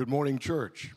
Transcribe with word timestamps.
Good 0.00 0.08
morning, 0.08 0.38
church. 0.38 0.94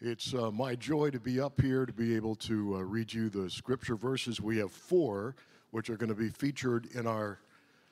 It's 0.00 0.32
uh, 0.34 0.52
my 0.52 0.76
joy 0.76 1.10
to 1.10 1.18
be 1.18 1.40
up 1.40 1.60
here 1.60 1.84
to 1.84 1.92
be 1.92 2.14
able 2.14 2.36
to 2.36 2.76
uh, 2.76 2.82
read 2.82 3.12
you 3.12 3.28
the 3.28 3.50
scripture 3.50 3.96
verses. 3.96 4.40
We 4.40 4.58
have 4.58 4.70
four, 4.70 5.34
which 5.72 5.90
are 5.90 5.96
going 5.96 6.10
to 6.10 6.14
be 6.14 6.28
featured 6.28 6.86
in 6.94 7.08
our 7.08 7.40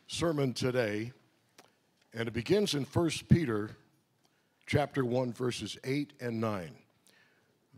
sermon 0.06 0.52
today. 0.52 1.10
And 2.14 2.28
it 2.28 2.34
begins 2.34 2.74
in 2.74 2.84
1 2.84 3.10
Peter 3.28 3.72
chapter 4.64 5.04
1, 5.04 5.32
verses 5.32 5.76
8 5.82 6.12
and 6.20 6.40
9. 6.40 6.70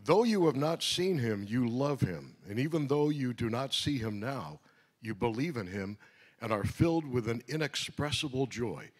Though 0.03 0.23
you 0.23 0.45
have 0.45 0.55
not 0.55 0.83
seen 0.83 1.17
him, 1.17 1.47
you 1.49 1.67
love 1.67 1.99
him. 1.99 2.35
And 2.47 2.59
even 2.59 2.85
though 2.85 3.09
you 3.09 3.33
do 3.33 3.49
not 3.49 3.73
see 3.73 3.97
him 3.97 4.19
now, 4.19 4.59
you 5.01 5.15
believe 5.15 5.57
in 5.57 5.65
him 5.65 5.97
and 6.39 6.51
are 6.51 6.63
filled 6.63 7.07
with 7.07 7.27
an 7.27 7.41
inexpressible 7.47 8.45
joy 8.45 8.91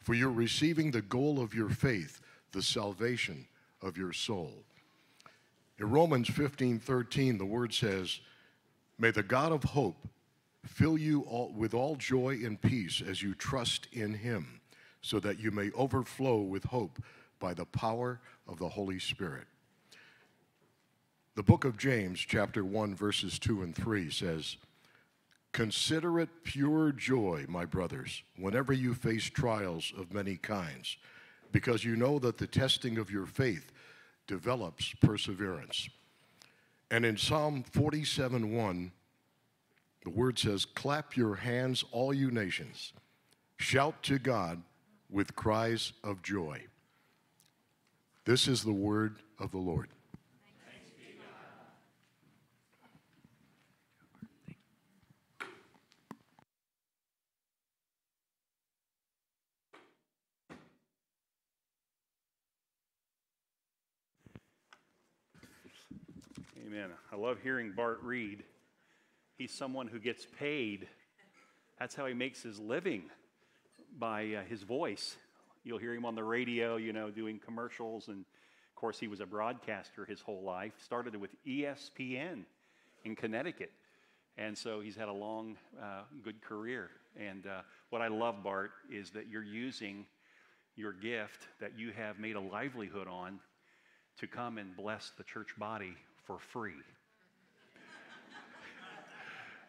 for 0.00 0.14
you're 0.14 0.30
receiving 0.30 0.90
the 0.90 1.02
goal 1.02 1.40
of 1.40 1.54
your 1.54 1.68
faith, 1.68 2.20
the 2.52 2.62
salvation 2.62 3.46
of 3.82 3.96
your 3.96 4.12
soul. 4.12 4.52
In 5.78 5.90
Romans 5.90 6.28
15 6.28 6.80
13, 6.80 7.38
the 7.38 7.44
word 7.44 7.72
says, 7.72 8.20
May 8.98 9.10
the 9.10 9.22
God 9.22 9.52
of 9.52 9.62
hope 9.62 10.08
fill 10.64 10.98
you 10.98 11.22
all, 11.22 11.52
with 11.56 11.74
all 11.74 11.96
joy 11.96 12.38
and 12.44 12.60
peace 12.60 13.02
as 13.06 13.22
you 13.22 13.34
trust 13.34 13.86
in 13.92 14.14
him, 14.14 14.60
so 15.00 15.20
that 15.20 15.38
you 15.38 15.50
may 15.50 15.70
overflow 15.72 16.38
with 16.38 16.64
hope 16.64 17.00
by 17.38 17.54
the 17.54 17.66
power 17.66 18.20
of 18.48 18.58
the 18.58 18.68
Holy 18.68 18.98
Spirit. 18.98 19.46
The 21.36 21.44
book 21.44 21.64
of 21.64 21.78
James, 21.78 22.18
chapter 22.18 22.64
1, 22.64 22.96
verses 22.96 23.38
2 23.38 23.62
and 23.62 23.74
3 23.74 24.10
says, 24.10 24.56
Consider 25.58 26.20
it 26.20 26.28
pure 26.44 26.92
joy, 26.92 27.44
my 27.48 27.64
brothers, 27.64 28.22
whenever 28.36 28.72
you 28.72 28.94
face 28.94 29.24
trials 29.24 29.92
of 29.98 30.14
many 30.14 30.36
kinds, 30.36 30.96
because 31.50 31.82
you 31.82 31.96
know 31.96 32.20
that 32.20 32.38
the 32.38 32.46
testing 32.46 32.96
of 32.96 33.10
your 33.10 33.26
faith 33.26 33.72
develops 34.28 34.94
perseverance. 35.00 35.88
And 36.92 37.04
in 37.04 37.16
Psalm 37.16 37.64
47 37.72 38.54
1, 38.54 38.92
the 40.04 40.10
word 40.10 40.38
says, 40.38 40.64
Clap 40.64 41.16
your 41.16 41.34
hands, 41.34 41.84
all 41.90 42.14
you 42.14 42.30
nations. 42.30 42.92
Shout 43.56 44.00
to 44.04 44.20
God 44.20 44.62
with 45.10 45.34
cries 45.34 45.92
of 46.04 46.22
joy. 46.22 46.62
This 48.26 48.46
is 48.46 48.62
the 48.62 48.70
word 48.70 49.16
of 49.40 49.50
the 49.50 49.58
Lord. 49.58 49.88
Amen. 66.68 66.90
I 67.10 67.16
love 67.16 67.38
hearing 67.42 67.72
Bart 67.74 68.00
read. 68.02 68.42
He's 69.38 69.54
someone 69.54 69.86
who 69.86 69.98
gets 69.98 70.26
paid. 70.38 70.86
That's 71.78 71.94
how 71.94 72.04
he 72.04 72.12
makes 72.12 72.42
his 72.42 72.58
living 72.58 73.04
by 73.98 74.34
uh, 74.34 74.42
his 74.42 74.64
voice. 74.64 75.16
You'll 75.64 75.78
hear 75.78 75.94
him 75.94 76.04
on 76.04 76.14
the 76.14 76.24
radio, 76.24 76.76
you 76.76 76.92
know, 76.92 77.10
doing 77.10 77.40
commercials. 77.42 78.08
And 78.08 78.18
of 78.18 78.74
course, 78.74 78.98
he 78.98 79.08
was 79.08 79.20
a 79.20 79.24
broadcaster 79.24 80.04
his 80.04 80.20
whole 80.20 80.42
life. 80.42 80.72
Started 80.84 81.16
with 81.16 81.30
ESPN 81.46 82.42
in 83.02 83.16
Connecticut. 83.16 83.72
And 84.36 84.58
so 84.58 84.80
he's 84.80 84.96
had 84.96 85.08
a 85.08 85.12
long, 85.12 85.56
uh, 85.82 86.02
good 86.22 86.42
career. 86.42 86.90
And 87.18 87.46
uh, 87.46 87.62
what 87.88 88.02
I 88.02 88.08
love, 88.08 88.42
Bart, 88.42 88.72
is 88.92 89.08
that 89.12 89.26
you're 89.26 89.42
using 89.42 90.04
your 90.76 90.92
gift 90.92 91.48
that 91.60 91.78
you 91.78 91.92
have 91.92 92.18
made 92.18 92.36
a 92.36 92.40
livelihood 92.40 93.08
on 93.08 93.38
to 94.18 94.26
come 94.26 94.58
and 94.58 94.76
bless 94.76 95.12
the 95.16 95.24
church 95.24 95.58
body 95.58 95.96
for 96.28 96.38
free. 96.52 96.74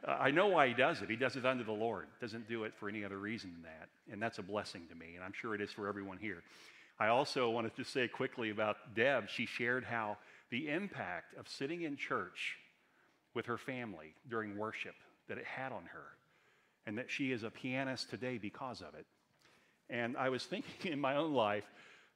uh, 0.08 0.12
I 0.12 0.30
know 0.30 0.48
why 0.48 0.68
he 0.68 0.74
does 0.76 1.02
it. 1.02 1.10
He 1.10 1.16
does 1.16 1.36
it 1.38 1.46
unto 1.46 1.64
the 1.64 1.72
Lord, 1.72 2.06
doesn't 2.22 2.48
do 2.48 2.66
it 2.66 2.74
for 2.80 2.90
any 2.90 3.04
other 3.04 3.18
reason 3.18 3.54
than 3.54 3.64
that. 3.64 3.90
And 4.12 4.22
that's 4.22 4.38
a 4.38 4.44
blessing 4.44 4.84
to 4.90 4.96
me, 4.96 5.16
and 5.16 5.24
I'm 5.24 5.34
sure 5.34 5.56
it 5.56 5.62
is 5.62 5.72
for 5.72 5.88
everyone 5.88 6.18
here. 6.18 6.44
I 7.00 7.08
also 7.08 7.50
wanted 7.50 7.76
to 7.78 7.86
say 7.86 8.10
quickly 8.10 8.50
about 8.50 8.94
Deb. 8.94 9.30
She 9.30 9.46
shared 9.46 9.86
how 9.86 10.18
the 10.52 10.70
impact 10.70 11.38
of 11.40 11.48
sitting 11.48 11.84
in 11.84 11.96
church 11.96 12.58
with 13.34 13.46
her 13.46 13.58
family 13.58 14.14
during 14.30 14.58
worship 14.58 14.96
that 15.30 15.38
it 15.38 15.46
had 15.46 15.72
on 15.72 15.86
her, 15.94 16.08
and 16.86 16.98
that 16.98 17.10
she 17.10 17.32
is 17.32 17.44
a 17.44 17.50
pianist 17.50 18.10
today 18.10 18.38
because 18.38 18.82
of 18.82 18.96
it. 18.96 19.06
And 19.90 20.18
I 20.18 20.28
was 20.28 20.44
thinking 20.44 20.92
in 20.92 21.00
my 21.00 21.16
own 21.16 21.34
life, 21.34 21.64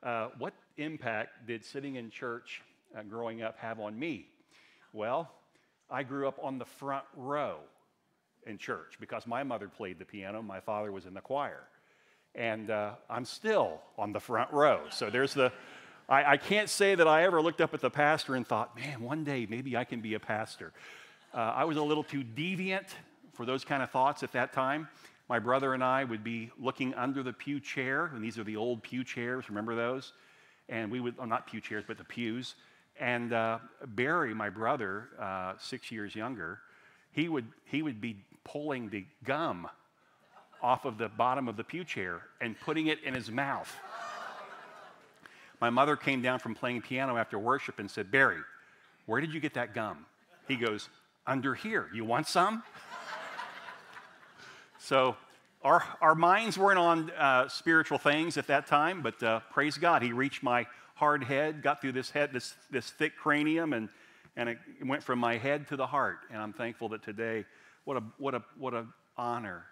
uh, 0.03 0.29
what 0.37 0.53
impact 0.75 1.47
did 1.47 1.63
sitting 1.63 1.95
in 1.95 2.09
church 2.09 2.61
uh, 2.97 3.03
growing 3.03 3.41
up 3.41 3.57
have 3.59 3.79
on 3.79 3.97
me? 3.97 4.27
Well, 4.93 5.31
I 5.89 6.03
grew 6.03 6.27
up 6.27 6.37
on 6.41 6.59
the 6.59 6.65
front 6.65 7.03
row 7.15 7.57
in 8.45 8.59
church 8.59 8.97
because 8.99 9.25
my 9.25 9.41
mother 9.41 9.67
played 9.67 9.97
the 9.97 10.05
piano, 10.05 10.43
my 10.43 10.59
father 10.59 10.91
was 10.91 11.07
in 11.07 11.15
the 11.15 11.21
choir. 11.21 11.63
And 12.35 12.69
uh, 12.69 12.91
I'm 13.09 13.25
still 13.25 13.81
on 13.97 14.13
the 14.13 14.19
front 14.19 14.51
row. 14.51 14.81
So 14.91 15.09
there's 15.09 15.33
the, 15.33 15.51
I, 16.07 16.33
I, 16.33 16.37
can't 16.37 16.69
say 16.69 16.93
that 16.93 17.07
I 17.07 17.23
ever 17.23 17.41
looked 17.41 17.61
up 17.61 17.73
at 17.73 17.81
the 17.81 17.89
pastor 17.89 18.35
and 18.35 18.47
thought, 18.47 18.75
man, 18.75 19.01
one 19.01 19.23
day 19.23 19.47
maybe 19.49 19.75
I 19.75 19.83
can 19.83 19.99
be 19.99 20.13
a 20.13 20.19
pastor. 20.19 20.73
Uh, 21.33 21.37
I 21.37 21.63
was 21.65 21.77
a 21.77 21.83
little 21.83 22.03
too 22.03 22.23
deviant 22.23 22.87
for 23.33 23.45
those 23.45 23.65
kind 23.65 23.81
of 23.81 23.89
thoughts 23.89 24.21
at 24.21 24.31
that 24.33 24.53
time. 24.53 24.87
My 25.27 25.39
brother 25.39 25.73
and 25.73 25.83
I 25.83 26.03
would 26.03 26.23
be 26.23 26.51
looking 26.59 26.93
under 26.93 27.23
the 27.23 27.33
pew 27.33 27.59
chair, 27.59 28.11
and 28.13 28.23
these 28.23 28.37
are 28.37 28.43
the 28.43 28.57
old 28.57 28.83
pew 28.83 29.03
chairs, 29.03 29.49
remember 29.49 29.75
those? 29.75 30.13
And 30.69 30.91
we 30.91 30.99
would, 30.99 31.15
oh, 31.17 31.25
not 31.25 31.47
pew 31.47 31.61
chairs, 31.61 31.83
but 31.87 31.97
the 31.97 32.03
pews. 32.03 32.55
And 32.99 33.33
uh, 33.33 33.59
Barry, 33.87 34.33
my 34.33 34.49
brother, 34.49 35.09
uh, 35.19 35.53
six 35.59 35.91
years 35.91 36.15
younger, 36.15 36.59
he 37.11 37.27
would, 37.29 37.45
he 37.65 37.81
would 37.81 37.99
be 37.99 38.17
pulling 38.43 38.89
the 38.89 39.05
gum 39.23 39.67
off 40.61 40.85
of 40.85 40.97
the 40.97 41.09
bottom 41.09 41.47
of 41.47 41.57
the 41.57 41.63
pew 41.63 41.83
chair 41.83 42.21
and 42.39 42.59
putting 42.61 42.87
it 42.87 43.03
in 43.03 43.13
his 43.13 43.29
mouth. 43.29 43.73
My 45.59 45.69
mother 45.69 45.95
came 45.95 46.21
down 46.21 46.39
from 46.39 46.55
playing 46.55 46.81
piano 46.81 47.17
after 47.17 47.39
worship 47.39 47.79
and 47.79 47.89
said, 47.89 48.11
Barry, 48.11 48.39
where 49.05 49.21
did 49.21 49.33
you 49.33 49.39
get 49.39 49.53
that 49.53 49.73
gum? 49.73 50.05
He 50.47 50.55
goes, 50.55 50.89
Under 51.25 51.53
here. 51.53 51.89
You 51.93 52.05
want 52.05 52.27
some? 52.27 52.63
so 54.77 55.15
our, 55.63 55.83
our 56.01 56.15
minds 56.15 56.57
weren't 56.57 56.79
on 56.79 57.11
uh, 57.11 57.47
spiritual 57.47 57.97
things 57.97 58.37
at 58.37 58.47
that 58.47 58.67
time, 58.67 59.01
but 59.01 59.21
uh, 59.23 59.39
praise 59.51 59.77
God, 59.77 60.01
he 60.01 60.11
reached 60.11 60.43
my 60.43 60.65
hard 60.93 61.23
head, 61.23 61.61
got 61.61 61.81
through 61.81 61.93
this 61.93 62.09
head, 62.09 62.31
this, 62.33 62.53
this 62.69 62.89
thick 62.89 63.15
cranium, 63.15 63.73
and, 63.73 63.89
and 64.35 64.49
it 64.49 64.57
went 64.85 65.03
from 65.03 65.19
my 65.19 65.37
head 65.37 65.67
to 65.69 65.75
the 65.75 65.87
heart. 65.87 66.19
And 66.31 66.41
I'm 66.41 66.53
thankful 66.53 66.89
that 66.89 67.03
today, 67.03 67.45
what 67.85 67.97
a 67.97 68.03
what 68.17 68.33
a 68.33 68.43
what 68.57 68.73
a 68.73 68.85
honor 69.17 69.65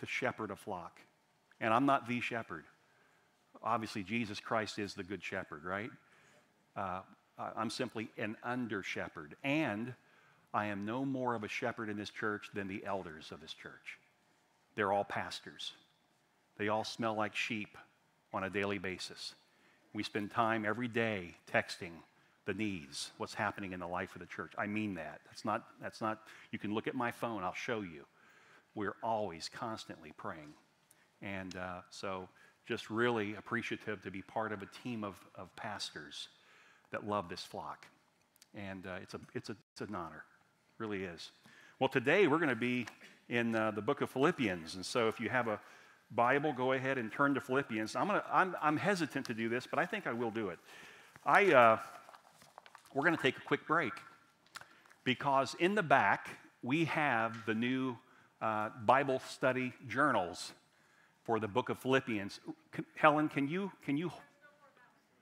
to 0.00 0.06
shepherd 0.06 0.50
a 0.50 0.56
flock. 0.56 1.00
And 1.60 1.72
I'm 1.72 1.86
not 1.86 2.08
the 2.08 2.20
shepherd. 2.20 2.64
Obviously, 3.62 4.02
Jesus 4.02 4.40
Christ 4.40 4.78
is 4.78 4.94
the 4.94 5.02
good 5.02 5.22
shepherd, 5.22 5.64
right? 5.64 5.90
Uh, 6.76 7.00
I'm 7.56 7.70
simply 7.70 8.08
an 8.16 8.36
under 8.42 8.82
shepherd. 8.82 9.36
And 9.42 9.94
I 10.54 10.66
am 10.66 10.84
no 10.84 11.04
more 11.04 11.34
of 11.34 11.44
a 11.44 11.48
shepherd 11.48 11.88
in 11.88 11.96
this 11.96 12.10
church 12.10 12.50
than 12.54 12.68
the 12.68 12.84
elders 12.84 13.32
of 13.32 13.40
this 13.40 13.52
church. 13.52 13.98
They're 14.74 14.92
all 14.92 15.04
pastors. 15.04 15.72
They 16.56 16.68
all 16.68 16.84
smell 16.84 17.14
like 17.14 17.34
sheep 17.34 17.76
on 18.32 18.44
a 18.44 18.50
daily 18.50 18.78
basis. 18.78 19.34
We 19.92 20.02
spend 20.02 20.30
time 20.30 20.64
every 20.64 20.88
day 20.88 21.34
texting 21.52 21.92
the 22.46 22.54
needs, 22.54 23.10
what's 23.18 23.34
happening 23.34 23.72
in 23.72 23.80
the 23.80 23.86
life 23.86 24.14
of 24.14 24.20
the 24.20 24.26
church. 24.26 24.52
I 24.56 24.66
mean 24.66 24.94
that. 24.94 25.20
That's 25.26 25.44
not, 25.44 25.66
that's 25.82 26.00
not, 26.00 26.22
you 26.50 26.58
can 26.58 26.72
look 26.72 26.86
at 26.86 26.94
my 26.94 27.10
phone, 27.10 27.44
I'll 27.44 27.52
show 27.52 27.82
you. 27.82 28.06
We're 28.74 28.96
always 29.02 29.50
constantly 29.52 30.12
praying. 30.16 30.54
And 31.20 31.54
uh, 31.56 31.80
so, 31.90 32.28
just 32.66 32.90
really 32.90 33.34
appreciative 33.34 34.02
to 34.02 34.10
be 34.10 34.20
part 34.22 34.52
of 34.52 34.62
a 34.62 34.66
team 34.66 35.02
of, 35.02 35.16
of 35.34 35.54
pastors 35.56 36.28
that 36.90 37.06
love 37.06 37.28
this 37.28 37.42
flock. 37.42 37.86
And 38.54 38.86
uh, 38.86 38.96
it's, 39.02 39.14
a, 39.14 39.20
it's, 39.34 39.50
a, 39.50 39.56
it's 39.72 39.80
an 39.80 39.94
honor, 39.94 40.24
really 40.78 41.04
is. 41.04 41.30
Well, 41.80 41.88
today 41.88 42.26
we're 42.26 42.38
going 42.38 42.50
to 42.50 42.56
be 42.56 42.86
in 43.28 43.54
uh, 43.54 43.72
the 43.72 43.82
book 43.82 44.00
of 44.00 44.10
Philippians. 44.10 44.74
And 44.74 44.86
so, 44.86 45.08
if 45.08 45.18
you 45.20 45.28
have 45.28 45.48
a 45.48 45.60
Bible, 46.10 46.52
go 46.52 46.72
ahead 46.72 46.98
and 46.98 47.12
turn 47.12 47.34
to 47.34 47.40
Philippians. 47.40 47.94
I'm, 47.94 48.06
gonna, 48.06 48.24
I'm, 48.32 48.56
I'm 48.62 48.76
hesitant 48.76 49.26
to 49.26 49.34
do 49.34 49.48
this, 49.48 49.66
but 49.66 49.78
I 49.78 49.86
think 49.86 50.06
I 50.06 50.12
will 50.12 50.30
do 50.30 50.48
it. 50.48 50.58
I, 51.24 51.52
uh, 51.52 51.78
we're 52.94 53.04
going 53.04 53.16
to 53.16 53.22
take 53.22 53.36
a 53.36 53.42
quick 53.42 53.66
break 53.66 53.92
because 55.04 55.54
in 55.58 55.74
the 55.74 55.82
back 55.82 56.28
we 56.62 56.86
have 56.86 57.44
the 57.46 57.54
new 57.54 57.96
uh, 58.40 58.70
Bible 58.84 59.20
study 59.28 59.72
journals 59.86 60.52
for 61.24 61.38
the 61.38 61.48
book 61.48 61.68
of 61.68 61.78
Philippians. 61.78 62.40
Helen, 62.94 63.28
can 63.28 63.48
you, 63.48 63.70
can 63.84 63.98
you? 63.98 64.10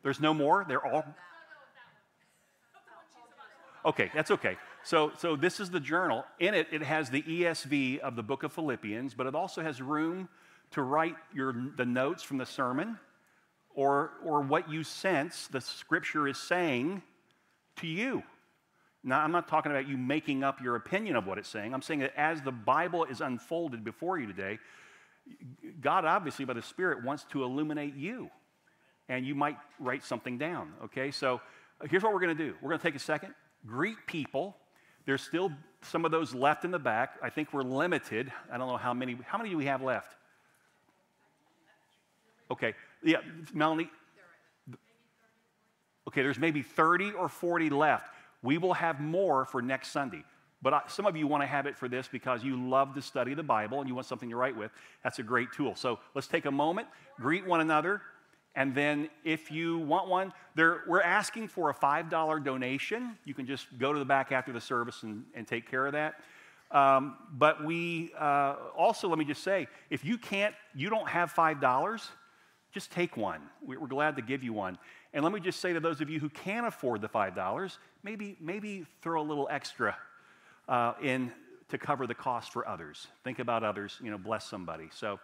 There's 0.03 0.21
no 0.21 0.33
more? 0.33 0.65
They're 0.69 0.85
all. 0.85 1.05
Okay, 3.85 4.11
that's 4.15 4.31
okay. 4.31 4.57
So, 4.85 5.13
so 5.19 5.35
this 5.35 5.59
is 5.59 5.71
the 5.71 5.81
journal. 5.81 6.25
In 6.39 6.55
it, 6.55 6.69
it 6.71 6.83
has 6.83 7.11
the 7.11 7.23
ESV 7.23 7.99
of 7.99 8.15
the 8.15 8.23
book 8.23 8.45
of 8.45 8.53
Philippians, 8.53 9.15
but 9.15 9.27
it 9.27 9.35
also 9.35 9.63
has 9.63 9.83
room 9.83 10.29
to 10.73 10.83
write 10.83 11.17
your, 11.35 11.55
the 11.77 11.87
notes 11.87 12.23
from 12.23 12.39
the 12.39 12.47
sermon 12.47 12.99
or, 13.75 14.13
or 14.25 14.41
what 14.41 14.71
you 14.71 14.83
sense 14.83 15.47
the 15.49 15.61
scripture 15.61 16.27
is 16.27 16.39
saying 16.39 17.03
to 17.77 17.87
you. 17.87 18.23
Now, 19.05 19.21
I'm 19.21 19.31
not 19.31 19.47
talking 19.47 19.71
about 19.71 19.87
you 19.87 19.97
making 19.97 20.43
up 20.43 20.61
your 20.61 20.75
opinion 20.75 21.15
of 21.15 21.27
what 21.27 21.39
it's 21.39 21.49
saying. 21.49 21.73
I'm 21.73 21.83
saying 21.83 22.01
that 22.01 22.13
as 22.17 22.43
the 22.43 22.51
Bible 22.51 23.05
is 23.05 23.21
unfolded 23.21 23.85
before 23.85 24.19
you 24.19 24.27
today, 24.27 24.59
God 25.81 26.05
obviously, 26.05 26.45
by 26.45 26.55
the 26.55 26.63
Spirit, 26.63 27.05
wants 27.05 27.25
to 27.31 27.45
illuminate 27.45 27.95
you. 27.95 28.31
And 29.09 29.25
you 29.25 29.37
might 29.37 29.57
write 29.79 30.03
something 30.03 30.39
down, 30.39 30.73
okay? 30.85 31.13
So 31.13 31.41
uh, 31.81 31.87
here's 31.89 32.03
what 32.03 32.13
we're 32.13 32.21
to 32.27 32.35
do 32.35 32.55
we're 32.61 32.73
to 32.73 32.83
take 32.83 32.97
a 32.97 33.01
second, 33.01 33.35
greet 33.65 33.99
people. 34.07 34.57
There's 35.05 35.23
still 35.23 35.53
some 35.83 36.05
of 36.05 36.11
those 36.11 36.35
left 36.35 36.65
in 36.65 36.73
the 36.73 36.79
back. 36.81 37.15
I 37.23 37.31
think 37.31 37.53
we're 37.53 37.63
limited. 37.63 38.33
I 38.51 38.59
don't 38.59 38.67
know 38.67 38.77
how 38.77 38.93
many. 38.93 39.17
How 39.25 39.39
many 39.39 39.51
do 39.51 39.57
we 39.57 39.67
have 39.67 39.83
left? 39.83 40.16
Okay. 42.51 42.75
Yeah, 43.03 43.19
Melanie. 43.53 43.91
Okay, 46.09 46.23
there's 46.23 46.39
maybe 46.39 46.63
30 46.63 47.13
or 47.13 47.29
40 47.29 47.71
left. 47.71 48.13
We 48.43 48.59
will 48.59 48.75
have 48.75 49.01
more 49.01 49.45
for 49.45 49.61
next 49.61 49.89
Sunday. 49.89 50.23
But 50.63 50.73
I, 50.73 50.83
some 50.89 51.07
of 51.07 51.17
you 51.17 51.27
want 51.27 51.43
to 51.43 51.47
have 51.47 51.67
it 51.67 51.77
for 51.77 51.89
this 51.89 52.09
because 52.09 52.43
you 52.43 52.57
love 52.57 52.95
to 52.95 53.03
study 53.03 53.35
the 53.35 53.43
Bible 53.43 53.81
and 53.81 53.89
you 53.89 53.95
want 53.95 54.07
something 54.07 54.31
to 54.31 54.37
write 54.37 54.57
with. 54.57 54.71
That's 55.03 55.19
a 55.19 55.23
great 55.23 55.53
tool. 55.53 55.75
So 55.75 55.99
let's 56.15 56.29
take 56.29 56.47
a 56.47 56.51
moment, 56.51 56.89
greet 57.21 57.47
one 57.47 57.61
another, 57.61 58.03
and 58.57 58.75
then 58.75 59.11
if 59.23 59.51
you 59.51 59.79
want 59.79 60.09
one, 60.09 60.33
there, 60.55 60.83
we're 60.87 61.03
asking 61.03 61.49
for 61.49 61.69
a 61.69 61.75
$5 61.75 62.43
donation. 62.43 63.19
You 63.27 63.35
can 63.35 63.47
just 63.47 63.67
go 63.79 63.93
to 63.93 63.99
the 63.99 64.05
back 64.05 64.33
after 64.33 64.51
the 64.51 64.61
service 64.61 65.03
and, 65.03 65.25
and 65.35 65.47
take 65.47 65.71
care 65.71 65.87
of 65.87 65.93
that. 65.93 66.15
Um, 66.71 67.17
but 67.33 67.63
we 67.65 68.13
uh, 68.19 68.57
also, 68.77 69.09
let 69.09 69.19
me 69.19 69.27
just 69.27 69.45
say, 69.45 69.69
if 69.91 70.05
you 70.05 70.17
can't, 70.17 70.55
you 70.75 70.89
don't 70.89 71.09
have 71.09 71.33
$5, 71.35 72.09
just 72.77 72.93
take 72.93 73.17
one. 73.17 73.41
We're 73.63 73.87
glad 73.87 74.17
to 74.17 74.23
give 74.23 74.43
you 74.43 74.53
one. 74.53 74.77
And 75.15 75.25
let 75.25 75.33
me 75.33 75.41
just 75.41 75.61
say 75.61 75.73
to 75.73 75.81
those 75.81 76.03
of 76.03 76.11
you 76.11 76.21
who 76.21 76.29
can't 76.29 76.67
afford 76.67 77.01
the 77.01 77.09
$5, 77.09 77.79
maybe, 78.03 78.37
maybe 78.39 78.85
throw 79.01 79.23
a 79.23 79.25
little 79.25 79.49
extra 79.51 79.97
uh, 80.69 80.93
in 81.03 81.33
to 81.71 81.79
cover 81.79 82.07
the 82.07 82.15
cost 82.15 82.53
for 82.53 82.69
others. 82.69 83.07
Think 83.25 83.39
about 83.39 83.65
others, 83.65 83.99
you 84.03 84.11
know, 84.11 84.19
bless 84.19 84.45
somebody. 84.45 84.91
So 84.95 85.19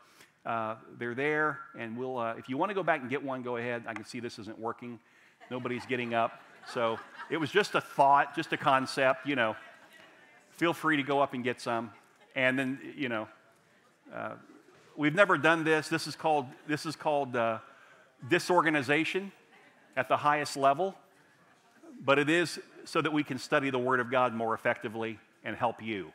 uh, 0.47 0.77
they're 0.99 1.15
there, 1.15 1.59
and 1.79 1.95
we'll, 1.95 2.17
uh, 2.17 2.37
if 2.39 2.49
you 2.49 2.57
want 2.57 2.71
to 2.71 2.75
go 2.75 2.83
back 2.83 3.03
and 3.03 3.11
get 3.11 3.23
one, 3.23 3.43
go 3.43 3.59
ahead. 3.59 3.85
I 3.87 3.93
can 3.93 4.07
see 4.07 4.19
this 4.19 4.39
isn't 4.39 4.59
working. 4.59 4.99
Nobody's 5.51 5.85
getting 5.85 6.15
up. 6.15 6.41
So 6.73 6.99
it 7.29 7.37
was 7.37 7.51
just 7.51 7.75
a 7.75 7.83
thought, 7.83 8.35
just 8.35 8.55
a 8.55 8.57
concept, 8.57 9.27
you 9.27 9.37
know. 9.37 9.57
Feel 10.53 10.73
free 10.73 10.97
to 10.97 11.03
go 11.03 11.21
up 11.21 11.35
and 11.35 11.45
get 11.45 11.61
some. 11.61 11.91
And 12.35 12.59
then, 12.59 12.81
you 12.97 13.11
know, 13.11 13.29
uh, 14.15 14.37
we've 14.97 15.15
never 15.15 15.39
done 15.39 15.65
this. 15.65 15.89
This 15.89 16.07
is 16.07 16.17
called, 16.17 16.47
this 16.67 16.87
is 16.87 16.97
called 16.97 17.37
uh, 17.37 17.59
disorganization 18.29 19.33
at 19.97 20.09
the 20.09 20.17
highest 20.17 20.57
level, 20.57 20.95
but 22.05 22.19
it 22.19 22.31
is 22.31 22.59
so 22.85 23.01
that 23.01 23.13
we 23.13 23.23
can 23.23 23.39
study 23.39 23.71
the 23.71 23.79
Word 23.79 24.01
of 24.01 24.11
God 24.11 24.35
more 24.35 24.55
effectively 24.55 25.19
and 25.45 25.57
help 25.57 25.83
you. 25.83 26.13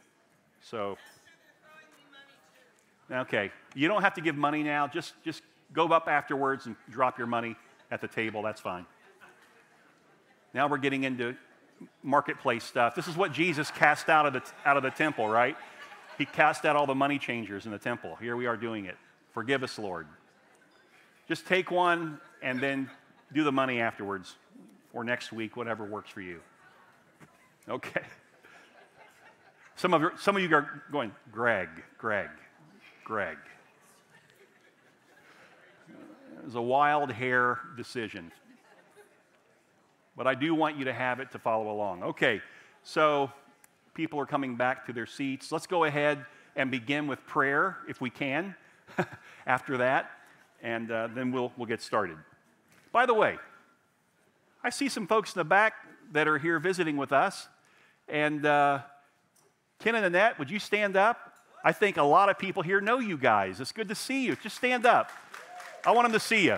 So, 0.61 0.97
okay, 3.11 3.51
you 3.75 3.87
don't 3.87 4.01
have 4.01 4.13
to 4.15 4.21
give 4.21 4.35
money 4.35 4.63
now. 4.63 4.87
Just, 4.87 5.13
just 5.23 5.43
go 5.73 5.87
up 5.87 6.07
afterwards 6.07 6.65
and 6.65 6.75
drop 6.89 7.17
your 7.17 7.27
money 7.27 7.55
at 7.91 8.01
the 8.01 8.07
table. 8.07 8.41
That's 8.41 8.61
fine. 8.61 8.85
Now 10.53 10.67
we're 10.67 10.77
getting 10.77 11.03
into 11.03 11.35
marketplace 12.03 12.63
stuff. 12.63 12.95
This 12.95 13.07
is 13.07 13.15
what 13.15 13.31
Jesus 13.31 13.69
cast 13.69 14.09
out 14.09 14.25
of 14.25 14.33
the, 14.33 14.41
out 14.65 14.77
of 14.77 14.83
the 14.83 14.89
temple, 14.89 15.27
right? 15.27 15.55
He 16.17 16.25
cast 16.25 16.65
out 16.65 16.75
all 16.75 16.87
the 16.87 16.95
money 16.95 17.19
changers 17.19 17.65
in 17.65 17.71
the 17.71 17.77
temple. 17.77 18.15
Here 18.15 18.35
we 18.35 18.47
are 18.47 18.57
doing 18.57 18.85
it. 18.85 18.97
Forgive 19.33 19.63
us, 19.63 19.77
Lord. 19.77 20.07
Just 21.27 21.45
take 21.45 21.69
one 21.69 22.19
and 22.41 22.59
then 22.59 22.89
do 23.33 23.43
the 23.43 23.51
money 23.51 23.81
afterwards 23.81 24.35
or 24.93 25.03
next 25.03 25.31
week, 25.31 25.55
whatever 25.55 25.85
works 25.85 26.09
for 26.09 26.21
you. 26.21 26.39
Okay. 27.69 28.01
Some 29.75 29.93
of, 29.93 30.19
some 30.19 30.35
of 30.35 30.41
you 30.41 30.55
are 30.55 30.81
going, 30.91 31.11
Greg, 31.31 31.69
Greg, 31.99 32.29
Greg. 33.03 33.37
It 36.39 36.45
was 36.45 36.55
a 36.55 36.61
wild 36.61 37.11
hair 37.11 37.59
decision. 37.75 38.31
But 40.15 40.25
I 40.25 40.33
do 40.33 40.55
want 40.55 40.77
you 40.77 40.85
to 40.85 40.93
have 40.93 41.19
it 41.19 41.31
to 41.33 41.39
follow 41.39 41.69
along. 41.69 42.01
Okay, 42.01 42.41
so 42.81 43.31
people 43.97 44.19
are 44.19 44.27
coming 44.27 44.55
back 44.55 44.85
to 44.85 44.93
their 44.93 45.07
seats. 45.07 45.51
Let's 45.51 45.65
go 45.65 45.83
ahead 45.83 46.23
and 46.55 46.69
begin 46.69 47.07
with 47.07 47.25
prayer 47.25 47.77
if 47.89 47.99
we 47.99 48.11
can 48.11 48.55
after 49.47 49.77
that, 49.77 50.11
and 50.61 50.91
uh, 50.91 51.07
then 51.15 51.31
we'll, 51.31 51.51
we'll 51.57 51.65
get 51.65 51.81
started. 51.81 52.15
By 52.91 53.07
the 53.07 53.15
way, 53.15 53.37
I 54.63 54.69
see 54.69 54.87
some 54.87 55.07
folks 55.07 55.33
in 55.33 55.39
the 55.39 55.45
back 55.45 55.73
that 56.11 56.27
are 56.27 56.37
here 56.37 56.59
visiting 56.59 56.95
with 56.95 57.11
us. 57.11 57.47
And 58.07 58.45
uh, 58.45 58.81
Ken 59.79 59.95
and 59.95 60.05
Annette, 60.05 60.37
would 60.37 60.51
you 60.51 60.59
stand 60.59 60.95
up? 60.95 61.33
I 61.65 61.71
think 61.71 61.97
a 61.97 62.03
lot 62.03 62.29
of 62.29 62.37
people 62.37 62.61
here 62.61 62.79
know 62.79 62.99
you 62.99 63.17
guys. 63.17 63.59
It's 63.59 63.71
good 63.71 63.87
to 63.87 63.95
see 63.95 64.25
you. 64.25 64.35
Just 64.35 64.57
stand 64.57 64.85
up. 64.85 65.09
I 65.83 65.91
want 65.91 66.05
them 66.05 66.13
to 66.13 66.19
see 66.19 66.45
you. 66.45 66.57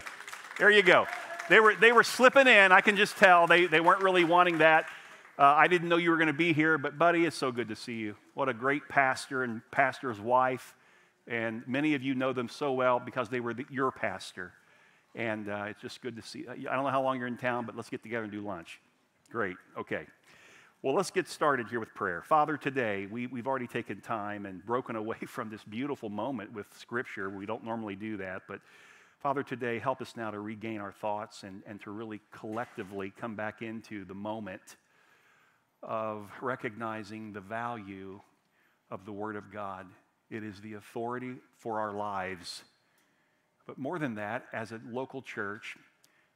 There 0.58 0.70
you 0.70 0.84
go. 0.84 1.08
They 1.48 1.62
were, 1.62 1.74
they 1.74 1.94
were 1.94 2.04
slipping 2.04 2.48
in. 2.48 2.74
I 2.74 2.82
can 2.82 2.98
just 2.98 3.16
tell 3.16 3.48
they, 3.48 3.66
they 3.66 3.80
weren't 3.80 4.04
really 4.04 4.26
wanting 4.26 4.58
that. 4.58 4.88
Uh, 5.40 5.56
I 5.56 5.68
didn't 5.68 5.88
know 5.88 5.96
you 5.96 6.10
were 6.10 6.18
going 6.18 6.28
to 6.28 6.34
be 6.34 6.52
here, 6.52 6.78
but 6.78 6.98
buddy, 6.98 7.26
it's 7.26 7.38
so 7.38 7.50
good 7.50 7.70
to 7.70 7.76
see 7.76 7.94
you. 7.94 8.16
What 8.34 8.50
a 8.50 8.54
great 8.54 8.90
pastor 8.90 9.44
and 9.44 9.62
pastor's 9.72 10.20
wife. 10.20 10.76
And 11.28 11.66
many 11.66 11.96
of 11.96 12.04
you 12.04 12.14
know 12.14 12.34
them 12.34 12.50
so 12.50 12.74
well 12.74 13.00
because 13.00 13.30
they 13.30 13.40
were 13.40 13.54
the, 13.54 13.66
your 13.70 13.90
pastor. 13.90 14.52
And 15.16 15.48
uh, 15.48 15.68
it's 15.70 15.82
just 15.82 16.02
good 16.02 16.18
to 16.18 16.22
see. 16.22 16.46
I 16.50 16.76
don't 16.76 16.84
know 16.84 16.90
how 16.90 17.02
long 17.02 17.20
you're 17.20 17.28
in 17.28 17.38
town, 17.38 17.66
but 17.66 17.78
let's 17.78 17.90
get 17.90 18.04
together 18.04 18.24
and 18.24 18.32
do 18.34 18.42
lunch. 18.42 18.82
Great. 19.32 19.56
Okay. 19.78 20.08
Well, 20.82 20.94
let's 20.94 21.10
get 21.10 21.26
started 21.26 21.70
here 21.70 21.80
with 21.80 21.94
prayer. 21.94 22.22
Father, 22.22 22.58
today 22.58 23.08
we, 23.10 23.28
we've 23.28 23.48
already 23.48 23.68
taken 23.68 24.02
time 24.02 24.46
and 24.46 24.66
broken 24.66 24.98
away 24.98 25.20
from 25.26 25.50
this 25.50 25.64
beautiful 25.64 26.10
moment 26.10 26.52
with 26.52 26.68
Scripture. 26.78 27.30
We 27.30 27.46
don't 27.46 27.64
normally 27.64 27.96
do 27.96 28.18
that, 28.18 28.42
but 28.46 28.60
Father, 29.22 29.44
today 29.44 29.80
help 29.80 30.02
us 30.02 30.18
now 30.18 30.32
to 30.32 30.40
regain 30.42 30.82
our 30.82 30.92
thoughts 30.92 31.44
and, 31.44 31.64
and 31.66 31.80
to 31.84 31.92
really 31.92 32.20
collectively 32.34 33.14
come 33.18 33.36
back 33.38 33.62
into 33.62 34.04
the 34.04 34.14
moment 34.14 34.76
of 35.82 36.30
recognizing 36.42 37.34
the 37.34 37.42
value 37.42 38.20
of 38.92 39.06
the 39.06 39.12
Word 39.12 39.36
of 39.36 39.52
God. 39.52 39.86
It 40.30 40.44
is 40.44 40.60
the 40.62 40.74
authority 40.74 41.36
for 41.58 41.80
our 41.80 41.94
lives. 41.94 42.64
But 43.66 43.78
more 43.78 44.00
than 44.00 44.16
that, 44.16 44.46
as 44.54 44.72
a 44.72 44.82
local 44.90 45.22
church, 45.22 45.78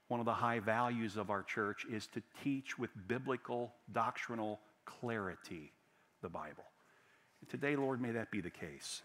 one 0.08 0.20
of 0.20 0.26
the 0.26 0.34
high 0.34 0.60
values 0.60 1.18
of 1.18 1.30
our 1.30 1.44
church 1.44 1.86
is 1.92 2.08
to 2.08 2.22
teach 2.44 2.78
with 2.78 2.92
biblical 3.08 3.74
doctrinal 3.92 4.60
clarity 4.86 5.72
the 6.22 6.30
Bible. 6.30 6.64
And 7.42 7.50
today, 7.50 7.76
Lord, 7.76 8.02
may 8.02 8.12
that 8.12 8.32
be 8.32 8.42
the 8.42 8.50
case. 8.50 9.02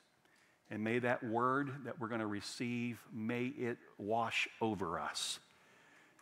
And 0.71 0.85
may 0.85 0.99
that 0.99 1.25
word 1.25 1.71
that 1.87 1.99
we're 1.99 2.09
going 2.09 2.21
to 2.21 2.27
receive, 2.27 2.99
may 3.13 3.47
it 3.47 3.79
wash 3.97 4.49
over 4.61 4.99
us. 4.99 5.39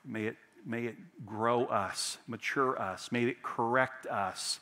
May 0.04 0.26
it, 0.26 0.36
may 0.64 0.84
it 0.84 0.96
grow 1.26 1.66
us, 1.66 2.18
mature 2.26 2.80
us. 2.80 3.10
May 3.12 3.24
it 3.24 3.42
correct 3.42 4.06
us. 4.06 4.60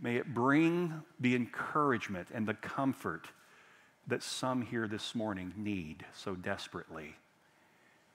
May 0.00 0.16
it 0.16 0.34
bring 0.34 1.02
the 1.20 1.34
encouragement 1.34 2.28
and 2.32 2.46
the 2.46 2.54
comfort 2.54 3.26
that 4.06 4.22
some 4.22 4.62
here 4.62 4.86
this 4.86 5.14
morning 5.14 5.52
need 5.56 6.04
so 6.14 6.34
desperately. 6.34 7.14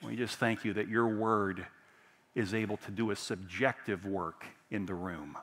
We 0.04 0.16
just 0.16 0.38
thank 0.38 0.64
you 0.64 0.74
that 0.74 0.88
your 0.88 1.08
word 1.08 1.66
is 2.36 2.54
able 2.54 2.78
to 2.78 2.92
do 2.92 3.12
a 3.12 3.16
subjective 3.16 4.06
work 4.06 4.46
in 4.72 4.86
the 4.86 4.94
room. 4.94 5.38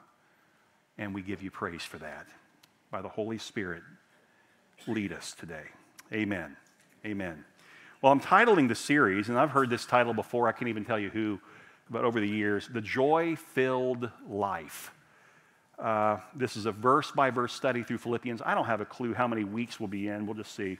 And 0.99 1.14
we 1.14 1.23
give 1.23 1.43
you 1.43 1.50
praise 1.50 1.83
for 1.83 1.99
that. 1.99 2.26
By 2.90 3.02
the 3.02 3.09
Holy 3.09 3.38
Spirit, 3.38 3.83
lead 4.87 5.12
us 5.12 5.35
today. 5.38 5.64
Amen. 6.12 6.57
Amen. 7.05 7.45
Well, 8.03 8.12
I'm 8.12 8.21
titling 8.21 8.69
the 8.69 8.75
series, 8.75 9.31
and 9.31 9.38
I've 9.38 9.50
heard 9.50 9.71
this 9.71 9.87
title 9.87 10.12
before. 10.12 10.49
I 10.49 10.53
can't 10.53 10.69
even 10.69 10.85
tell 10.85 10.99
you 10.99 11.09
who, 11.09 11.41
but 11.88 12.05
over 12.05 12.21
the 12.21 12.29
years, 12.29 12.69
The 12.69 12.83
Joy 12.83 13.37
Filled 13.37 14.11
Life. 14.29 14.93
Uh, 15.79 16.19
this 16.35 16.59
is 16.59 16.67
a 16.67 16.73
verse 16.73 17.11
by 17.11 17.31
verse 17.31 17.55
study 17.55 17.83
through 17.83 17.97
Philippians. 17.97 18.43
I 18.45 18.55
don't 18.55 18.67
have 18.67 18.83
a 18.83 18.85
clue 18.85 19.15
how 19.15 19.26
many 19.26 19.45
weeks 19.45 19.81
we'll 19.81 19.88
be 19.88 20.09
in. 20.09 20.26
We'll 20.26 20.35
just 20.35 20.55
see. 20.55 20.76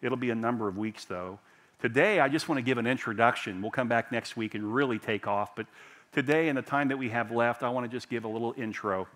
It'll 0.00 0.16
be 0.16 0.30
a 0.30 0.34
number 0.34 0.66
of 0.66 0.78
weeks, 0.78 1.04
though. 1.04 1.38
Today, 1.82 2.20
I 2.20 2.28
just 2.30 2.48
want 2.48 2.58
to 2.58 2.62
give 2.62 2.78
an 2.78 2.86
introduction. 2.86 3.60
We'll 3.60 3.70
come 3.70 3.88
back 3.88 4.10
next 4.10 4.34
week 4.34 4.54
and 4.54 4.74
really 4.74 4.98
take 4.98 5.26
off. 5.26 5.54
But 5.54 5.66
today, 6.12 6.48
in 6.48 6.56
the 6.56 6.62
time 6.62 6.88
that 6.88 6.96
we 6.96 7.10
have 7.10 7.30
left, 7.30 7.64
I 7.64 7.68
want 7.68 7.84
to 7.84 7.94
just 7.94 8.08
give 8.08 8.24
a 8.24 8.28
little 8.28 8.54
intro. 8.56 9.08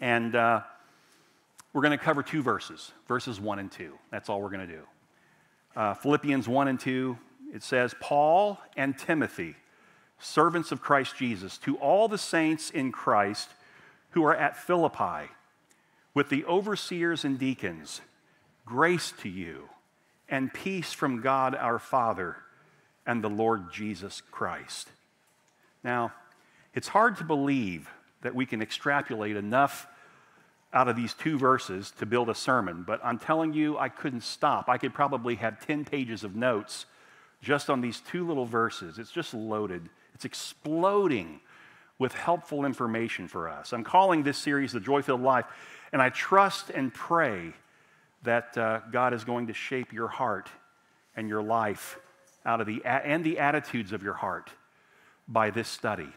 And 0.00 0.36
uh, 0.36 0.60
we're 1.72 1.82
going 1.82 1.98
to 1.98 2.04
cover 2.04 2.22
two 2.22 2.42
verses 2.42 2.92
verses 3.08 3.40
1 3.40 3.58
and 3.58 3.72
2. 3.72 3.92
That's 4.12 4.28
all 4.28 4.40
we're 4.40 4.50
going 4.50 4.68
to 4.68 4.72
do. 4.72 4.82
Uh, 5.76 5.92
Philippians 5.92 6.48
1 6.48 6.68
and 6.68 6.80
2, 6.80 7.18
it 7.52 7.62
says, 7.62 7.94
Paul 8.00 8.58
and 8.76 8.98
Timothy, 8.98 9.56
servants 10.18 10.72
of 10.72 10.80
Christ 10.80 11.16
Jesus, 11.16 11.58
to 11.58 11.76
all 11.76 12.08
the 12.08 12.16
saints 12.16 12.70
in 12.70 12.90
Christ 12.90 13.50
who 14.10 14.24
are 14.24 14.34
at 14.34 14.56
Philippi, 14.56 15.30
with 16.14 16.30
the 16.30 16.46
overseers 16.46 17.26
and 17.26 17.38
deacons, 17.38 18.00
grace 18.64 19.12
to 19.20 19.28
you 19.28 19.68
and 20.30 20.52
peace 20.52 20.94
from 20.94 21.20
God 21.20 21.54
our 21.54 21.78
Father 21.78 22.36
and 23.06 23.22
the 23.22 23.28
Lord 23.28 23.70
Jesus 23.70 24.22
Christ. 24.30 24.88
Now, 25.84 26.12
it's 26.74 26.88
hard 26.88 27.18
to 27.18 27.24
believe 27.24 27.90
that 28.22 28.34
we 28.34 28.46
can 28.46 28.62
extrapolate 28.62 29.36
enough 29.36 29.86
out 30.72 30.88
of 30.88 30.96
these 30.96 31.14
two 31.14 31.38
verses 31.38 31.92
to 31.98 32.06
build 32.06 32.28
a 32.28 32.34
sermon, 32.34 32.84
but 32.86 33.00
I'm 33.04 33.18
telling 33.18 33.52
you, 33.52 33.78
I 33.78 33.88
couldn't 33.88 34.22
stop. 34.22 34.68
I 34.68 34.78
could 34.78 34.92
probably 34.92 35.36
have 35.36 35.64
10 35.64 35.84
pages 35.84 36.24
of 36.24 36.36
notes 36.36 36.86
just 37.40 37.70
on 37.70 37.80
these 37.80 38.00
two 38.00 38.26
little 38.26 38.44
verses. 38.44 38.98
It's 38.98 39.10
just 39.10 39.32
loaded, 39.32 39.88
it's 40.14 40.24
exploding 40.24 41.40
with 41.98 42.12
helpful 42.12 42.64
information 42.64 43.26
for 43.26 43.48
us. 43.48 43.72
I'm 43.72 43.84
calling 43.84 44.22
this 44.22 44.36
series 44.36 44.72
The 44.72 44.80
Joy 44.80 45.02
Filled 45.02 45.22
Life, 45.22 45.46
and 45.92 46.02
I 46.02 46.10
trust 46.10 46.70
and 46.70 46.92
pray 46.92 47.54
that 48.22 48.58
uh, 48.58 48.80
God 48.92 49.14
is 49.14 49.24
going 49.24 49.46
to 49.46 49.54
shape 49.54 49.92
your 49.92 50.08
heart 50.08 50.50
and 51.14 51.28
your 51.28 51.42
life 51.42 51.98
out 52.44 52.60
of 52.60 52.66
the, 52.66 52.82
and 52.84 53.24
the 53.24 53.38
attitudes 53.38 53.92
of 53.92 54.02
your 54.02 54.14
heart 54.14 54.50
by 55.26 55.50
this 55.50 55.68
study. 55.68 56.08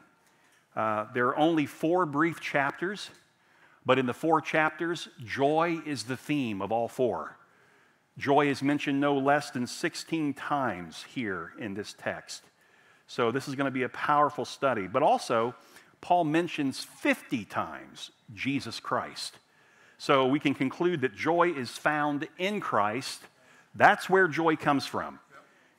Uh, 0.75 1.05
there 1.13 1.27
are 1.27 1.37
only 1.37 1.65
four 1.65 2.05
brief 2.05 2.39
chapters, 2.39 3.09
but 3.89 3.97
in 3.97 4.05
the 4.05 4.13
four 4.13 4.39
chapters, 4.39 5.09
joy 5.25 5.81
is 5.83 6.03
the 6.03 6.15
theme 6.15 6.61
of 6.61 6.71
all 6.71 6.87
four. 6.87 7.35
Joy 8.19 8.47
is 8.47 8.61
mentioned 8.61 8.99
no 8.99 9.17
less 9.17 9.49
than 9.49 9.65
16 9.65 10.35
times 10.35 11.05
here 11.11 11.53
in 11.57 11.73
this 11.73 11.95
text. 11.97 12.43
So 13.07 13.31
this 13.31 13.47
is 13.47 13.55
going 13.55 13.65
to 13.65 13.71
be 13.71 13.81
a 13.81 13.89
powerful 13.89 14.45
study. 14.45 14.85
But 14.85 15.01
also, 15.01 15.55
Paul 16.01 16.25
mentions 16.25 16.83
50 16.83 17.45
times 17.45 18.11
Jesus 18.35 18.79
Christ. 18.79 19.39
So 19.97 20.27
we 20.27 20.39
can 20.39 20.53
conclude 20.53 21.01
that 21.01 21.15
joy 21.15 21.51
is 21.51 21.71
found 21.71 22.27
in 22.37 22.59
Christ. 22.59 23.23
That's 23.73 24.07
where 24.07 24.27
joy 24.27 24.55
comes 24.55 24.85
from. 24.85 25.19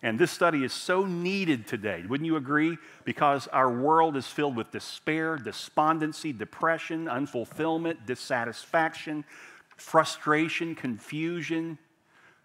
And 0.03 0.19
this 0.19 0.31
study 0.31 0.65
is 0.65 0.73
so 0.73 1.05
needed 1.05 1.67
today. 1.67 2.05
Wouldn't 2.09 2.27
you 2.27 2.37
agree? 2.37 2.79
Because 3.05 3.47
our 3.49 3.71
world 3.71 4.17
is 4.17 4.27
filled 4.27 4.57
with 4.57 4.71
despair, 4.71 5.37
despondency, 5.37 6.33
depression, 6.33 7.05
unfulfillment, 7.05 8.07
dissatisfaction, 8.07 9.25
frustration, 9.77 10.75
confusion. 10.75 11.77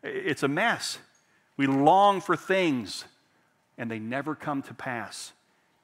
It's 0.04 0.44
a 0.44 0.50
mess. 0.50 1.00
We 1.56 1.68
long 1.68 2.20
for 2.20 2.36
things, 2.36 3.06
and 3.78 3.90
they 3.90 4.00
never 4.00 4.36
come 4.36 4.62
to 4.64 4.74
pass. 4.74 5.32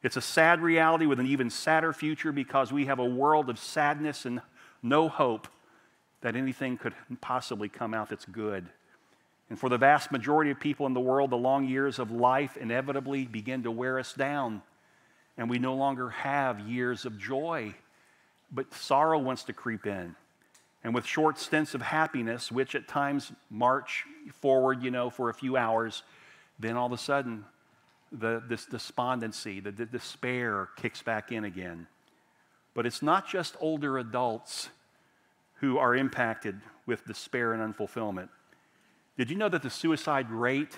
It's 0.03 0.17
a 0.17 0.21
sad 0.21 0.61
reality 0.61 1.05
with 1.05 1.19
an 1.21 1.27
even 1.27 1.49
sadder 1.49 1.93
future 1.93 2.33
because 2.33 2.73
we 2.73 2.87
have 2.87 2.99
a 2.99 3.05
world 3.05 3.49
of 3.49 3.57
sadness 3.57 4.25
and 4.25 4.41
no 4.83 5.07
hope 5.07 5.47
that 6.21 6.35
anything 6.35 6.77
could 6.77 6.93
possibly 7.21 7.69
come 7.69 7.93
out 7.93 8.09
that's 8.09 8.25
good. 8.25 8.67
And 9.51 9.59
for 9.59 9.67
the 9.67 9.77
vast 9.77 10.13
majority 10.13 10.49
of 10.49 10.61
people 10.61 10.85
in 10.85 10.93
the 10.93 11.01
world, 11.01 11.29
the 11.29 11.35
long 11.35 11.67
years 11.67 11.99
of 11.99 12.09
life 12.09 12.55
inevitably 12.55 13.25
begin 13.25 13.63
to 13.63 13.69
wear 13.69 13.99
us 13.99 14.13
down, 14.13 14.61
and 15.37 15.49
we 15.49 15.59
no 15.59 15.75
longer 15.75 16.09
have 16.11 16.61
years 16.61 17.03
of 17.03 17.19
joy, 17.19 17.75
but 18.49 18.73
sorrow 18.73 19.19
wants 19.19 19.43
to 19.43 19.51
creep 19.51 19.85
in. 19.85 20.15
And 20.85 20.95
with 20.95 21.05
short 21.05 21.37
stints 21.37 21.75
of 21.75 21.81
happiness, 21.81 22.49
which 22.49 22.75
at 22.75 22.87
times 22.87 23.33
march 23.49 24.05
forward, 24.35 24.81
you 24.81 24.89
know, 24.89 25.09
for 25.09 25.29
a 25.29 25.33
few 25.33 25.57
hours, 25.57 26.03
then 26.57 26.77
all 26.77 26.85
of 26.85 26.93
a 26.93 26.97
sudden, 26.97 27.43
the, 28.09 28.41
this 28.47 28.65
despondency, 28.65 29.59
the, 29.59 29.73
the 29.73 29.85
despair 29.85 30.69
kicks 30.77 31.01
back 31.01 31.29
in 31.29 31.43
again. 31.43 31.87
But 32.73 32.85
it's 32.85 33.01
not 33.01 33.27
just 33.27 33.57
older 33.59 33.97
adults 33.97 34.69
who 35.55 35.77
are 35.77 35.93
impacted 35.93 36.61
with 36.85 37.05
despair 37.05 37.51
and 37.51 37.61
unfulfillment. 37.61 38.29
Did 39.17 39.29
you 39.29 39.35
know 39.35 39.49
that 39.49 39.61
the 39.61 39.69
suicide 39.69 40.31
rate 40.31 40.77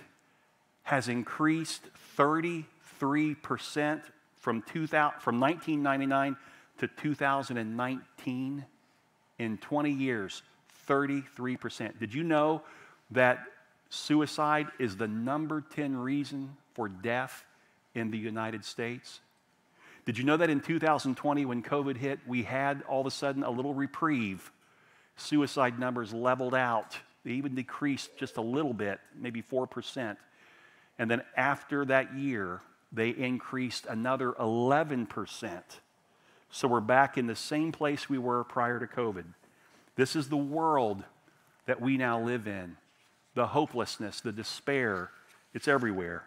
has 0.83 1.07
increased 1.07 1.83
33% 2.17 2.65
from, 4.35 4.61
2000, 4.63 5.21
from 5.21 5.39
1999 5.39 6.35
to 6.79 6.87
2019? 6.87 8.65
In 9.39 9.57
20 9.57 9.91
years, 9.91 10.43
33%. 10.87 11.99
Did 11.99 12.13
you 12.13 12.23
know 12.23 12.61
that 13.11 13.39
suicide 13.89 14.67
is 14.79 14.95
the 14.95 15.07
number 15.07 15.61
10 15.61 15.97
reason 15.97 16.55
for 16.73 16.87
death 16.87 17.45
in 17.95 18.11
the 18.11 18.17
United 18.17 18.63
States? 18.63 19.19
Did 20.05 20.17
you 20.17 20.23
know 20.23 20.37
that 20.37 20.49
in 20.49 20.59
2020, 20.59 21.45
when 21.45 21.63
COVID 21.63 21.97
hit, 21.97 22.19
we 22.27 22.43
had 22.43 22.83
all 22.87 23.01
of 23.01 23.07
a 23.07 23.11
sudden 23.11 23.43
a 23.43 23.49
little 23.49 23.73
reprieve? 23.73 24.51
Suicide 25.15 25.79
numbers 25.79 26.13
leveled 26.13 26.55
out 26.55 26.97
they 27.23 27.31
even 27.31 27.55
decreased 27.55 28.17
just 28.17 28.37
a 28.37 28.41
little 28.41 28.73
bit, 28.73 28.99
maybe 29.17 29.41
4%. 29.41 30.17
And 30.99 31.09
then 31.09 31.21
after 31.35 31.85
that 31.85 32.15
year, 32.15 32.61
they 32.91 33.09
increased 33.09 33.85
another 33.87 34.33
11%. 34.33 35.61
So 36.51 36.67
we're 36.67 36.81
back 36.81 37.17
in 37.17 37.27
the 37.27 37.35
same 37.35 37.71
place 37.71 38.07
we 38.07 38.19
were 38.19 38.43
prior 38.43 38.79
to 38.79 38.85
COVID. 38.85 39.25
This 39.95 40.15
is 40.15 40.29
the 40.29 40.37
world 40.37 41.03
that 41.65 41.81
we 41.81 41.97
now 41.97 42.21
live 42.21 42.47
in. 42.47 42.77
The 43.35 43.47
hopelessness, 43.47 44.21
the 44.21 44.31
despair, 44.31 45.09
it's 45.53 45.67
everywhere. 45.67 46.23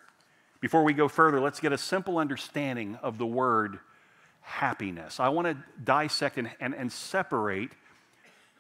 Before 0.61 0.83
we 0.83 0.93
go 0.93 1.07
further, 1.07 1.39
let's 1.39 1.61
get 1.61 1.73
a 1.73 1.79
simple 1.79 2.19
understanding 2.19 2.99
of 3.03 3.19
the 3.19 3.27
word 3.27 3.79
happiness. 4.41 5.21
I 5.21 5.29
want 5.29 5.47
to 5.47 5.57
dissect 5.85 6.39
and, 6.39 6.51
and, 6.61 6.75
and 6.75 6.91
separate 6.91 7.71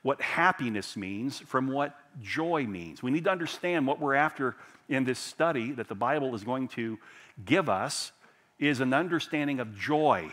what 0.06 0.20
happiness 0.20 0.96
means 0.96 1.40
from 1.40 1.66
what 1.66 1.98
joy 2.22 2.64
means. 2.64 3.02
We 3.02 3.10
need 3.10 3.24
to 3.24 3.30
understand 3.30 3.88
what 3.88 3.98
we're 3.98 4.14
after 4.14 4.54
in 4.88 5.02
this 5.02 5.18
study 5.18 5.72
that 5.72 5.88
the 5.88 5.96
Bible 5.96 6.32
is 6.36 6.44
going 6.44 6.68
to 6.68 6.96
give 7.44 7.68
us 7.68 8.12
is 8.60 8.78
an 8.78 8.94
understanding 8.94 9.58
of 9.58 9.76
joy. 9.76 10.30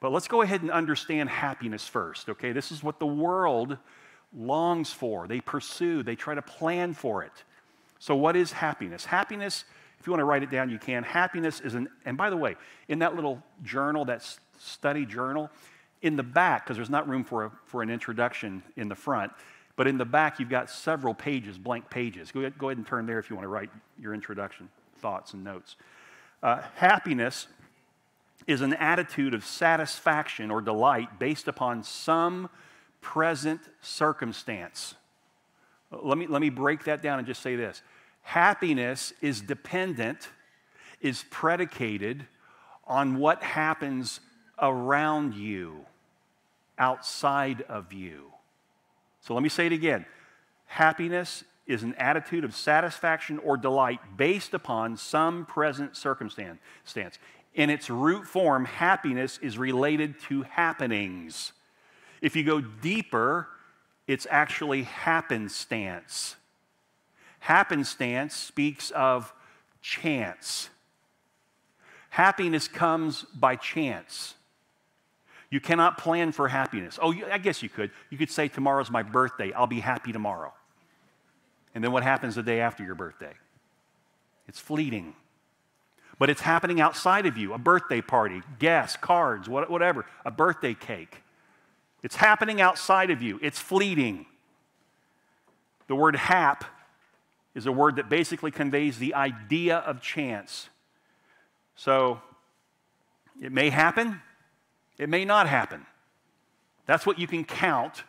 But 0.00 0.10
let's 0.10 0.26
go 0.26 0.42
ahead 0.42 0.62
and 0.62 0.72
understand 0.72 1.28
happiness 1.28 1.86
first, 1.86 2.28
okay? 2.28 2.50
This 2.50 2.72
is 2.72 2.82
what 2.82 2.98
the 2.98 3.06
world 3.06 3.78
longs 4.36 4.92
for. 4.92 5.28
They 5.28 5.40
pursue, 5.40 6.02
they 6.02 6.16
try 6.16 6.34
to 6.34 6.42
plan 6.42 6.92
for 6.92 7.22
it. 7.22 7.44
So, 8.00 8.16
what 8.16 8.34
is 8.34 8.50
happiness? 8.50 9.04
Happiness, 9.04 9.62
if 10.00 10.08
you 10.08 10.10
want 10.10 10.22
to 10.22 10.24
write 10.24 10.42
it 10.42 10.50
down, 10.50 10.70
you 10.70 10.78
can. 10.78 11.04
Happiness 11.04 11.60
is 11.60 11.76
an, 11.76 11.88
and 12.04 12.16
by 12.16 12.30
the 12.30 12.36
way, 12.36 12.56
in 12.88 12.98
that 12.98 13.14
little 13.14 13.40
journal, 13.62 14.04
that 14.06 14.28
study 14.58 15.06
journal, 15.06 15.50
in 16.02 16.16
the 16.16 16.22
back, 16.22 16.64
because 16.64 16.76
there's 16.76 16.90
not 16.90 17.08
room 17.08 17.24
for, 17.24 17.46
a, 17.46 17.52
for 17.66 17.82
an 17.82 17.90
introduction 17.90 18.62
in 18.76 18.88
the 18.88 18.94
front, 18.94 19.32
but 19.76 19.86
in 19.86 19.98
the 19.98 20.04
back 20.04 20.38
you've 20.38 20.48
got 20.48 20.70
several 20.70 21.14
pages, 21.14 21.58
blank 21.58 21.88
pages. 21.90 22.30
Go 22.32 22.40
ahead, 22.40 22.58
go 22.58 22.68
ahead 22.68 22.78
and 22.78 22.86
turn 22.86 23.06
there 23.06 23.18
if 23.18 23.30
you 23.30 23.36
want 23.36 23.44
to 23.44 23.48
write 23.48 23.70
your 24.00 24.14
introduction, 24.14 24.68
thoughts, 25.00 25.32
and 25.34 25.44
notes. 25.44 25.76
Uh, 26.42 26.62
happiness 26.76 27.48
is 28.46 28.60
an 28.60 28.74
attitude 28.74 29.34
of 29.34 29.44
satisfaction 29.44 30.50
or 30.50 30.60
delight 30.60 31.18
based 31.18 31.48
upon 31.48 31.82
some 31.82 32.48
present 33.00 33.60
circumstance. 33.80 34.94
Let 35.90 36.18
me, 36.18 36.26
let 36.26 36.40
me 36.40 36.50
break 36.50 36.84
that 36.84 37.02
down 37.02 37.18
and 37.18 37.26
just 37.26 37.42
say 37.42 37.56
this 37.56 37.82
happiness 38.22 39.12
is 39.22 39.40
dependent, 39.40 40.28
is 41.00 41.24
predicated 41.30 42.26
on 42.86 43.16
what 43.16 43.42
happens 43.42 44.20
around 44.60 45.34
you, 45.34 45.84
outside 46.78 47.62
of 47.62 47.92
you. 47.92 48.32
So 49.20 49.34
let 49.34 49.42
me 49.42 49.48
say 49.48 49.66
it 49.66 49.72
again. 49.72 50.06
Happiness 50.66 51.44
is 51.66 51.82
an 51.82 51.94
attitude 51.94 52.44
of 52.44 52.54
satisfaction 52.54 53.38
or 53.38 53.56
delight 53.56 54.00
based 54.16 54.54
upon 54.54 54.96
some 54.96 55.44
present 55.44 55.96
circumstance. 55.96 56.58
In 57.54 57.70
its 57.70 57.90
root 57.90 58.26
form, 58.26 58.64
happiness 58.64 59.38
is 59.42 59.58
related 59.58 60.18
to 60.28 60.42
happenings. 60.42 61.52
If 62.22 62.36
you 62.36 62.44
go 62.44 62.60
deeper, 62.60 63.48
it's 64.06 64.26
actually 64.30 64.84
happenstance. 64.84 66.36
Happenstance 67.40 68.34
speaks 68.34 68.90
of 68.90 69.32
chance. 69.82 70.70
Happiness 72.10 72.66
comes 72.66 73.24
by 73.34 73.56
chance. 73.56 74.34
You 75.50 75.60
cannot 75.60 75.98
plan 75.98 76.32
for 76.32 76.48
happiness. 76.48 76.98
Oh, 77.00 77.14
I 77.30 77.38
guess 77.38 77.62
you 77.62 77.68
could. 77.68 77.90
You 78.10 78.18
could 78.18 78.30
say, 78.30 78.48
Tomorrow's 78.48 78.90
my 78.90 79.02
birthday. 79.02 79.52
I'll 79.52 79.66
be 79.66 79.80
happy 79.80 80.12
tomorrow. 80.12 80.52
And 81.74 81.82
then 81.82 81.92
what 81.92 82.02
happens 82.02 82.34
the 82.34 82.42
day 82.42 82.60
after 82.60 82.84
your 82.84 82.94
birthday? 82.94 83.32
It's 84.46 84.58
fleeting. 84.58 85.14
But 86.18 86.30
it's 86.30 86.40
happening 86.40 86.80
outside 86.80 87.26
of 87.26 87.36
you 87.36 87.52
a 87.52 87.58
birthday 87.58 88.00
party, 88.00 88.42
guests, 88.58 88.96
cards, 89.00 89.48
whatever, 89.48 90.04
a 90.24 90.30
birthday 90.30 90.74
cake. 90.74 91.22
It's 92.02 92.16
happening 92.16 92.60
outside 92.60 93.10
of 93.10 93.22
you, 93.22 93.38
it's 93.42 93.58
fleeting. 93.58 94.26
The 95.86 95.94
word 95.94 96.16
hap 96.16 96.64
is 97.54 97.66
a 97.66 97.72
word 97.72 97.96
that 97.96 98.08
basically 98.08 98.50
conveys 98.50 98.98
the 98.98 99.14
idea 99.14 99.78
of 99.78 100.02
chance. 100.02 100.68
So 101.76 102.20
it 103.40 103.52
may 103.52 103.70
happen, 103.70 104.20
it 104.98 105.08
may 105.08 105.24
not 105.24 105.48
happen. 105.48 105.86
That's 106.86 107.06
what 107.06 107.18
you 107.18 107.26
can 107.26 107.44
count 107.44 108.04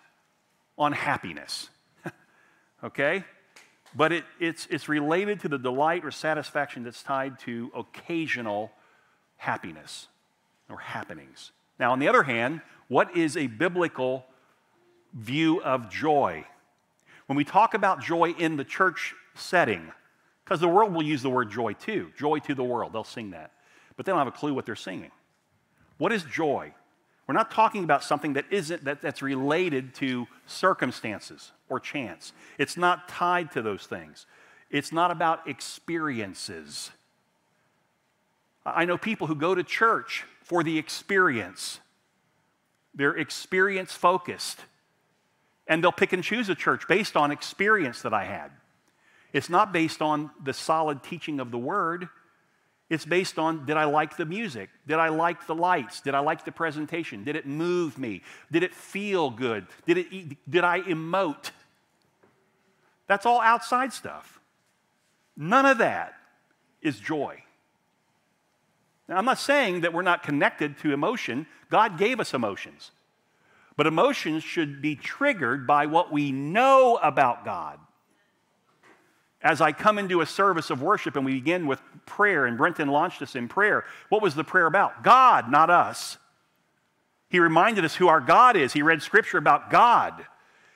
on 0.77 0.91
happiness. 0.93 1.69
okay? 2.83 3.23
but 3.95 4.11
it, 4.11 4.23
it's, 4.39 4.67
it's 4.69 4.87
related 4.87 5.39
to 5.41 5.47
the 5.47 5.57
delight 5.57 6.05
or 6.05 6.11
satisfaction 6.11 6.83
that's 6.83 7.01
tied 7.01 7.39
to 7.39 7.71
occasional 7.75 8.71
happiness 9.37 10.07
or 10.69 10.77
happenings. 10.77 11.51
Now, 11.79 11.91
on 11.91 11.99
the 11.99 12.07
other 12.07 12.23
hand, 12.23 12.61
what 12.87 13.15
is 13.15 13.37
a 13.37 13.47
biblical 13.47 14.25
view 15.13 15.61
of 15.63 15.89
joy? 15.89 16.45
When 17.27 17.37
we 17.37 17.43
talk 17.43 17.73
about 17.73 18.01
joy 18.01 18.31
in 18.37 18.57
the 18.57 18.63
church 18.63 19.15
setting, 19.35 19.91
because 20.43 20.59
the 20.59 20.67
world 20.67 20.93
will 20.93 21.03
use 21.03 21.21
the 21.21 21.29
word 21.29 21.51
joy 21.51 21.73
too 21.73 22.11
joy 22.17 22.39
to 22.39 22.55
the 22.55 22.63
world, 22.63 22.93
they'll 22.93 23.03
sing 23.03 23.31
that, 23.31 23.51
but 23.95 24.05
they 24.05 24.11
don't 24.11 24.19
have 24.19 24.27
a 24.27 24.31
clue 24.31 24.53
what 24.53 24.65
they're 24.65 24.75
singing. 24.75 25.11
What 25.97 26.11
is 26.11 26.23
joy? 26.23 26.73
We're 27.29 27.33
not 27.33 27.51
talking 27.51 27.83
about 27.83 28.03
something 28.03 28.33
that 28.33 28.45
isn't 28.49 28.85
that, 28.85 29.03
that's 29.03 29.21
related 29.21 29.93
to 29.97 30.25
circumstances 30.47 31.51
or 31.69 31.79
chance. 31.79 32.33
It's 32.57 32.75
not 32.75 33.07
tied 33.07 33.51
to 33.51 33.61
those 33.61 33.85
things. 33.85 34.25
It's 34.71 34.91
not 34.91 35.11
about 35.11 35.47
experiences. 35.47 36.89
I 38.65 38.85
know 38.85 38.97
people 38.97 39.27
who 39.27 39.35
go 39.35 39.53
to 39.53 39.63
church 39.63 40.25
for 40.41 40.63
the 40.63 40.79
experience. 40.79 41.79
They're 42.95 43.15
experience 43.15 43.93
focused. 43.93 44.61
And 45.67 45.83
they'll 45.83 45.91
pick 45.91 46.13
and 46.13 46.23
choose 46.23 46.49
a 46.49 46.55
church 46.55 46.87
based 46.87 47.15
on 47.15 47.29
experience 47.29 48.01
that 48.01 48.11
I 48.11 48.25
had. 48.25 48.49
It's 49.33 49.51
not 49.51 49.71
based 49.71 50.01
on 50.01 50.31
the 50.43 50.53
solid 50.53 51.03
teaching 51.03 51.39
of 51.39 51.51
the 51.51 51.59
word. 51.59 52.09
It's 52.89 53.05
based 53.05 53.37
on 53.37 53.65
did 53.65 53.77
I 53.77 53.85
like 53.85 54.17
the 54.17 54.25
music? 54.25 54.69
Did 54.87 54.97
I 54.97 55.09
like 55.09 55.45
the 55.45 55.55
lights? 55.55 56.01
Did 56.01 56.15
I 56.15 56.19
like 56.19 56.43
the 56.43 56.51
presentation? 56.51 57.23
Did 57.23 57.35
it 57.35 57.45
move 57.45 57.97
me? 57.97 58.23
Did 58.51 58.63
it 58.63 58.73
feel 58.73 59.29
good? 59.29 59.67
Did, 59.85 59.99
it, 59.99 60.37
did 60.49 60.63
I 60.63 60.81
emote? 60.81 61.51
That's 63.07 63.25
all 63.25 63.41
outside 63.41 63.93
stuff. 63.93 64.39
None 65.37 65.65
of 65.65 65.77
that 65.77 66.15
is 66.81 66.99
joy. 66.99 67.43
Now, 69.07 69.17
I'm 69.17 69.25
not 69.25 69.39
saying 69.39 69.81
that 69.81 69.93
we're 69.93 70.01
not 70.01 70.23
connected 70.23 70.77
to 70.79 70.93
emotion. 70.93 71.47
God 71.69 71.97
gave 71.97 72.19
us 72.19 72.33
emotions. 72.33 72.91
But 73.75 73.87
emotions 73.87 74.43
should 74.43 74.81
be 74.81 74.95
triggered 74.95 75.65
by 75.65 75.85
what 75.85 76.11
we 76.11 76.31
know 76.31 76.99
about 77.01 77.45
God. 77.45 77.79
As 79.41 79.61
I 79.61 79.71
come 79.71 79.97
into 79.97 80.21
a 80.21 80.25
service 80.25 80.69
of 80.69 80.81
worship 80.81 81.15
and 81.15 81.25
we 81.25 81.33
begin 81.33 81.65
with 81.65 81.81
prayer, 82.05 82.45
and 82.45 82.57
Brenton 82.57 82.89
launched 82.89 83.21
us 83.21 83.35
in 83.35 83.47
prayer, 83.47 83.85
what 84.09 84.21
was 84.21 84.35
the 84.35 84.43
prayer 84.43 84.65
about? 84.65 85.03
God, 85.03 85.49
not 85.49 85.69
us. 85.69 86.17
He 87.29 87.39
reminded 87.39 87.85
us 87.85 87.95
who 87.95 88.07
our 88.07 88.19
God 88.19 88.57
is. 88.57 88.73
He 88.73 88.81
read 88.81 89.01
scripture 89.01 89.37
about 89.37 89.69
God. 89.69 90.25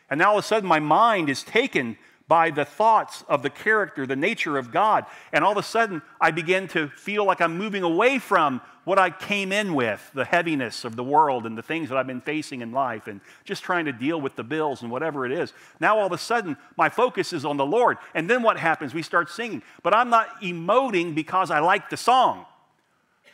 And 0.09 0.19
now 0.19 0.31
all 0.31 0.37
of 0.37 0.45
a 0.45 0.47
sudden, 0.47 0.69
my 0.69 0.79
mind 0.79 1.29
is 1.29 1.43
taken 1.43 1.97
by 2.33 2.49
the 2.49 2.65
thoughts 2.65 3.23
of 3.29 3.43
the 3.43 3.49
character, 3.51 4.07
the 4.07 4.15
nature 4.15 4.57
of 4.57 4.71
God. 4.71 5.05
And 5.31 5.43
all 5.43 5.51
of 5.51 5.57
a 5.59 5.61
sudden, 5.61 6.01
I 6.19 6.31
begin 6.31 6.67
to 6.69 6.87
feel 6.87 7.25
like 7.25 7.41
I'm 7.41 7.59
moving 7.59 7.83
away 7.83 8.17
from 8.17 8.59
what 8.85 8.97
I 8.97 9.11
came 9.11 9.51
in 9.51 9.75
with 9.75 10.09
the 10.15 10.25
heaviness 10.25 10.83
of 10.83 10.95
the 10.95 11.03
world 11.03 11.45
and 11.45 11.55
the 11.55 11.61
things 11.61 11.89
that 11.89 11.97
I've 11.99 12.07
been 12.07 12.21
facing 12.21 12.61
in 12.61 12.71
life 12.71 13.05
and 13.05 13.21
just 13.45 13.61
trying 13.61 13.85
to 13.85 13.91
deal 13.91 14.19
with 14.19 14.35
the 14.35 14.43
bills 14.43 14.81
and 14.81 14.89
whatever 14.89 15.27
it 15.27 15.31
is. 15.31 15.53
Now, 15.79 15.99
all 15.99 16.07
of 16.07 16.11
a 16.11 16.17
sudden, 16.17 16.57
my 16.75 16.89
focus 16.89 17.33
is 17.33 17.45
on 17.45 17.57
the 17.57 17.67
Lord. 17.67 17.99
And 18.15 18.27
then 18.27 18.41
what 18.41 18.57
happens? 18.57 18.95
We 18.95 19.03
start 19.03 19.29
singing. 19.29 19.61
But 19.83 19.93
I'm 19.93 20.09
not 20.09 20.41
emoting 20.41 21.13
because 21.13 21.51
I 21.51 21.59
like 21.59 21.91
the 21.91 21.97
song. 21.97 22.47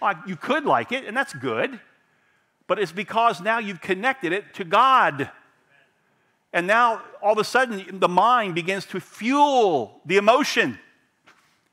Well, 0.01 0.21
you 0.27 0.35
could 0.35 0.65
like 0.65 0.91
it, 0.91 1.05
and 1.05 1.15
that's 1.15 1.31
good. 1.31 1.79
But 2.67 2.79
it's 2.79 2.91
because 2.91 3.39
now 3.39 3.59
you've 3.59 3.79
connected 3.79 4.33
it 4.33 4.53
to 4.55 4.65
God. 4.65 5.31
And 6.51 6.65
now 6.65 7.01
all 7.21 7.33
of 7.33 7.37
a 7.37 7.43
sudden, 7.43 7.99
the 7.99 8.07
mind 8.07 8.55
begins 8.55 8.85
to 8.87 8.99
fuel 8.99 10.01
the 10.05 10.17
emotion. 10.17 10.79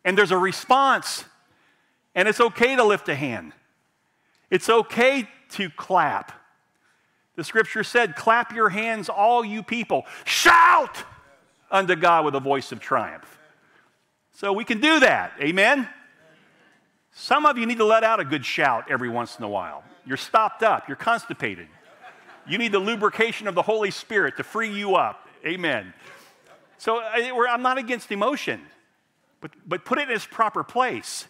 And 0.04 0.16
there's 0.16 0.30
a 0.30 0.38
response. 0.38 1.24
And 2.14 2.28
it's 2.28 2.40
okay 2.40 2.76
to 2.76 2.84
lift 2.84 3.08
a 3.08 3.14
hand, 3.14 3.52
it's 4.50 4.68
okay 4.68 5.28
to 5.50 5.70
clap. 5.70 6.32
The 7.36 7.44
scripture 7.44 7.84
said, 7.84 8.16
Clap 8.16 8.54
your 8.54 8.70
hands, 8.70 9.08
all 9.08 9.44
you 9.44 9.62
people. 9.62 10.06
Shout 10.24 11.04
unto 11.70 11.94
God 11.94 12.24
with 12.24 12.34
a 12.34 12.40
voice 12.40 12.72
of 12.72 12.80
triumph. 12.80 13.38
So 14.32 14.52
we 14.52 14.64
can 14.64 14.80
do 14.80 15.00
that. 15.00 15.32
Amen? 15.40 15.88
Some 17.12 17.46
of 17.46 17.56
you 17.56 17.66
need 17.66 17.78
to 17.78 17.84
let 17.84 18.04
out 18.04 18.20
a 18.20 18.24
good 18.24 18.44
shout 18.44 18.90
every 18.90 19.08
once 19.08 19.38
in 19.38 19.44
a 19.44 19.48
while. 19.48 19.84
You're 20.04 20.16
stopped 20.16 20.62
up, 20.62 20.88
you're 20.88 20.96
constipated. 20.96 21.68
You 22.48 22.58
need 22.58 22.72
the 22.72 22.78
lubrication 22.78 23.48
of 23.48 23.54
the 23.54 23.62
Holy 23.62 23.90
Spirit 23.90 24.36
to 24.36 24.44
free 24.44 24.72
you 24.72 24.94
up. 24.94 25.28
Amen. 25.44 25.92
So 26.78 27.00
I'm 27.00 27.62
not 27.62 27.78
against 27.78 28.12
emotion, 28.12 28.60
but, 29.40 29.50
but 29.66 29.84
put 29.84 29.98
it 29.98 30.08
in 30.08 30.14
its 30.14 30.26
proper 30.26 30.62
place. 30.62 31.26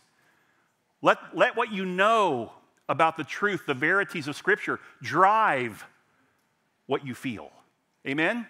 Let, 1.03 1.19
let 1.35 1.57
what 1.57 1.73
you 1.73 1.85
know 1.85 2.53
about 2.89 3.17
the 3.17 3.25
truth, 3.25 3.67
the 3.67 3.75
verities 3.75 4.29
of 4.29 4.37
Scripture, 4.37 4.81
drive 5.03 5.85
what 6.87 7.07
you 7.07 7.15
feel. 7.15 7.51
Amen? 8.07 8.47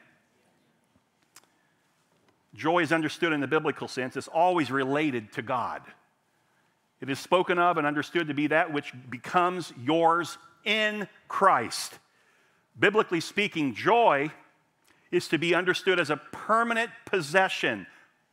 Joy 2.54 2.82
is 2.82 2.92
understood 2.92 3.32
in 3.32 3.40
the 3.40 3.46
biblical 3.46 3.88
sense, 3.88 4.16
it's 4.16 4.28
always 4.28 4.70
related 4.70 5.32
to 5.32 5.42
God. 5.42 5.82
It 7.00 7.10
is 7.10 7.18
spoken 7.18 7.58
of 7.58 7.76
and 7.76 7.86
understood 7.86 8.28
to 8.28 8.34
be 8.34 8.46
that 8.46 8.72
which 8.72 8.92
becomes 9.10 9.72
yours 9.78 10.38
in 10.64 11.06
Christ. 11.28 11.98
Biblically 12.78 13.20
speaking, 13.20 13.74
joy 13.74 14.30
is 15.10 15.28
to 15.28 15.38
be 15.38 15.54
understood 15.54 15.98
as 15.98 16.10
a 16.10 16.16
permanent 16.16 16.90
possession. 17.06 17.86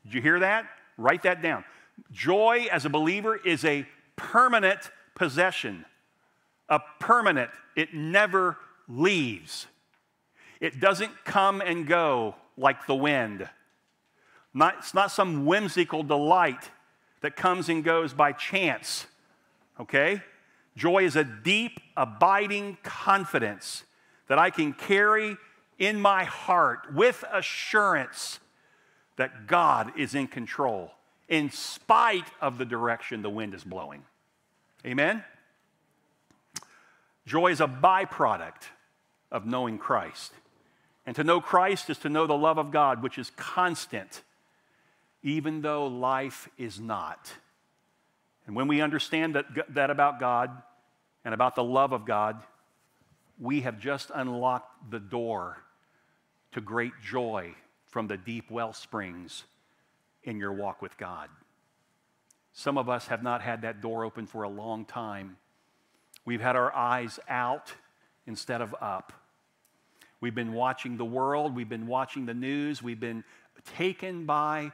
Did 0.04 0.14
you 0.16 0.22
hear 0.22 0.40
that? 0.40 0.66
Write 0.98 1.24
that 1.24 1.42
down. 1.42 1.64
Joy 2.12 2.68
as 2.72 2.86
a 2.86 2.90
believer 2.90 3.38
is 3.38 3.64
a 3.64 3.88
permanent 4.16 4.92
possession. 5.16 5.86
A 6.70 6.80
permanent, 7.00 7.52
it 7.76 7.94
never 7.94 8.58
leaves. 8.88 9.68
It 10.60 10.80
doesn't 10.80 11.12
come 11.24 11.62
and 11.62 11.88
go 11.88 12.36
like 12.58 12.86
the 12.86 12.96
wind. 12.96 13.48
Not, 14.54 14.76
it's 14.80 14.94
not 14.94 15.12
some 15.12 15.46
whimsical 15.46 16.04
delight 16.04 16.70
that 17.22 17.36
comes 17.36 17.70
and 17.70 17.84
goes 17.84 18.14
by 18.14 18.34
chance. 18.34 19.08
Okay? 19.80 20.22
Joy 20.76 21.06
is 21.06 21.16
a 21.16 21.24
deep, 21.24 21.80
abiding 21.96 22.78
confidence 22.84 23.84
that 24.34 24.40
I 24.40 24.50
can 24.50 24.74
carry 24.74 25.38
in 25.78 26.02
my 26.02 26.24
heart 26.24 26.92
with 26.92 27.24
assurance 27.32 28.40
that 29.16 29.46
God 29.46 29.92
is 29.96 30.16
in 30.16 30.26
control 30.26 30.90
in 31.30 31.52
spite 31.52 32.26
of 32.42 32.58
the 32.58 32.66
direction 32.66 33.22
the 33.22 33.30
wind 33.30 33.54
is 33.54 33.64
blowing. 33.64 34.02
Amen? 34.88 35.24
Joy 37.28 37.52
is 37.52 37.62
a 37.62 37.68
byproduct 37.68 38.64
of 39.32 39.46
knowing 39.46 39.78
Christ. 39.78 40.34
And 41.06 41.16
to 41.16 41.24
know 41.24 41.40
Christ 41.40 41.92
is 41.92 42.00
to 42.00 42.10
know 42.10 42.26
the 42.26 42.34
love 42.34 42.58
of 42.58 42.72
God, 42.72 43.04
which 43.04 43.20
is 43.20 43.30
constant, 43.36 44.24
even 45.22 45.62
though 45.62 45.86
life 45.86 46.50
is 46.58 46.80
not. 46.80 47.32
And 48.48 48.56
when 48.56 48.68
we 48.68 48.82
understand 48.82 49.36
that, 49.36 49.46
that 49.76 49.92
about 49.92 50.20
God 50.20 50.50
and 51.24 51.36
about 51.36 51.54
the 51.54 51.64
love 51.64 51.92
of 51.92 52.04
God, 52.08 52.42
we 53.40 53.62
have 53.62 53.80
just 53.80 54.12
unlocked 54.14 54.92
the 54.92 55.00
door 55.00 55.58
to 56.52 56.62
great 56.62 56.94
joy 57.04 57.54
from 57.88 58.08
the 58.08 58.18
deep 58.18 58.50
well 58.50 58.74
springs 58.74 59.44
in 60.24 60.38
your 60.38 60.54
walk 60.54 60.82
with 60.82 60.98
God. 60.98 61.30
Some 62.54 62.78
of 62.78 62.88
us 62.88 63.08
have 63.08 63.24
not 63.24 63.42
had 63.42 63.64
that 63.64 63.82
door 63.82 64.06
open 64.06 64.28
for 64.28 64.44
a 64.44 64.50
long 64.50 64.86
time. 64.86 65.38
We've 66.26 66.42
had 66.42 66.56
our 66.56 66.74
eyes 66.74 67.20
out 67.28 67.74
instead 68.26 68.62
of 68.62 68.76
up. 68.80 69.12
We've 70.22 70.36
been 70.36 70.54
watching 70.54 70.96
the 70.96 71.06
world, 71.06 71.54
we've 71.56 71.68
been 71.68 71.88
watching 71.88 72.26
the 72.26 72.34
news, 72.34 72.82
we've 72.82 73.00
been 73.00 73.26
taken 73.76 74.26
by 74.26 74.72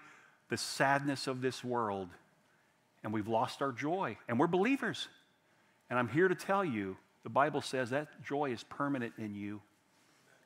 the 0.50 0.58
sadness 0.58 1.26
of 1.26 1.42
this 1.42 1.64
world, 1.64 2.10
and 3.04 3.12
we've 3.12 3.28
lost 3.28 3.62
our 3.62 3.72
joy. 3.72 4.18
And 4.28 4.40
we're 4.40 4.48
believers. 4.48 5.08
And 5.90 5.98
I'm 5.98 6.08
here 6.08 6.28
to 6.28 6.36
tell 6.36 6.64
you 6.64 6.98
the 7.24 7.30
Bible 7.30 7.62
says 7.62 7.90
that 7.90 8.08
joy 8.24 8.52
is 8.52 8.64
permanent 8.64 9.14
in 9.18 9.36
you, 9.36 9.62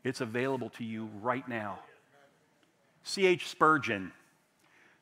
it's 0.04 0.22
available 0.22 0.70
to 0.72 0.84
you 0.84 1.10
right 1.22 1.48
now. 1.48 1.80
C.H. 3.04 3.48
Spurgeon 3.50 4.12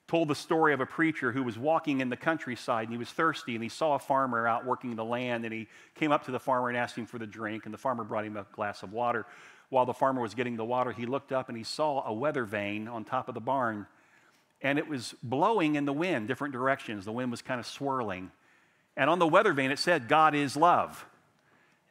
told 0.07 0.27
the 0.27 0.35
story 0.35 0.73
of 0.73 0.81
a 0.81 0.85
preacher 0.85 1.31
who 1.31 1.41
was 1.41 1.57
walking 1.57 2.01
in 2.01 2.09
the 2.09 2.17
countryside 2.17 2.83
and 2.83 2.91
he 2.91 2.97
was 2.97 3.09
thirsty 3.09 3.55
and 3.55 3.63
he 3.63 3.69
saw 3.69 3.95
a 3.95 3.99
farmer 3.99 4.45
out 4.45 4.65
working 4.65 4.95
the 4.95 5.05
land 5.05 5.45
and 5.45 5.53
he 5.53 5.67
came 5.95 6.11
up 6.11 6.25
to 6.25 6.31
the 6.31 6.39
farmer 6.39 6.67
and 6.67 6.77
asked 6.77 6.97
him 6.97 7.05
for 7.05 7.17
the 7.17 7.25
drink 7.25 7.65
and 7.65 7.73
the 7.73 7.77
farmer 7.77 8.03
brought 8.03 8.25
him 8.25 8.35
a 8.35 8.45
glass 8.51 8.83
of 8.83 8.91
water. 8.91 9.25
While 9.69 9.85
the 9.85 9.93
farmer 9.93 10.21
was 10.21 10.33
getting 10.33 10.57
the 10.57 10.65
water, 10.65 10.91
he 10.91 11.05
looked 11.05 11.31
up 11.31 11.47
and 11.47 11.57
he 11.57 11.63
saw 11.63 12.05
a 12.05 12.13
weather 12.13 12.43
vane 12.43 12.89
on 12.89 13.05
top 13.05 13.29
of 13.29 13.35
the 13.35 13.39
barn 13.39 13.87
and 14.61 14.77
it 14.77 14.87
was 14.87 15.15
blowing 15.23 15.75
in 15.75 15.85
the 15.85 15.93
wind, 15.93 16.27
different 16.27 16.51
directions. 16.51 17.05
The 17.05 17.11
wind 17.11 17.31
was 17.31 17.41
kind 17.41 17.59
of 17.59 17.65
swirling. 17.65 18.31
And 18.97 19.09
on 19.09 19.17
the 19.17 19.27
weather 19.27 19.53
vane 19.53 19.71
it 19.71 19.79
said, 19.79 20.07
God 20.07 20.35
is 20.35 20.57
love. 20.57 21.05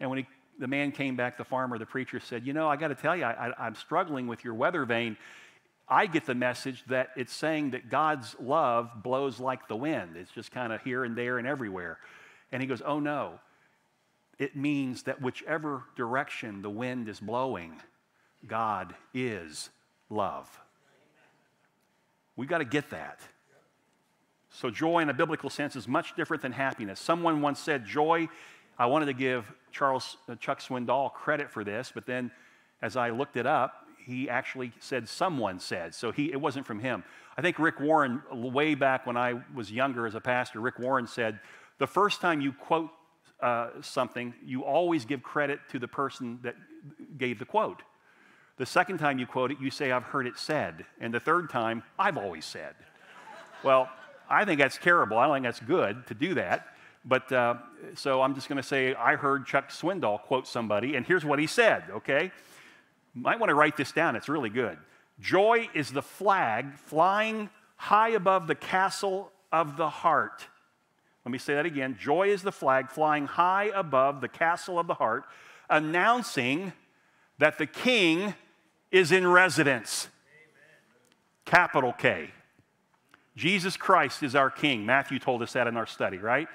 And 0.00 0.10
when 0.10 0.20
he, 0.20 0.26
the 0.58 0.66
man 0.66 0.92
came 0.92 1.14
back, 1.14 1.36
the 1.38 1.44
farmer, 1.44 1.78
the 1.78 1.86
preacher 1.86 2.18
said, 2.18 2.46
You 2.46 2.52
know, 2.52 2.68
I 2.68 2.76
got 2.76 2.88
to 2.88 2.94
tell 2.94 3.16
you, 3.16 3.24
I, 3.24 3.66
am 3.66 3.74
struggling 3.74 4.26
with 4.26 4.44
your 4.44 4.54
weather 4.54 4.84
vane. 4.84 5.16
I 5.88 6.06
get 6.06 6.24
the 6.24 6.34
message 6.34 6.84
that 6.88 7.10
it's 7.16 7.32
saying 7.32 7.72
that 7.72 7.90
God's 7.90 8.36
love 8.40 8.90
blows 9.02 9.40
like 9.40 9.68
the 9.68 9.76
wind. 9.76 10.16
It's 10.16 10.30
just 10.30 10.52
kind 10.52 10.72
of 10.72 10.80
here 10.82 11.04
and 11.04 11.16
there 11.16 11.38
and 11.38 11.46
everywhere. 11.46 11.98
And 12.52 12.62
he 12.62 12.68
goes, 12.68 12.82
Oh 12.84 13.00
no. 13.00 13.40
It 14.38 14.56
means 14.56 15.02
that 15.02 15.20
whichever 15.20 15.82
direction 15.96 16.62
the 16.62 16.70
wind 16.70 17.10
is 17.10 17.20
blowing, 17.20 17.74
God 18.46 18.94
is 19.12 19.68
love. 20.08 20.48
We've 22.36 22.48
got 22.48 22.58
to 22.58 22.64
get 22.64 22.88
that. 22.88 23.20
So, 24.52 24.70
joy 24.70 25.00
in 25.00 25.10
a 25.10 25.14
biblical 25.14 25.50
sense 25.50 25.76
is 25.76 25.86
much 25.86 26.16
different 26.16 26.42
than 26.42 26.52
happiness. 26.52 26.98
Someone 26.98 27.42
once 27.42 27.60
said, 27.60 27.84
Joy, 27.84 28.28
I 28.78 28.86
wanted 28.86 29.06
to 29.06 29.12
give 29.12 29.52
Charles 29.72 30.16
uh, 30.28 30.34
Chuck 30.36 30.60
Swindoll 30.60 31.12
credit 31.12 31.50
for 31.50 31.64
this, 31.64 31.92
but 31.94 32.06
then 32.06 32.30
as 32.82 32.96
I 32.96 33.10
looked 33.10 33.36
it 33.36 33.46
up, 33.46 33.86
he 34.04 34.28
actually 34.28 34.72
said 34.80 35.08
someone 35.08 35.60
said. 35.60 35.94
So 35.94 36.10
he, 36.10 36.32
it 36.32 36.40
wasn't 36.40 36.66
from 36.66 36.80
him. 36.80 37.04
I 37.36 37.42
think 37.42 37.58
Rick 37.58 37.80
Warren, 37.80 38.22
way 38.32 38.74
back 38.74 39.06
when 39.06 39.16
I 39.16 39.40
was 39.54 39.70
younger 39.70 40.06
as 40.06 40.14
a 40.14 40.20
pastor, 40.20 40.60
Rick 40.60 40.78
Warren 40.78 41.06
said, 41.06 41.38
the 41.78 41.86
first 41.86 42.20
time 42.20 42.40
you 42.40 42.52
quote 42.52 42.90
uh, 43.40 43.68
something, 43.80 44.34
you 44.44 44.64
always 44.64 45.04
give 45.04 45.22
credit 45.22 45.60
to 45.70 45.78
the 45.78 45.88
person 45.88 46.38
that 46.42 46.56
gave 47.16 47.38
the 47.38 47.44
quote. 47.44 47.82
The 48.58 48.66
second 48.66 48.98
time 48.98 49.18
you 49.18 49.26
quote 49.26 49.50
it, 49.50 49.58
you 49.60 49.70
say, 49.70 49.90
I've 49.90 50.04
heard 50.04 50.26
it 50.26 50.38
said. 50.38 50.84
And 51.00 51.14
the 51.14 51.20
third 51.20 51.48
time, 51.48 51.82
I've 51.98 52.18
always 52.18 52.44
said. 52.44 52.74
well, 53.64 53.88
I 54.28 54.44
think 54.44 54.60
that's 54.60 54.76
terrible. 54.76 55.16
I 55.16 55.26
don't 55.26 55.36
think 55.36 55.46
that's 55.46 55.60
good 55.60 56.06
to 56.08 56.14
do 56.14 56.34
that. 56.34 56.66
But 57.04 57.32
uh, 57.32 57.54
so 57.94 58.20
I'm 58.20 58.34
just 58.34 58.48
going 58.48 58.60
to 58.60 58.66
say, 58.66 58.94
I 58.94 59.16
heard 59.16 59.46
Chuck 59.46 59.70
Swindoll 59.70 60.20
quote 60.20 60.46
somebody, 60.46 60.96
and 60.96 61.06
here's 61.06 61.24
what 61.24 61.38
he 61.38 61.46
said, 61.46 61.84
okay? 61.90 62.30
might 63.14 63.40
want 63.40 63.50
to 63.50 63.54
write 63.54 63.76
this 63.76 63.92
down, 63.92 64.16
it's 64.16 64.28
really 64.28 64.50
good. 64.50 64.78
Joy 65.20 65.68
is 65.74 65.90
the 65.90 66.02
flag 66.02 66.78
flying 66.78 67.50
high 67.76 68.10
above 68.10 68.46
the 68.46 68.54
castle 68.54 69.32
of 69.52 69.76
the 69.76 69.88
heart. 69.88 70.46
Let 71.24 71.32
me 71.32 71.38
say 71.38 71.54
that 71.54 71.66
again. 71.66 71.98
Joy 72.00 72.28
is 72.28 72.42
the 72.42 72.52
flag 72.52 72.90
flying 72.90 73.26
high 73.26 73.70
above 73.74 74.20
the 74.20 74.28
castle 74.28 74.78
of 74.78 74.86
the 74.86 74.94
heart, 74.94 75.24
announcing 75.68 76.72
that 77.38 77.58
the 77.58 77.66
king 77.66 78.34
is 78.90 79.12
in 79.12 79.26
residence. 79.26 80.08
Amen. 80.08 81.44
Capital 81.44 81.92
K. 81.92 82.30
Jesus 83.36 83.76
Christ 83.76 84.22
is 84.22 84.34
our 84.34 84.50
king. 84.50 84.84
Matthew 84.84 85.18
told 85.18 85.42
us 85.42 85.52
that 85.52 85.66
in 85.66 85.76
our 85.76 85.86
study, 85.86 86.18
right? 86.18 86.48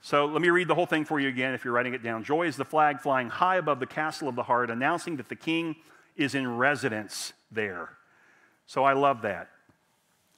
So 0.00 0.26
let 0.26 0.40
me 0.40 0.48
read 0.50 0.68
the 0.68 0.74
whole 0.74 0.86
thing 0.86 1.04
for 1.04 1.18
you 1.18 1.28
again 1.28 1.54
if 1.54 1.64
you're 1.64 1.74
writing 1.74 1.94
it 1.94 2.02
down. 2.02 2.24
Joy 2.24 2.46
is 2.46 2.56
the 2.56 2.64
flag 2.64 3.00
flying 3.00 3.28
high 3.28 3.56
above 3.56 3.80
the 3.80 3.86
castle 3.86 4.28
of 4.28 4.36
the 4.36 4.44
heart, 4.44 4.70
announcing 4.70 5.16
that 5.16 5.28
the 5.28 5.36
king 5.36 5.76
is 6.16 6.34
in 6.34 6.56
residence 6.56 7.32
there. 7.50 7.90
So 8.66 8.84
I 8.84 8.92
love 8.92 9.22
that. 9.22 9.48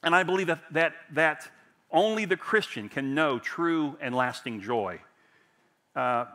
And 0.03 0.15
I 0.15 0.23
believe 0.23 0.47
that, 0.47 0.61
that, 0.71 0.93
that 1.13 1.49
only 1.91 2.25
the 2.25 2.37
Christian 2.37 2.89
can 2.89 3.13
know 3.13 3.37
true 3.37 3.97
and 4.01 4.15
lasting 4.15 4.61
joy. 4.61 4.99
Uh, 5.95 6.25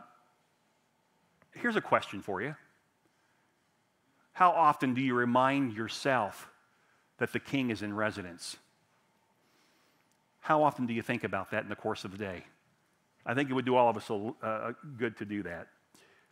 here's 1.53 1.75
a 1.75 1.81
question 1.81 2.21
for 2.21 2.41
you 2.41 2.55
How 4.33 4.51
often 4.51 4.93
do 4.93 5.01
you 5.01 5.15
remind 5.15 5.73
yourself 5.73 6.49
that 7.17 7.33
the 7.33 7.39
king 7.39 7.71
is 7.71 7.81
in 7.81 7.93
residence? 7.93 8.55
How 10.39 10.63
often 10.63 10.85
do 10.85 10.93
you 10.93 11.01
think 11.01 11.25
about 11.25 11.51
that 11.51 11.63
in 11.63 11.69
the 11.69 11.75
course 11.75 12.05
of 12.05 12.11
the 12.11 12.17
day? 12.17 12.45
I 13.27 13.33
think 13.33 13.49
it 13.49 13.53
would 13.53 13.65
do 13.65 13.75
all 13.75 13.89
of 13.89 13.97
us 13.97 14.09
uh, 14.09 14.71
good 14.97 15.17
to 15.17 15.25
do 15.25 15.43
that. 15.43 15.67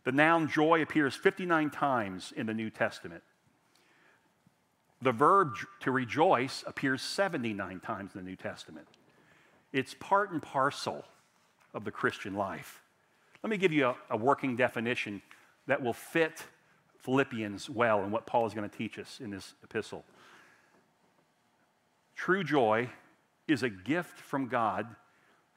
The 0.04 0.12
noun 0.12 0.48
joy 0.48 0.80
appears 0.80 1.14
59 1.14 1.68
times 1.70 2.32
in 2.34 2.46
the 2.46 2.54
New 2.54 2.70
Testament. 2.70 3.22
The 5.02 5.12
verb 5.12 5.56
to 5.80 5.90
rejoice 5.90 6.64
appears 6.66 7.02
79 7.02 7.80
times 7.80 8.12
in 8.14 8.24
the 8.24 8.28
New 8.28 8.36
Testament. 8.36 8.86
It's 9.72 9.94
part 9.94 10.30
and 10.30 10.40
parcel 10.40 11.04
of 11.74 11.84
the 11.84 11.90
Christian 11.90 12.34
life. 12.34 12.80
Let 13.42 13.50
me 13.50 13.58
give 13.58 13.72
you 13.72 13.88
a, 13.88 13.96
a 14.10 14.16
working 14.16 14.56
definition 14.56 15.20
that 15.66 15.82
will 15.82 15.92
fit 15.92 16.44
Philippians 17.00 17.68
well 17.68 18.02
and 18.02 18.10
what 18.10 18.26
Paul 18.26 18.46
is 18.46 18.54
going 18.54 18.68
to 18.68 18.74
teach 18.74 18.98
us 18.98 19.20
in 19.22 19.30
this 19.30 19.52
epistle. 19.62 20.02
True 22.14 22.42
joy 22.42 22.88
is 23.46 23.62
a 23.62 23.68
gift 23.68 24.18
from 24.18 24.48
God 24.48 24.86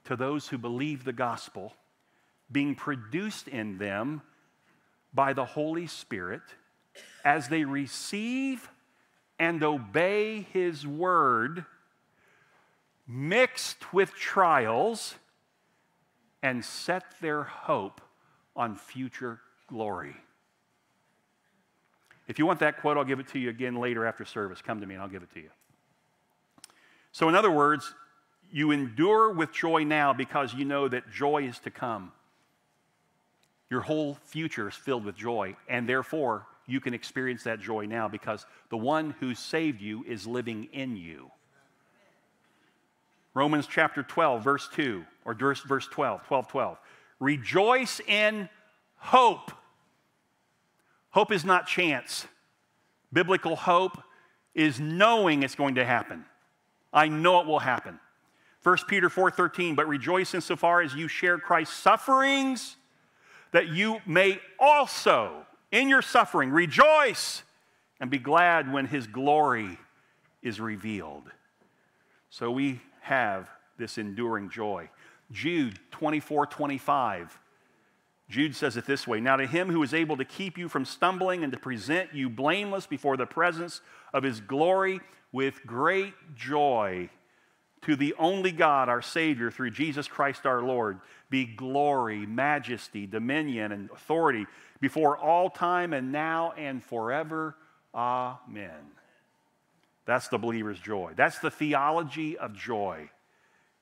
to 0.06 0.16
those 0.16 0.48
who 0.48 0.58
believe 0.58 1.04
the 1.04 1.14
gospel, 1.14 1.74
being 2.52 2.76
produced 2.76 3.48
in 3.48 3.78
them 3.78 4.22
by 5.14 5.34
the 5.34 5.46
Holy 5.46 5.88
Spirit 5.88 6.42
as 7.24 7.48
they 7.48 7.64
receive 7.64 8.70
and 9.38 9.64
obey 9.64 10.42
His 10.54 10.86
word, 10.86 11.66
mixed 13.08 13.94
with 13.94 14.14
trials, 14.14 15.16
and 16.42 16.64
set 16.64 17.04
their 17.22 17.44
hope 17.44 18.02
on 18.56 18.76
future 18.76 19.40
glory. 19.68 20.16
If 22.28 22.38
you 22.38 22.46
want 22.46 22.60
that 22.60 22.80
quote, 22.80 22.98
I'll 22.98 23.04
give 23.04 23.20
it 23.20 23.28
to 23.30 23.40
you 23.40 23.50
again 23.50 23.76
later 23.76 24.06
after 24.06 24.24
service. 24.24 24.62
Come 24.62 24.82
to 24.82 24.86
me 24.86 24.94
and 24.94 25.02
I'll 25.02 25.10
give 25.10 25.24
it 25.24 25.34
to 25.34 25.40
you. 25.40 25.50
So, 27.12 27.28
in 27.28 27.36
other 27.36 27.50
words, 27.50 27.94
you 28.52 28.72
endure 28.72 29.32
with 29.32 29.52
joy 29.52 29.84
now 29.84 30.14
because 30.14 30.54
you 30.54 30.66
know 30.66 30.88
that 30.88 31.12
joy 31.12 31.44
is 31.44 31.60
to 31.60 31.72
come. 31.72 32.12
Your 33.70 33.82
whole 33.82 34.18
future 34.26 34.68
is 34.68 34.76
filled 34.76 35.06
with 35.06 35.16
joy, 35.16 35.56
and 35.68 35.88
therefore 35.88 36.48
you 36.66 36.80
can 36.80 36.94
experience 36.94 37.44
that 37.44 37.60
joy 37.60 37.86
now 37.86 38.08
because 38.08 38.46
the 38.70 38.78
one 38.78 39.16
who 39.20 39.36
saved 39.36 39.82
you 39.82 40.04
is 40.08 40.26
living 40.26 40.70
in 40.72 40.96
you. 40.96 41.32
Romans 43.34 43.68
chapter 43.68 44.02
12, 44.04 44.44
verse 44.44 44.68
2, 44.74 45.04
or 45.24 45.34
verse 45.34 45.88
12, 45.88 46.26
12, 46.26 46.48
12. 46.48 46.78
Rejoice 47.20 48.02
in 48.08 48.50
hope. 48.98 49.52
Hope 51.12 51.32
is 51.32 51.46
not 51.46 51.68
chance. 51.68 52.26
Biblical 53.14 53.56
hope 53.56 54.02
is 54.56 54.80
knowing 54.80 55.44
it's 55.44 55.56
going 55.56 55.76
to 55.76 55.86
happen. 55.86 56.26
I 56.92 57.08
know 57.08 57.40
it 57.42 57.48
will 57.48 57.60
happen. 57.60 58.00
1 58.64 58.78
Peter 58.88 59.10
4:13, 59.10 59.76
but 59.76 59.88
rejoice 59.88 60.34
insofar 60.34 60.82
as 60.82 60.94
you 60.94 61.08
share 61.08 61.38
Christ's 61.38 61.78
sufferings, 61.78 62.76
that 63.52 63.70
you 63.70 64.02
may 64.06 64.40
also, 64.60 65.46
in 65.72 65.88
your 65.88 66.02
suffering, 66.02 66.52
rejoice 66.52 67.44
and 68.00 68.10
be 68.10 68.18
glad 68.18 68.72
when 68.72 68.86
his 68.86 69.08
glory 69.08 69.78
is 70.42 70.60
revealed. 70.60 71.32
So 72.30 72.52
we 72.52 72.82
have 73.02 73.50
this 73.78 73.98
enduring 73.98 74.50
joy. 74.50 74.90
Jude 75.32 75.80
24, 75.92 76.46
25. 76.48 77.40
Jude 78.30 78.56
says 78.56 78.78
it 78.78 78.86
this 78.86 79.08
way 79.08 79.20
Now 79.20 79.38
to 79.38 79.48
him 79.48 79.70
who 79.70 79.82
is 79.84 79.94
able 79.94 80.18
to 80.18 80.26
keep 80.26 80.58
you 80.58 80.70
from 80.70 80.86
stumbling 80.86 81.44
and 81.44 81.52
to 81.54 81.60
present 81.60 82.14
you 82.14 82.30
blameless 82.30 82.86
before 82.86 83.18
the 83.18 83.26
presence 83.26 83.82
of 84.14 84.24
his 84.24 84.42
glory 84.42 85.00
with 85.32 85.66
great 85.66 86.14
joy 86.36 87.10
to 87.84 87.96
the 87.96 88.14
only 88.20 88.52
God, 88.52 88.90
our 88.90 89.02
Savior, 89.02 89.52
through 89.52 89.72
Jesus 89.72 90.08
Christ 90.08 90.46
our 90.46 90.62
Lord, 90.62 91.00
be 91.30 91.46
glory, 91.46 92.26
majesty, 92.26 93.08
dominion, 93.08 93.72
and 93.72 93.90
authority 93.92 94.46
before 94.82 95.18
all 95.18 95.50
time 95.50 95.94
and 95.94 96.12
now 96.12 96.54
and 96.58 96.84
forever. 96.84 97.56
Amen. 97.94 98.92
That's 100.06 100.28
the 100.28 100.38
believer's 100.38 100.80
joy. 100.80 101.14
That's 101.16 101.40
the 101.40 101.52
theology 101.52 102.38
of 102.38 102.54
joy. 102.54 103.10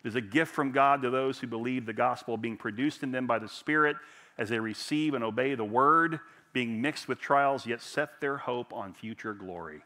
It 0.04 0.08
is 0.08 0.16
a 0.16 0.22
gift 0.22 0.54
from 0.54 0.72
God 0.72 1.02
to 1.02 1.10
those 1.10 1.40
who 1.40 1.48
believe 1.48 1.86
the 1.86 1.94
gospel 1.94 2.38
being 2.38 2.58
produced 2.58 3.02
in 3.02 3.12
them 3.12 3.28
by 3.28 3.40
the 3.40 3.48
Spirit 3.48 3.98
as 4.38 4.50
they 4.50 4.60
receive 4.60 5.14
and 5.14 5.24
obey 5.24 5.56
the 5.56 5.66
word, 5.66 6.20
being 6.54 6.82
mixed 6.82 7.08
with 7.08 7.20
trials, 7.20 7.66
yet 7.66 7.82
set 7.82 8.22
their 8.22 8.38
hope 8.38 8.74
on 8.74 8.94
future 8.94 9.34
glory. 9.34 9.82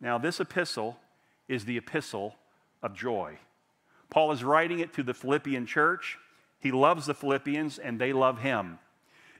Now, 0.00 0.18
this 0.18 0.40
epistle 0.40 0.98
is 1.48 1.64
the 1.64 1.78
epistle 1.78 2.36
of 2.84 2.94
joy. 2.94 3.38
Paul 4.10 4.30
is 4.30 4.44
writing 4.44 4.78
it 4.78 4.92
to 4.92 5.02
the 5.02 5.14
Philippian 5.14 5.66
church. 5.66 6.18
He 6.60 6.70
loves 6.70 7.06
the 7.06 7.14
Philippians 7.14 7.78
and 7.78 7.98
they 7.98 8.12
love 8.12 8.38
him. 8.38 8.78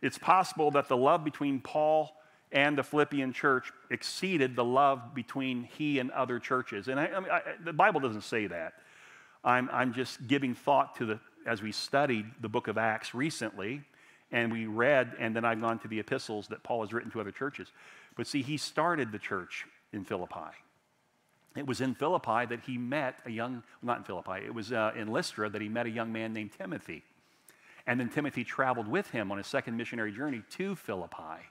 It's 0.02 0.18
possible 0.18 0.72
that 0.72 0.88
the 0.88 0.96
love 0.96 1.22
between 1.24 1.60
Paul 1.60 2.10
and 2.50 2.76
the 2.76 2.82
Philippian 2.82 3.32
church 3.32 3.72
exceeded 3.90 4.56
the 4.56 4.64
love 4.64 5.14
between 5.14 5.64
he 5.64 5.98
and 5.98 6.10
other 6.10 6.38
churches. 6.38 6.88
And 6.88 6.98
I, 6.98 7.06
I 7.06 7.20
mean, 7.20 7.30
I, 7.30 7.42
the 7.62 7.72
Bible 7.72 8.00
doesn't 8.00 8.22
say 8.22 8.46
that. 8.46 8.74
I'm, 9.44 9.68
I'm 9.72 9.92
just 9.92 10.26
giving 10.26 10.54
thought 10.54 10.96
to 10.96 11.06
the, 11.06 11.20
as 11.46 11.62
we 11.62 11.72
studied 11.72 12.26
the 12.40 12.48
book 12.48 12.68
of 12.68 12.78
Acts 12.78 13.14
recently, 13.14 13.82
and 14.32 14.50
we 14.50 14.66
read, 14.66 15.12
and 15.18 15.36
then 15.36 15.44
I've 15.44 15.60
gone 15.60 15.78
to 15.80 15.88
the 15.88 16.00
epistles 16.00 16.48
that 16.48 16.62
Paul 16.62 16.80
has 16.80 16.92
written 16.92 17.10
to 17.12 17.20
other 17.20 17.30
churches. 17.30 17.68
But 18.16 18.26
see, 18.26 18.42
he 18.42 18.56
started 18.56 19.12
the 19.12 19.18
church 19.18 19.64
in 19.92 20.04
Philippi. 20.04 20.56
It 21.56 21.66
was 21.66 21.80
in 21.80 21.94
Philippi 21.94 22.46
that 22.46 22.60
he 22.66 22.78
met 22.78 23.20
a 23.24 23.30
young, 23.30 23.62
not 23.82 23.98
in 23.98 24.04
Philippi, 24.04 24.44
it 24.44 24.54
was 24.54 24.72
uh, 24.72 24.92
in 24.96 25.08
Lystra 25.08 25.48
that 25.48 25.62
he 25.62 25.68
met 25.68 25.86
a 25.86 25.90
young 25.90 26.12
man 26.12 26.32
named 26.32 26.50
Timothy. 26.58 27.04
And 27.86 28.00
then 28.00 28.08
Timothy 28.08 28.44
traveled 28.44 28.88
with 28.88 29.10
him 29.10 29.30
on 29.30 29.38
his 29.38 29.46
second 29.46 29.76
missionary 29.76 30.10
journey 30.10 30.42
to 30.52 30.74
Philippi. 30.74 31.48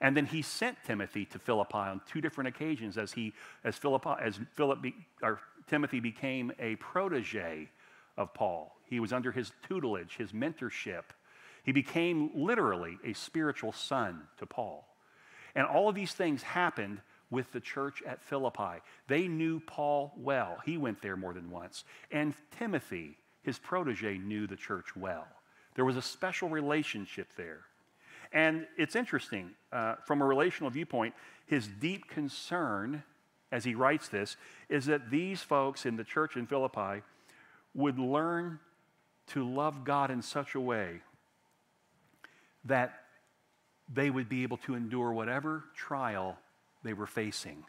And 0.00 0.16
then 0.16 0.24
he 0.24 0.40
sent 0.40 0.78
Timothy 0.86 1.26
to 1.26 1.38
Philippi 1.38 1.76
on 1.76 2.00
two 2.10 2.22
different 2.22 2.48
occasions 2.48 2.96
as, 2.96 3.12
he, 3.12 3.34
as, 3.62 3.76
Philippi, 3.76 4.14
as 4.20 4.40
Philip 4.54 4.80
be, 4.80 4.94
or 5.22 5.40
Timothy 5.68 6.00
became 6.00 6.50
a 6.58 6.76
protege 6.76 7.68
of 8.16 8.32
Paul. 8.32 8.74
He 8.86 8.98
was 8.98 9.12
under 9.12 9.30
his 9.30 9.52
tutelage, 9.68 10.16
his 10.16 10.32
mentorship. 10.32 11.02
He 11.62 11.72
became 11.72 12.30
literally 12.34 12.98
a 13.04 13.12
spiritual 13.12 13.72
son 13.72 14.22
to 14.38 14.46
Paul. 14.46 14.86
And 15.54 15.66
all 15.66 15.88
of 15.88 15.94
these 15.94 16.12
things 16.12 16.42
happened 16.42 17.02
with 17.30 17.50
the 17.52 17.60
church 17.60 18.02
at 18.06 18.22
Philippi. 18.22 18.82
They 19.08 19.28
knew 19.28 19.60
Paul 19.60 20.12
well. 20.16 20.58
He 20.64 20.76
went 20.76 21.00
there 21.00 21.16
more 21.16 21.32
than 21.32 21.50
once. 21.50 21.84
And 22.10 22.34
Timothy, 22.58 23.16
his 23.42 23.58
protege, 23.58 24.18
knew 24.18 24.46
the 24.46 24.56
church 24.56 24.96
well. 24.96 25.26
There 25.76 25.84
was 25.84 25.96
a 25.96 26.02
special 26.02 26.48
relationship 26.48 27.28
there. 27.36 27.60
And 28.32 28.66
it's 28.76 28.96
interesting, 28.96 29.50
uh, 29.72 29.96
from 30.06 30.22
a 30.22 30.24
relational 30.24 30.70
viewpoint, 30.70 31.14
his 31.46 31.66
deep 31.66 32.08
concern 32.08 33.02
as 33.52 33.64
he 33.64 33.74
writes 33.74 34.08
this 34.08 34.36
is 34.68 34.86
that 34.86 35.10
these 35.10 35.42
folks 35.42 35.86
in 35.86 35.96
the 35.96 36.04
church 36.04 36.36
in 36.36 36.46
Philippi 36.46 37.02
would 37.74 37.98
learn 37.98 38.60
to 39.28 39.48
love 39.48 39.84
God 39.84 40.10
in 40.10 40.22
such 40.22 40.54
a 40.54 40.60
way 40.60 41.00
that 42.64 42.94
they 43.92 44.10
would 44.10 44.28
be 44.28 44.42
able 44.42 44.58
to 44.58 44.74
endure 44.74 45.12
whatever 45.12 45.64
trial 45.74 46.36
they 46.82 46.92
were 46.92 47.06
facing. 47.06 47.64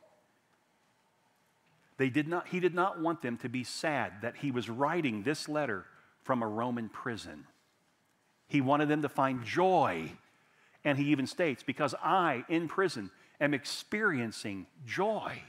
They 1.97 2.09
did 2.09 2.27
not, 2.27 2.47
he 2.47 2.59
did 2.59 2.73
not 2.73 2.99
want 2.99 3.21
them 3.21 3.37
to 3.37 3.49
be 3.49 3.63
sad 3.63 4.13
that 4.21 4.37
he 4.37 4.51
was 4.51 4.69
writing 4.69 5.23
this 5.23 5.47
letter 5.47 5.85
from 6.23 6.41
a 6.41 6.47
Roman 6.47 6.89
prison. 6.89 7.45
He 8.47 8.61
wanted 8.61 8.89
them 8.89 9.01
to 9.03 9.09
find 9.09 9.43
joy. 9.43 10.11
And 10.83 10.97
he 10.97 11.11
even 11.11 11.27
states, 11.27 11.63
Because 11.63 11.93
I, 12.03 12.43
in 12.49 12.67
prison, 12.67 13.11
am 13.39 13.53
experiencing 13.53 14.65
joy. 14.85 15.41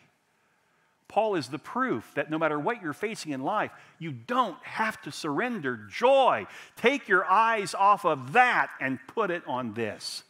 Paul 1.08 1.34
is 1.34 1.48
the 1.48 1.58
proof 1.58 2.10
that 2.14 2.30
no 2.30 2.38
matter 2.38 2.58
what 2.58 2.80
you're 2.80 2.94
facing 2.94 3.32
in 3.32 3.42
life, 3.42 3.70
you 3.98 4.12
don't 4.12 4.56
have 4.62 5.00
to 5.02 5.12
surrender 5.12 5.76
joy. 5.90 6.46
Take 6.76 7.06
your 7.06 7.24
eyes 7.24 7.74
off 7.74 8.06
of 8.06 8.32
that 8.32 8.70
and 8.80 8.98
put 9.08 9.30
it 9.30 9.42
on 9.46 9.74
this, 9.74 10.22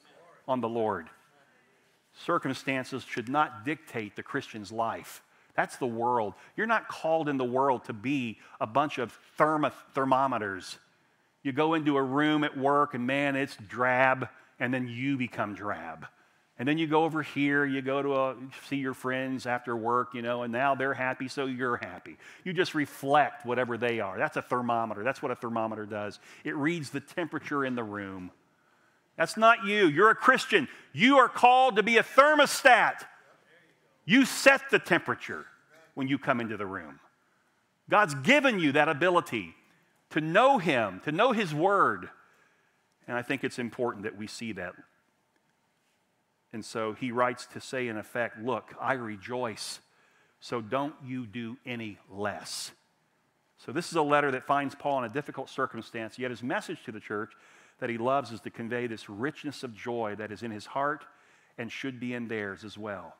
on 0.48 0.60
the 0.60 0.68
Lord. 0.68 1.08
Circumstances 2.24 3.04
should 3.04 3.28
not 3.28 3.64
dictate 3.64 4.16
the 4.16 4.22
Christian's 4.22 4.70
life. 4.70 5.22
That's 5.54 5.76
the 5.76 5.86
world. 5.86 6.34
You're 6.56 6.66
not 6.66 6.88
called 6.88 7.28
in 7.28 7.36
the 7.36 7.44
world 7.44 7.84
to 7.84 7.92
be 7.92 8.38
a 8.60 8.66
bunch 8.66 8.98
of 8.98 9.12
thermo- 9.36 9.72
thermometers. 9.94 10.78
You 11.42 11.52
go 11.52 11.74
into 11.74 11.96
a 11.96 12.02
room 12.02 12.44
at 12.44 12.56
work 12.56 12.94
and 12.94 13.06
man, 13.06 13.36
it's 13.36 13.56
drab, 13.56 14.28
and 14.60 14.72
then 14.72 14.88
you 14.88 15.16
become 15.16 15.54
drab. 15.54 16.06
And 16.58 16.68
then 16.68 16.78
you 16.78 16.86
go 16.86 17.04
over 17.04 17.22
here, 17.22 17.64
you 17.64 17.82
go 17.82 18.02
to 18.02 18.14
a, 18.14 18.36
see 18.68 18.76
your 18.76 18.94
friends 18.94 19.46
after 19.46 19.74
work, 19.74 20.14
you 20.14 20.22
know, 20.22 20.42
and 20.42 20.52
now 20.52 20.74
they're 20.74 20.94
happy, 20.94 21.26
so 21.26 21.46
you're 21.46 21.78
happy. 21.78 22.18
You 22.44 22.52
just 22.52 22.74
reflect 22.74 23.44
whatever 23.44 23.76
they 23.76 23.98
are. 24.00 24.16
That's 24.16 24.36
a 24.36 24.42
thermometer. 24.42 25.02
That's 25.02 25.20
what 25.20 25.32
a 25.32 25.34
thermometer 25.34 25.86
does. 25.86 26.20
It 26.44 26.54
reads 26.54 26.90
the 26.90 27.00
temperature 27.00 27.64
in 27.64 27.74
the 27.74 27.82
room. 27.82 28.30
That's 29.16 29.36
not 29.36 29.64
you. 29.64 29.86
You're 29.86 30.10
a 30.10 30.14
Christian. 30.14 30.68
You 30.92 31.18
are 31.18 31.28
called 31.28 31.76
to 31.76 31.82
be 31.82 31.98
a 31.98 32.02
thermostat. 32.02 33.04
You 34.04 34.24
set 34.24 34.70
the 34.70 34.78
temperature 34.78 35.46
when 35.94 36.08
you 36.08 36.18
come 36.18 36.40
into 36.40 36.56
the 36.56 36.66
room. 36.66 37.00
God's 37.88 38.14
given 38.14 38.58
you 38.58 38.72
that 38.72 38.88
ability 38.88 39.54
to 40.10 40.20
know 40.20 40.58
Him, 40.58 41.00
to 41.04 41.12
know 41.12 41.32
His 41.32 41.54
Word. 41.54 42.08
And 43.06 43.16
I 43.16 43.22
think 43.22 43.44
it's 43.44 43.58
important 43.58 44.04
that 44.04 44.16
we 44.16 44.26
see 44.26 44.52
that. 44.52 44.72
And 46.52 46.64
so 46.64 46.92
he 46.92 47.12
writes 47.12 47.46
to 47.54 47.60
say, 47.60 47.88
in 47.88 47.96
effect, 47.96 48.38
Look, 48.38 48.74
I 48.80 48.94
rejoice, 48.94 49.80
so 50.40 50.60
don't 50.60 50.94
you 51.04 51.26
do 51.26 51.56
any 51.64 51.98
less. 52.10 52.72
So 53.56 53.72
this 53.72 53.88
is 53.88 53.96
a 53.96 54.02
letter 54.02 54.30
that 54.32 54.44
finds 54.44 54.74
Paul 54.74 54.98
in 54.98 55.04
a 55.04 55.12
difficult 55.12 55.48
circumstance, 55.48 56.18
yet 56.18 56.30
his 56.30 56.42
message 56.42 56.82
to 56.84 56.92
the 56.92 57.00
church 57.00 57.32
that 57.82 57.90
he 57.90 57.98
loves 57.98 58.30
is 58.30 58.40
to 58.40 58.48
convey 58.48 58.86
this 58.86 59.10
richness 59.10 59.64
of 59.64 59.74
joy 59.74 60.14
that 60.16 60.30
is 60.30 60.44
in 60.44 60.52
his 60.52 60.66
heart 60.66 61.04
and 61.58 61.70
should 61.70 61.98
be 61.98 62.14
in 62.14 62.28
theirs 62.28 62.62
as 62.62 62.78
well. 62.78 63.16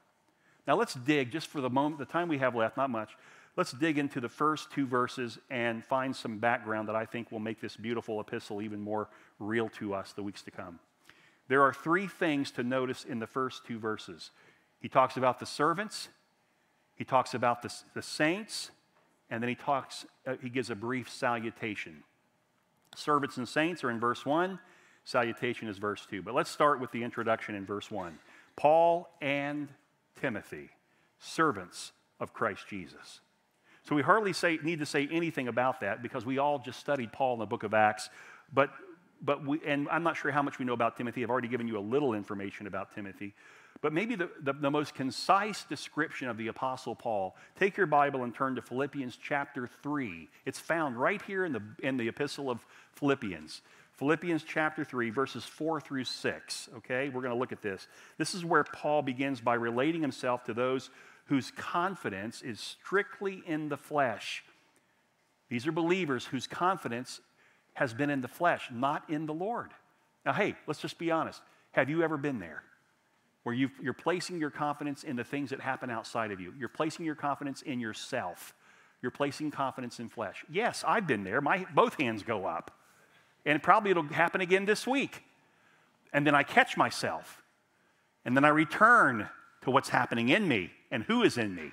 Now 0.68 0.76
let's 0.76 0.94
dig, 0.94 1.32
just 1.32 1.48
for 1.48 1.60
the 1.60 1.68
moment, 1.68 1.98
the 1.98 2.04
time 2.04 2.28
we 2.28 2.38
have 2.38 2.54
left, 2.54 2.76
not 2.76 2.88
much, 2.88 3.10
let's 3.56 3.72
dig 3.72 3.98
into 3.98 4.20
the 4.20 4.28
first 4.28 4.70
two 4.70 4.86
verses 4.86 5.36
and 5.50 5.84
find 5.84 6.14
some 6.14 6.38
background 6.38 6.88
that 6.88 6.94
I 6.94 7.04
think 7.06 7.32
will 7.32 7.40
make 7.40 7.60
this 7.60 7.76
beautiful 7.76 8.20
epistle 8.20 8.62
even 8.62 8.80
more 8.80 9.08
real 9.40 9.68
to 9.80 9.94
us 9.94 10.12
the 10.12 10.22
weeks 10.22 10.42
to 10.42 10.52
come. 10.52 10.78
There 11.48 11.62
are 11.62 11.74
three 11.74 12.06
things 12.06 12.52
to 12.52 12.62
notice 12.62 13.04
in 13.04 13.18
the 13.18 13.26
first 13.26 13.66
two 13.66 13.80
verses. 13.80 14.30
He 14.78 14.88
talks 14.88 15.16
about 15.16 15.40
the 15.40 15.46
servants, 15.46 16.08
he 16.94 17.02
talks 17.02 17.34
about 17.34 17.62
the, 17.62 17.74
the 17.94 18.02
saints, 18.02 18.70
and 19.28 19.42
then 19.42 19.48
he 19.48 19.56
talks, 19.56 20.06
uh, 20.24 20.36
he 20.40 20.50
gives 20.50 20.70
a 20.70 20.76
brief 20.76 21.10
salutation. 21.10 22.04
Servants 22.94 23.36
and 23.36 23.48
saints 23.48 23.84
are 23.84 23.90
in 23.90 23.98
verse 23.98 24.26
1, 24.26 24.58
salutation 25.04 25.68
is 25.68 25.78
verse 25.78 26.06
2. 26.10 26.22
But 26.22 26.34
let's 26.34 26.50
start 26.50 26.80
with 26.80 26.92
the 26.92 27.02
introduction 27.02 27.54
in 27.54 27.64
verse 27.64 27.90
1. 27.90 28.18
Paul 28.56 29.08
and 29.20 29.68
Timothy, 30.20 30.70
servants 31.18 31.92
of 32.20 32.32
Christ 32.32 32.68
Jesus. 32.68 33.20
So 33.84 33.96
we 33.96 34.02
hardly 34.02 34.32
say, 34.32 34.58
need 34.62 34.78
to 34.78 34.86
say 34.86 35.08
anything 35.10 35.48
about 35.48 35.80
that 35.80 36.02
because 36.02 36.24
we 36.24 36.38
all 36.38 36.58
just 36.58 36.78
studied 36.78 37.12
Paul 37.12 37.34
in 37.34 37.40
the 37.40 37.46
book 37.46 37.64
of 37.64 37.74
Acts. 37.74 38.10
But, 38.52 38.70
but 39.20 39.44
we, 39.44 39.60
and 39.66 39.88
I'm 39.90 40.04
not 40.04 40.16
sure 40.16 40.30
how 40.30 40.42
much 40.42 40.58
we 40.58 40.64
know 40.64 40.74
about 40.74 40.96
Timothy. 40.96 41.24
I've 41.24 41.30
already 41.30 41.48
given 41.48 41.66
you 41.66 41.78
a 41.78 41.80
little 41.80 42.14
information 42.14 42.66
about 42.66 42.94
Timothy. 42.94 43.34
But 43.80 43.92
maybe 43.92 44.14
the, 44.14 44.30
the, 44.40 44.52
the, 44.52 44.70
most 44.70 44.94
concise 44.94 45.64
description 45.64 46.28
of 46.28 46.36
the 46.36 46.48
Apostle 46.48 46.94
Paul, 46.94 47.34
take 47.58 47.76
your 47.76 47.86
Bible 47.86 48.22
and 48.22 48.34
turn 48.34 48.54
to 48.54 48.62
Philippians 48.62 49.18
chapter 49.20 49.68
3. 49.82 50.28
It's 50.46 50.58
found 50.58 51.00
right 51.00 51.20
here 51.22 51.44
in 51.44 51.52
the, 51.52 51.62
in 51.82 51.96
the 51.96 52.06
epistle 52.06 52.48
of 52.50 52.64
Philippians. 52.92 53.62
Philippians 53.94 54.44
chapter 54.44 54.84
3, 54.84 55.10
verses 55.10 55.44
4 55.44 55.80
through 55.80 56.04
6. 56.04 56.68
Okay, 56.78 57.08
we're 57.08 57.22
going 57.22 57.34
to 57.34 57.38
look 57.38 57.52
at 57.52 57.62
this. 57.62 57.88
This 58.18 58.34
is 58.34 58.44
where 58.44 58.64
Paul 58.64 59.02
begins 59.02 59.40
by 59.40 59.54
relating 59.54 60.00
himself 60.00 60.44
to 60.44 60.54
those 60.54 60.90
whose 61.26 61.50
confidence 61.52 62.42
is 62.42 62.60
strictly 62.60 63.42
in 63.46 63.68
the 63.68 63.76
flesh. 63.76 64.44
These 65.48 65.66
are 65.66 65.72
believers 65.72 66.24
whose 66.24 66.46
confidence 66.46 67.20
has 67.74 67.94
been 67.94 68.10
in 68.10 68.20
the 68.20 68.28
flesh, 68.28 68.68
not 68.72 69.08
in 69.08 69.26
the 69.26 69.34
Lord. 69.34 69.70
Now, 70.24 70.32
hey, 70.32 70.56
let's 70.66 70.80
just 70.80 70.98
be 70.98 71.10
honest. 71.10 71.40
Have 71.72 71.90
you 71.90 72.02
ever 72.02 72.16
been 72.16 72.38
there? 72.38 72.62
Where 73.42 73.54
you 73.54 73.70
are 73.86 73.92
placing 73.92 74.38
your 74.38 74.50
confidence 74.50 75.02
in 75.02 75.16
the 75.16 75.24
things 75.24 75.50
that 75.50 75.60
happen 75.60 75.90
outside 75.90 76.30
of 76.30 76.40
you. 76.40 76.54
You're 76.58 76.68
placing 76.68 77.04
your 77.04 77.14
confidence 77.14 77.62
in 77.62 77.80
yourself. 77.80 78.54
You're 79.00 79.10
placing 79.10 79.50
confidence 79.50 79.98
in 79.98 80.08
flesh. 80.08 80.44
Yes, 80.48 80.84
I've 80.86 81.06
been 81.06 81.24
there. 81.24 81.40
My 81.40 81.66
both 81.74 82.00
hands 82.00 82.22
go 82.22 82.46
up. 82.46 82.70
And 83.44 83.60
probably 83.60 83.90
it'll 83.90 84.04
happen 84.04 84.40
again 84.40 84.64
this 84.64 84.86
week. 84.86 85.24
And 86.12 86.24
then 86.26 86.34
I 86.34 86.44
catch 86.44 86.76
myself. 86.76 87.42
And 88.24 88.36
then 88.36 88.44
I 88.44 88.48
return 88.48 89.28
to 89.62 89.70
what's 89.70 89.88
happening 89.88 90.28
in 90.28 90.46
me 90.46 90.70
and 90.92 91.02
who 91.02 91.24
is 91.24 91.36
in 91.36 91.54
me 91.54 91.72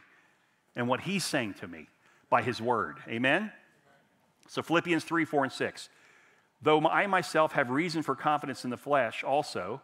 and 0.75 0.87
what 0.87 1.01
he's 1.01 1.23
saying 1.23 1.55
to 1.55 1.67
me 1.67 1.87
by 2.29 2.41
his 2.41 2.59
word. 2.59 2.97
Amen? 3.07 3.51
So 4.47 4.63
Philippians 4.63 5.03
3, 5.03 5.25
4, 5.25 5.43
and 5.43 5.53
6. 5.53 5.89
Though 6.61 6.79
I 6.87 7.05
myself 7.05 7.53
have 7.53 7.69
reason 7.69 8.01
for 8.01 8.15
confidence 8.15 8.63
in 8.63 8.71
the 8.71 8.77
flesh 8.77 9.23
also, 9.23 9.81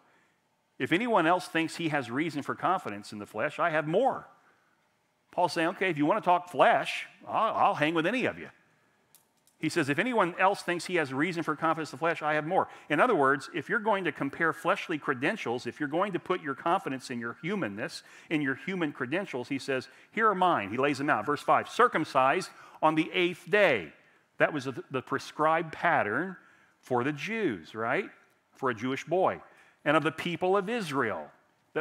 if 0.77 0.91
anyone 0.91 1.25
else 1.25 1.47
thinks 1.47 1.77
he 1.77 1.89
has 1.89 2.11
reason 2.11 2.41
for 2.41 2.55
confidence 2.55 3.13
in 3.13 3.19
the 3.19 3.25
flesh, 3.25 3.59
I 3.59 3.69
have 3.69 3.87
more. 3.87 4.27
Paul's 5.31 5.53
saying, 5.53 5.69
okay, 5.69 5.89
if 5.89 5.97
you 5.97 6.05
want 6.05 6.23
to 6.23 6.25
talk 6.25 6.49
flesh, 6.49 7.05
I'll, 7.27 7.55
I'll 7.55 7.75
hang 7.75 7.93
with 7.93 8.05
any 8.05 8.25
of 8.25 8.37
you. 8.37 8.49
He 9.57 9.69
says, 9.69 9.87
if 9.87 9.99
anyone 9.99 10.35
else 10.37 10.61
thinks 10.61 10.85
he 10.85 10.95
has 10.95 11.13
reason 11.13 11.41
for 11.41 11.55
confidence 11.55 11.91
in 11.91 11.97
the 11.97 11.99
flesh, 11.99 12.21
I 12.21 12.33
have 12.33 12.45
more. 12.45 12.67
In 12.89 12.99
other 12.99 13.15
words, 13.15 13.49
if 13.55 13.69
you're 13.69 13.79
going 13.79 14.03
to 14.03 14.11
compare 14.11 14.51
fleshly 14.51 14.97
credentials, 14.97 15.65
if 15.65 15.79
you're 15.79 15.89
going 15.89 16.11
to 16.11 16.19
put 16.19 16.43
your 16.43 16.55
confidence 16.55 17.09
in 17.09 17.19
your 17.19 17.37
humanness, 17.41 18.03
in 18.29 18.41
your 18.41 18.55
human 18.55 18.91
credentials, 18.91 19.47
he 19.47 19.57
says, 19.57 19.87
here 20.11 20.27
are 20.27 20.35
mine. 20.35 20.71
He 20.71 20.77
lays 20.77 20.97
them 20.97 21.09
out. 21.09 21.25
Verse 21.25 21.41
5 21.41 21.69
circumcised 21.69 22.49
on 22.81 22.95
the 22.95 23.09
eighth 23.13 23.49
day. 23.49 23.93
That 24.37 24.51
was 24.51 24.67
the 24.91 25.01
prescribed 25.01 25.71
pattern 25.71 26.35
for 26.81 27.05
the 27.05 27.13
Jews, 27.13 27.73
right? 27.73 28.09
For 28.57 28.69
a 28.69 28.75
Jewish 28.75 29.05
boy 29.05 29.41
and 29.85 29.95
of 29.95 30.03
the 30.03 30.11
people 30.11 30.57
of 30.57 30.67
Israel. 30.67 31.27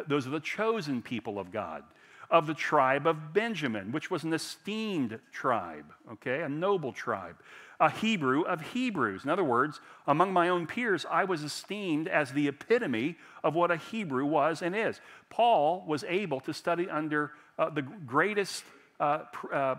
Those 0.06 0.26
are 0.26 0.30
the 0.30 0.40
chosen 0.40 1.02
people 1.02 1.38
of 1.38 1.50
God. 1.50 1.82
Of 2.30 2.46
the 2.46 2.54
tribe 2.54 3.06
of 3.06 3.32
Benjamin, 3.32 3.92
which 3.92 4.10
was 4.10 4.24
an 4.24 4.32
esteemed 4.32 5.18
tribe, 5.30 5.92
okay, 6.12 6.40
a 6.40 6.48
noble 6.48 6.92
tribe. 6.92 7.36
A 7.80 7.90
Hebrew 7.90 8.42
of 8.42 8.60
Hebrews. 8.72 9.24
In 9.24 9.30
other 9.30 9.44
words, 9.44 9.80
among 10.06 10.32
my 10.32 10.48
own 10.48 10.66
peers, 10.66 11.04
I 11.10 11.24
was 11.24 11.42
esteemed 11.42 12.08
as 12.08 12.32
the 12.32 12.48
epitome 12.48 13.16
of 13.42 13.54
what 13.54 13.70
a 13.70 13.76
Hebrew 13.76 14.24
was 14.24 14.62
and 14.62 14.74
is. 14.74 15.00
Paul 15.28 15.84
was 15.86 16.04
able 16.04 16.40
to 16.40 16.54
study 16.54 16.88
under 16.88 17.32
uh, 17.58 17.70
the 17.70 17.82
greatest 17.82 18.64
uh, 19.00 19.24
uh, 19.52 19.74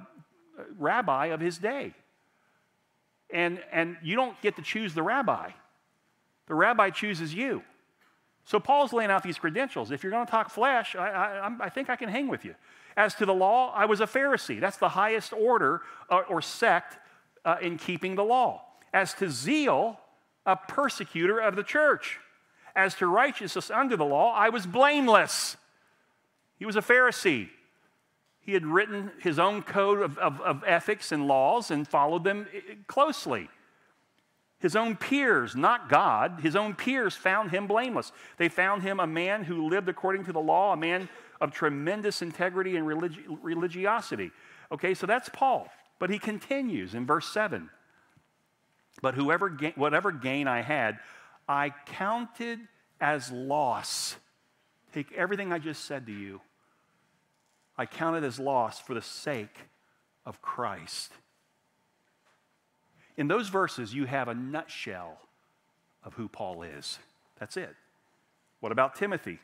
rabbi 0.77 1.27
of 1.27 1.39
his 1.39 1.57
day. 1.57 1.93
And, 3.31 3.59
and 3.71 3.97
you 4.03 4.15
don't 4.15 4.39
get 4.41 4.55
to 4.57 4.61
choose 4.61 4.93
the 4.93 5.03
rabbi, 5.03 5.49
the 6.47 6.53
rabbi 6.53 6.89
chooses 6.91 7.33
you. 7.33 7.63
So 8.45 8.59
Paul's 8.59 8.93
laying 8.93 9.09
out 9.09 9.23
these 9.23 9.39
credentials. 9.39 9.91
If 9.91 10.03
you're 10.03 10.11
going 10.11 10.25
to 10.25 10.31
talk 10.31 10.51
flesh, 10.51 10.95
I, 10.95 11.09
I, 11.09 11.65
I, 11.65 11.69
think 11.69 11.89
I 11.89 11.95
can 11.95 12.09
hang 12.09 12.27
with 12.27 12.45
you. 12.45 12.53
As 12.95 13.15
to 13.15 13.25
the 13.25 13.33
law, 13.33 13.73
I 13.75 13.85
was 13.85 14.01
a 14.01 14.05
Pharisee. 14.05 14.59
That's 14.59 14.77
the 14.77 14.89
highest 14.89 15.33
order 15.33 15.81
or, 16.09 16.23
or 16.25 16.41
sect 16.41 16.97
uh, 17.43 17.57
in 17.59 17.77
keeping 17.77 18.15
the 18.15 18.23
law. 18.23 18.61
As 18.93 19.15
to 19.15 19.29
zeal, 19.29 19.99
a 20.45 20.55
persecutor 20.55 21.39
of 21.39 21.55
the 21.55 21.63
church. 21.63 22.19
As 22.75 22.93
to 22.95 23.07
righteousness 23.07 23.71
under 23.71 23.97
the 23.97 24.05
law, 24.05 24.33
I 24.33 24.49
was 24.49 24.67
blameless. 24.67 25.57
He 26.57 26.65
was 26.65 26.75
a 26.75 26.81
Pharisee. 26.81 27.49
He 28.41 28.53
had 28.53 28.65
written 28.65 29.11
his 29.21 29.39
own 29.39 29.63
code 29.63 30.01
of, 30.01 30.19
of, 30.19 30.39
of 30.41 30.63
ethics 30.67 31.11
and 31.11 31.27
laws 31.27 31.71
and 31.71 31.87
followed 31.87 32.23
them 32.23 32.45
eh, 32.53 32.75
closely. 32.85 33.49
His 34.65 34.75
own 34.75 34.95
peers, 34.95 35.55
not 35.55 35.89
God, 35.89 36.39
his 36.41 36.55
own 36.55 36.73
peers 36.73 37.13
found 37.15 37.51
him 37.51 37.67
blameless. 37.67 38.11
They 38.37 38.49
found 38.49 38.81
him 38.81 38.99
a 38.99 39.05
man 39.05 39.43
who 39.43 39.69
lived 39.69 39.87
according 39.87 40.25
to 40.25 40.33
the 40.33 40.39
law, 40.39 40.73
a 40.73 40.75
man 40.75 41.07
of 41.39 41.51
tremendous 41.51 42.23
integrity 42.23 42.75
and 42.75 42.87
religi- 42.87 43.37
religiosity. 43.43 44.31
Okay, 44.71 44.95
so 44.95 45.05
that's 45.05 45.29
Paul. 45.29 45.69
But 45.99 46.09
he 46.09 46.17
continues 46.17 46.95
in 46.95 47.05
verse 47.05 47.31
7. 47.31 47.69
But 49.03 49.13
whoever 49.13 49.49
ga- 49.49 49.73
whatever 49.75 50.11
gain 50.11 50.47
I 50.47 50.61
had, 50.61 50.97
I 51.47 51.71
counted 51.85 52.57
as 52.99 53.31
loss. 53.31 54.15
Take 54.93 55.11
everything 55.11 55.53
I 55.53 55.59
just 55.59 55.85
said 55.85 56.07
to 56.07 56.11
you. 56.11 56.41
I 57.77 57.85
counted 57.85 58.23
as 58.23 58.39
loss 58.39 58.79
for 58.79 58.95
the 58.95 59.03
sake 59.03 59.69
of 60.25 60.41
Christ. 60.41 61.11
In 63.17 63.27
those 63.27 63.49
verses, 63.49 63.93
you 63.93 64.05
have 64.05 64.27
a 64.27 64.33
nutshell 64.33 65.17
of 66.03 66.13
who 66.13 66.27
Paul 66.27 66.63
is. 66.63 66.99
That's 67.39 67.57
it. 67.57 67.75
What 68.59 68.71
about 68.71 68.95
Timothy? 68.95 69.39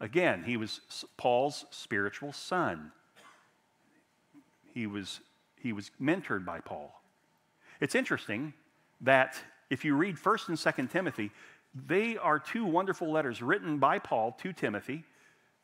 Again, 0.00 0.44
he 0.44 0.56
was 0.56 0.80
Paul's 1.16 1.64
spiritual 1.70 2.32
son. 2.32 2.92
He 4.72 4.86
was, 4.86 5.20
he 5.56 5.72
was 5.72 5.90
mentored 6.00 6.44
by 6.44 6.60
Paul. 6.60 7.00
It's 7.80 7.94
interesting 7.94 8.54
that 9.00 9.36
if 9.70 9.84
you 9.84 9.94
read 9.94 10.16
1st 10.16 10.48
and 10.48 10.56
2nd 10.56 10.90
Timothy, 10.90 11.30
they 11.74 12.16
are 12.16 12.38
two 12.38 12.64
wonderful 12.64 13.10
letters 13.10 13.42
written 13.42 13.78
by 13.78 13.98
Paul 13.98 14.32
to 14.40 14.52
Timothy, 14.52 15.04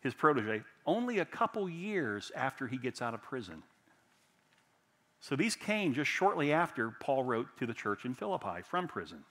his 0.01 0.15
protege, 0.15 0.63
only 0.87 1.19
a 1.19 1.25
couple 1.25 1.69
years 1.69 2.31
after 2.37 2.67
he 2.67 2.77
gets 2.77 3.01
out 3.01 3.15
of 3.15 3.23
prison. 3.23 3.63
So 5.25 5.37
these 5.37 5.57
came 5.57 5.95
just 5.95 6.11
shortly 6.11 6.53
after 6.53 6.91
Paul 6.91 7.25
wrote 7.25 7.47
to 7.57 7.65
the 7.65 7.73
church 7.73 8.05
in 8.05 8.13
Philippi 8.13 8.61
from 8.63 8.87
prison. 8.87 9.25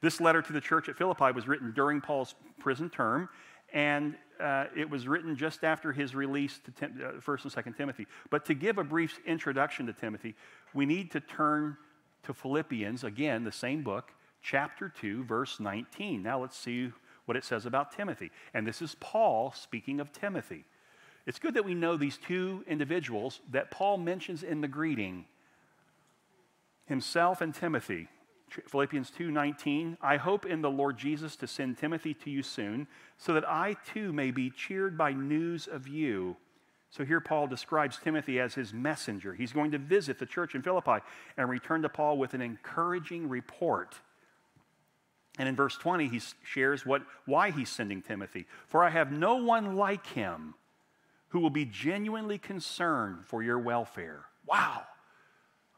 This 0.00 0.22
letter 0.22 0.40
to 0.40 0.52
the 0.54 0.60
church 0.60 0.88
at 0.88 0.96
Philippi 0.96 1.32
was 1.32 1.46
written 1.46 1.72
during 1.72 2.00
Paul's 2.00 2.34
prison 2.58 2.88
term, 2.88 3.28
and 3.74 4.14
uh, 4.40 4.64
it 4.74 4.88
was 4.88 5.06
written 5.06 5.36
just 5.36 5.64
after 5.64 5.92
his 5.92 6.14
release 6.14 6.60
to 6.64 6.70
Tim, 6.70 6.98
uh, 7.04 7.20
1st 7.20 7.44
and 7.44 7.66
2nd 7.66 7.76
Timothy. 7.76 8.06
But 8.30 8.46
to 8.46 8.54
give 8.54 8.78
a 8.78 8.84
brief 8.84 9.18
introduction 9.26 9.84
to 9.84 9.92
Timothy, 9.92 10.34
we 10.72 10.86
need 10.86 11.10
to 11.10 11.20
turn 11.20 11.76
to 12.22 12.32
Philippians, 12.32 13.04
again, 13.04 13.44
the 13.44 13.52
same 13.52 13.82
book, 13.82 14.12
chapter 14.40 14.88
2, 14.88 15.24
verse 15.24 15.60
19. 15.60 16.22
Now 16.22 16.40
let's 16.40 16.56
see 16.56 16.90
what 17.26 17.36
it 17.36 17.44
says 17.44 17.66
about 17.66 17.92
Timothy. 17.92 18.30
And 18.54 18.66
this 18.66 18.80
is 18.80 18.96
Paul 18.98 19.52
speaking 19.52 20.00
of 20.00 20.10
Timothy. 20.10 20.64
It's 21.26 21.40
good 21.40 21.54
that 21.54 21.64
we 21.64 21.74
know 21.74 21.96
these 21.96 22.18
two 22.18 22.64
individuals 22.68 23.40
that 23.50 23.70
Paul 23.70 23.98
mentions 23.98 24.42
in 24.44 24.60
the 24.60 24.68
greeting 24.68 25.26
himself 26.86 27.40
and 27.40 27.52
Timothy. 27.52 28.08
Philippians 28.68 29.10
2:19 29.10 29.98
I 30.00 30.16
hope 30.16 30.46
in 30.46 30.62
the 30.62 30.70
Lord 30.70 30.96
Jesus 30.96 31.34
to 31.36 31.48
send 31.48 31.78
Timothy 31.78 32.14
to 32.14 32.30
you 32.30 32.44
soon 32.44 32.86
so 33.16 33.34
that 33.34 33.48
I 33.48 33.74
too 33.84 34.12
may 34.12 34.30
be 34.30 34.50
cheered 34.50 34.96
by 34.96 35.12
news 35.12 35.66
of 35.66 35.88
you. 35.88 36.36
So 36.90 37.04
here 37.04 37.20
Paul 37.20 37.48
describes 37.48 37.98
Timothy 37.98 38.38
as 38.38 38.54
his 38.54 38.72
messenger. 38.72 39.34
He's 39.34 39.52
going 39.52 39.72
to 39.72 39.78
visit 39.78 40.20
the 40.20 40.26
church 40.26 40.54
in 40.54 40.62
Philippi 40.62 41.04
and 41.36 41.50
return 41.50 41.82
to 41.82 41.88
Paul 41.88 42.18
with 42.18 42.34
an 42.34 42.40
encouraging 42.40 43.28
report. 43.28 44.00
And 45.38 45.48
in 45.48 45.56
verse 45.56 45.76
20 45.76 46.06
he 46.06 46.20
shares 46.44 46.86
what 46.86 47.02
why 47.24 47.50
he's 47.50 47.68
sending 47.68 48.00
Timothy. 48.00 48.46
For 48.68 48.84
I 48.84 48.90
have 48.90 49.10
no 49.10 49.34
one 49.36 49.74
like 49.74 50.06
him 50.06 50.54
who 51.28 51.40
will 51.40 51.50
be 51.50 51.64
genuinely 51.64 52.38
concerned 52.38 53.26
for 53.26 53.42
your 53.42 53.58
welfare. 53.58 54.24
Wow. 54.46 54.82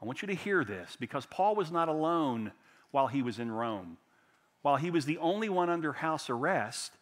I 0.00 0.04
want 0.04 0.22
you 0.22 0.28
to 0.28 0.34
hear 0.34 0.64
this 0.64 0.96
because 0.98 1.26
Paul 1.26 1.56
was 1.56 1.72
not 1.72 1.88
alone 1.88 2.52
while 2.90 3.08
he 3.08 3.22
was 3.22 3.38
in 3.38 3.50
Rome. 3.50 3.98
While 4.62 4.76
he 4.76 4.90
was 4.90 5.04
the 5.04 5.18
only 5.18 5.48
one 5.48 5.70
under 5.70 5.92
house 5.94 6.28
arrest, 6.30 6.92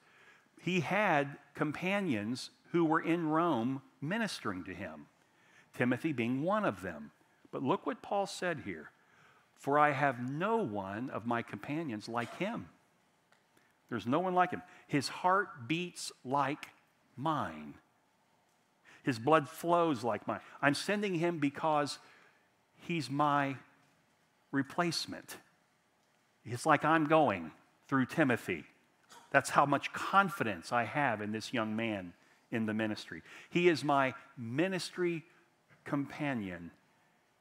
he 0.61 0.81
had 0.81 1.37
companions 1.55 2.51
who 2.73 2.85
were 2.85 3.01
in 3.01 3.29
Rome 3.29 3.83
ministering 4.01 4.65
to 4.65 4.75
him, 4.75 5.07
Timothy 5.77 6.13
being 6.13 6.43
one 6.43 6.65
of 6.65 6.83
them. 6.83 7.11
But 7.51 7.63
look 7.63 7.87
what 7.87 8.03
Paul 8.03 8.27
said 8.27 8.63
here 8.65 8.91
For 9.55 9.79
I 9.79 9.93
have 9.93 10.31
no 10.31 10.59
one 10.59 11.11
of 11.11 11.27
my 11.27 11.43
companions 11.43 12.09
like 12.09 12.37
him. 12.39 12.69
There's 13.89 14.07
no 14.07 14.19
one 14.19 14.35
like 14.35 14.51
him. 14.51 14.63
His 14.87 15.09
heart 15.09 15.69
beats 15.69 16.13
like 16.25 16.69
mine. 17.17 17.75
His 19.07 19.21
blood 19.21 19.49
flows 19.49 20.03
like 20.03 20.27
mine. 20.27 20.41
I'm 20.61 20.75
sending 20.75 21.15
him 21.15 21.39
because 21.39 22.01
he's 22.89 23.09
my 23.09 23.55
replacement. 24.51 25.37
It's 26.45 26.67
like 26.67 26.85
I'm 26.85 27.07
going 27.07 27.53
through 27.87 28.07
Timothy. 28.07 28.65
That's 29.31 29.51
how 29.51 29.65
much 29.65 29.93
confidence 29.93 30.73
I 30.73 30.83
have 30.83 31.21
in 31.23 31.31
this 31.31 31.53
young 31.53 31.77
man 31.77 32.15
in 32.51 32.67
the 32.67 32.75
ministry. 32.75 33.23
He 33.49 33.69
is 33.69 33.85
my 33.85 34.13
ministry 34.37 35.23
companion 35.85 36.73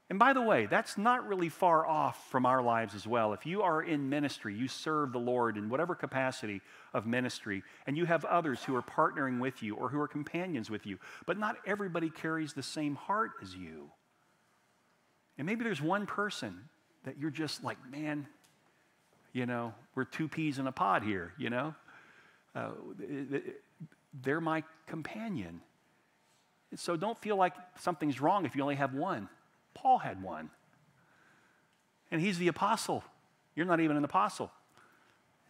and 0.09 0.19
by 0.19 0.33
the 0.33 0.41
way, 0.41 0.67
that's 0.67 0.99
not 0.99 1.27
really 1.27 1.49
far 1.49 1.85
off 1.85 2.29
from 2.29 2.45
our 2.45 2.61
lives 2.61 2.93
as 2.93 3.07
well. 3.07 3.33
If 3.33 3.45
you 3.45 3.63
are 3.63 3.81
in 3.81 4.07
ministry, 4.07 4.53
you 4.55 4.67
serve 4.67 5.11
the 5.11 5.19
Lord 5.19 5.57
in 5.57 5.67
whatever 5.67 5.95
capacity 5.95 6.61
of 6.93 7.07
ministry, 7.07 7.63
and 7.87 7.97
you 7.97 8.05
have 8.05 8.23
others 8.23 8.63
who 8.63 8.75
are 8.75 8.83
partnering 8.83 9.39
with 9.39 9.63
you 9.63 9.75
or 9.75 9.89
who 9.89 9.99
are 9.99 10.07
companions 10.07 10.69
with 10.69 10.85
you, 10.85 10.99
but 11.25 11.39
not 11.39 11.57
everybody 11.65 12.11
carries 12.11 12.53
the 12.53 12.61
same 12.61 12.93
heart 12.93 13.31
as 13.41 13.55
you. 13.55 13.89
And 15.39 15.47
maybe 15.47 15.63
there's 15.63 15.81
one 15.81 16.05
person 16.05 16.69
that 17.03 17.17
you're 17.17 17.31
just 17.31 17.63
like, 17.63 17.77
man, 17.89 18.27
you 19.33 19.47
know, 19.47 19.73
we're 19.95 20.05
two 20.05 20.27
peas 20.27 20.59
in 20.59 20.67
a 20.67 20.71
pod 20.71 21.01
here, 21.01 21.33
you 21.39 21.49
know? 21.49 21.73
Uh, 22.53 22.69
they're 24.21 24.39
my 24.39 24.63
companion. 24.85 25.61
So 26.75 26.95
don't 26.95 27.17
feel 27.17 27.35
like 27.37 27.53
something's 27.79 28.21
wrong 28.21 28.45
if 28.45 28.55
you 28.55 28.61
only 28.61 28.75
have 28.75 28.93
one. 28.93 29.29
Paul 29.75 29.99
had 29.99 30.23
one. 30.23 30.49
And 32.09 32.21
he's 32.21 32.39
the 32.39 32.47
apostle. 32.47 33.03
You're 33.55 33.65
not 33.65 33.79
even 33.79 33.97
an 33.97 34.03
apostle. 34.03 34.51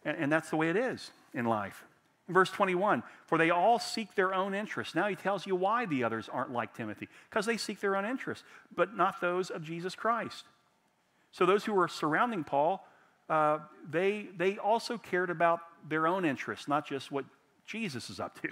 And, 0.04 0.16
and 0.18 0.32
that's 0.32 0.50
the 0.50 0.56
way 0.56 0.68
it 0.68 0.76
is 0.76 1.10
in 1.32 1.46
life. 1.46 1.84
Verse 2.28 2.50
21 2.50 3.02
For 3.26 3.38
they 3.38 3.50
all 3.50 3.78
seek 3.78 4.14
their 4.14 4.34
own 4.34 4.54
interests. 4.54 4.94
Now 4.94 5.08
he 5.08 5.16
tells 5.16 5.46
you 5.46 5.54
why 5.54 5.86
the 5.86 6.04
others 6.04 6.28
aren't 6.30 6.52
like 6.52 6.74
Timothy. 6.74 7.08
Because 7.30 7.46
they 7.46 7.56
seek 7.56 7.80
their 7.80 7.96
own 7.96 8.04
interests, 8.04 8.44
but 8.74 8.96
not 8.96 9.20
those 9.20 9.50
of 9.50 9.62
Jesus 9.62 9.94
Christ. 9.94 10.44
So 11.30 11.46
those 11.46 11.64
who 11.64 11.72
were 11.72 11.88
surrounding 11.88 12.44
Paul, 12.44 12.86
uh, 13.28 13.58
they, 13.88 14.28
they 14.36 14.58
also 14.58 14.98
cared 14.98 15.30
about 15.30 15.60
their 15.88 16.06
own 16.06 16.24
interests, 16.24 16.66
not 16.66 16.86
just 16.86 17.12
what 17.12 17.24
Jesus 17.66 18.10
is 18.10 18.20
up 18.20 18.40
to. 18.42 18.48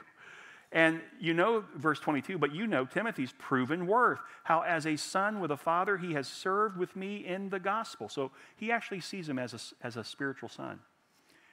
And 0.75 1.01
you 1.21 1.35
know, 1.35 1.65
verse 1.77 2.01
22, 2.01 2.37
but 2.37 2.53
you 2.53 2.67
know 2.67 2.85
Timothy's 2.85 3.33
proven 3.39 3.87
worth, 3.87 4.19
how 4.43 4.63
as 4.63 4.87
a 4.87 4.97
son 4.97 5.39
with 5.39 5.53
a 5.53 5.57
father, 5.57 5.97
he 5.97 6.15
has 6.15 6.27
served 6.27 6.77
with 6.77 6.97
me 6.97 7.25
in 7.25 7.49
the 7.49 7.61
gospel. 7.61 8.09
So 8.09 8.33
he 8.57 8.73
actually 8.73 8.99
sees 8.99 9.29
him 9.29 9.39
as 9.39 9.55
a, 9.55 9.87
as 9.87 9.97
a 9.97 10.03
spiritual 10.03 10.49
son. 10.49 10.81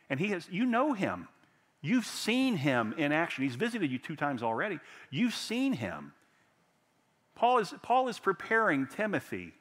And 0.09 0.19
he 0.19 0.29
has, 0.29 0.49
you 0.49 0.65
know 0.65 0.93
him. 0.93 1.27
You've 1.81 2.05
seen 2.05 2.57
him 2.57 2.95
in 2.97 3.11
action. 3.11 3.43
He's 3.43 3.55
visited 3.55 3.91
you 3.91 3.99
two 3.99 4.15
times 4.15 4.41
already. 4.41 4.79
You've 5.11 5.35
seen 5.35 5.73
him. 5.73 6.13
Paul 7.35 7.59
is, 7.59 7.73
Paul 7.83 8.07
is 8.07 8.17
preparing 8.17 8.87
Timothy 8.87 9.53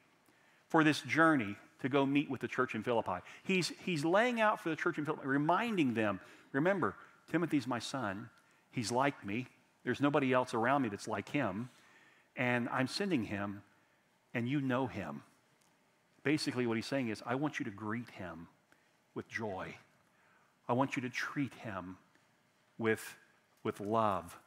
for 0.69 0.83
this 0.83 1.03
journey 1.03 1.55
to 1.83 1.91
go 1.91 2.07
meet 2.07 2.31
with 2.31 2.41
the 2.41 2.49
church 2.49 2.75
in 2.75 2.83
Philippi. 2.83 3.21
He's, 3.43 3.73
he's 3.85 4.07
laying 4.07 4.41
out 4.41 4.59
for 4.61 4.71
the 4.71 4.77
church 4.77 4.97
in 4.97 5.05
Philippi, 5.05 5.27
reminding 5.27 5.93
them 5.93 6.19
remember, 6.53 6.95
Timothy's 7.31 7.67
my 7.67 7.79
son. 7.79 8.31
He's 8.71 8.93
like 8.93 9.25
me. 9.25 9.47
There's 9.85 10.01
nobody 10.01 10.33
else 10.33 10.55
around 10.55 10.83
me 10.83 10.89
that's 10.89 11.09
like 11.09 11.29
him. 11.29 11.71
And 12.37 12.69
I'm 12.69 12.87
sending 12.87 13.25
him, 13.25 13.63
and 14.35 14.49
you 14.49 14.61
know 14.61 14.87
him. 14.87 15.23
Basically, 16.23 16.67
what 16.67 16.77
he's 16.77 16.87
saying 16.87 17.09
is, 17.09 17.23
I 17.27 17.35
want 17.35 17.59
you 17.59 17.65
to 17.65 17.71
greet 17.71 18.11
him 18.11 18.49
with 19.15 19.29
joy. 19.29 19.75
I 20.69 20.75
want 20.75 20.97
you 20.97 21.03
to 21.03 21.09
treat 21.09 21.55
him 21.55 21.97
with, 22.79 23.17
with 23.65 23.81
love. 23.81 24.39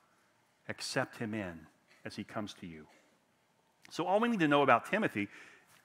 Accept 0.69 1.17
him 1.17 1.33
in 1.33 1.67
as 2.05 2.15
he 2.15 2.23
comes 2.23 2.53
to 2.61 2.67
you. 2.67 2.85
So, 3.89 4.05
all 4.05 4.19
we 4.19 4.29
need 4.29 4.39
to 4.39 4.47
know 4.47 4.61
about 4.61 4.89
Timothy 4.89 5.27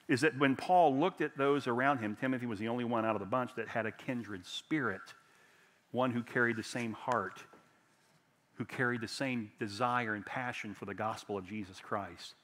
is 0.09 0.20
that 0.22 0.39
when 0.39 0.57
Paul 0.57 0.97
looked 0.97 1.20
at 1.20 1.36
those 1.36 1.66
around 1.66 1.99
him, 1.99 2.16
Timothy 2.16 2.47
was 2.47 2.59
the 2.59 2.68
only 2.68 2.84
one 2.84 3.05
out 3.05 3.16
of 3.16 3.20
the 3.20 3.26
bunch 3.26 3.55
that 3.57 3.68
had 3.68 3.86
a 3.86 3.93
kindred 3.93 4.47
spirit 4.47 5.01
one 5.91 6.11
who 6.11 6.22
carried 6.22 6.57
the 6.57 6.62
same 6.62 6.93
heart, 6.93 7.43
who 8.59 8.65
carried 8.65 9.01
the 9.01 9.09
same 9.09 9.51
desire 9.59 10.15
and 10.15 10.27
passion 10.27 10.75
for 10.75 10.85
the 10.85 10.95
gospel 10.95 11.39
of 11.39 11.47
Jesus 11.47 11.81
Christ. 11.81 12.35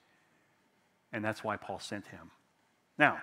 And 1.13 1.25
that's 1.25 1.45
why 1.45 1.57
Paul 1.57 1.81
sent 1.81 2.07
him. 2.07 2.31
Now, 2.99 3.19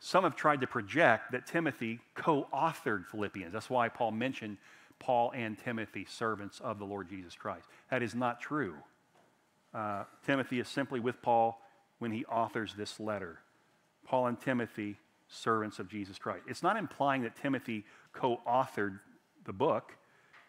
some 0.00 0.24
have 0.24 0.34
tried 0.34 0.60
to 0.62 0.66
project 0.66 1.32
that 1.32 1.46
Timothy 1.46 2.00
co 2.14 2.48
authored 2.52 3.06
Philippians. 3.06 3.52
That's 3.52 3.70
why 3.70 3.88
Paul 3.88 4.12
mentioned 4.12 4.56
Paul 4.98 5.32
and 5.34 5.58
Timothy, 5.58 6.06
servants 6.08 6.60
of 6.60 6.78
the 6.78 6.84
Lord 6.84 7.08
Jesus 7.08 7.34
Christ. 7.34 7.66
That 7.90 8.02
is 8.02 8.14
not 8.14 8.40
true. 8.40 8.74
Uh, 9.72 10.04
Timothy 10.24 10.60
is 10.60 10.68
simply 10.68 11.00
with 11.00 11.20
Paul 11.20 11.60
when 11.98 12.10
he 12.10 12.24
authors 12.26 12.74
this 12.74 12.98
letter. 13.00 13.38
Paul 14.06 14.26
and 14.26 14.40
Timothy, 14.40 14.98
servants 15.28 15.78
of 15.78 15.88
Jesus 15.88 16.18
Christ. 16.18 16.44
It's 16.48 16.62
not 16.62 16.76
implying 16.76 17.22
that 17.22 17.36
Timothy 17.36 17.84
co 18.12 18.40
authored 18.46 19.00
the 19.44 19.52
book, 19.52 19.96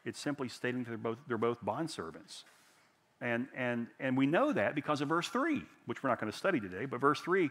it's 0.06 0.20
simply 0.20 0.48
stating 0.48 0.84
that 0.84 0.90
they're 0.90 0.98
both, 0.98 1.18
they're 1.28 1.38
both 1.38 1.64
bondservants. 1.64 2.44
And, 3.22 3.48
and, 3.56 3.88
and 4.00 4.18
we 4.18 4.26
know 4.26 4.54
that 4.54 4.76
because 4.76 5.02
of 5.02 5.10
verse 5.10 5.28
3, 5.30 5.64
which 5.86 6.04
we're 6.04 6.10
not 6.10 6.20
going 6.20 6.32
to 6.32 6.38
study 6.38 6.60
today, 6.60 6.86
but 6.86 7.02
verse 7.02 7.20
3 7.22 7.50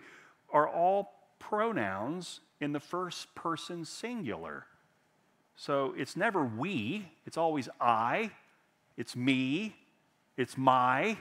are 0.50 0.68
all 0.68 1.10
pronouns 1.38 2.40
in 2.60 2.72
the 2.72 2.80
first 2.80 3.34
person 3.34 3.84
singular. 3.84 4.66
So 5.56 5.94
it's 5.96 6.16
never 6.16 6.44
we, 6.44 7.08
it's 7.26 7.36
always 7.36 7.68
I, 7.80 8.30
it's 8.96 9.16
me, 9.16 9.74
it's 10.36 10.56
my, 10.56 11.16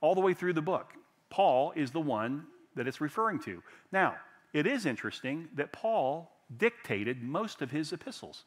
all 0.00 0.14
the 0.14 0.20
way 0.20 0.34
through 0.34 0.52
the 0.52 0.62
book. 0.62 0.92
Paul 1.30 1.72
is 1.76 1.90
the 1.90 2.00
one 2.00 2.46
that 2.76 2.86
it's 2.86 3.00
referring 3.00 3.40
to. 3.40 3.62
Now, 3.92 4.16
it 4.52 4.66
is 4.66 4.86
interesting 4.86 5.48
that 5.54 5.72
Paul 5.72 6.30
dictated 6.56 7.22
most 7.22 7.62
of 7.62 7.70
his 7.70 7.92
epistles. 7.92 8.44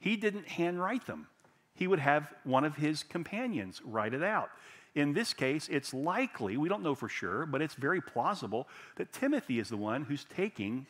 He 0.00 0.16
didn't 0.16 0.48
handwrite 0.48 1.06
them, 1.06 1.28
he 1.74 1.86
would 1.86 2.00
have 2.00 2.32
one 2.44 2.64
of 2.64 2.76
his 2.76 3.02
companions 3.04 3.80
write 3.84 4.14
it 4.14 4.22
out. 4.22 4.50
In 4.94 5.12
this 5.12 5.32
case, 5.32 5.68
it's 5.70 5.94
likely, 5.94 6.56
we 6.56 6.68
don't 6.68 6.82
know 6.82 6.96
for 6.96 7.08
sure, 7.08 7.46
but 7.46 7.62
it's 7.62 7.74
very 7.74 8.00
plausible 8.00 8.68
that 8.96 9.12
Timothy 9.12 9.60
is 9.60 9.68
the 9.68 9.76
one 9.76 10.02
who's 10.02 10.24
taking 10.24 10.86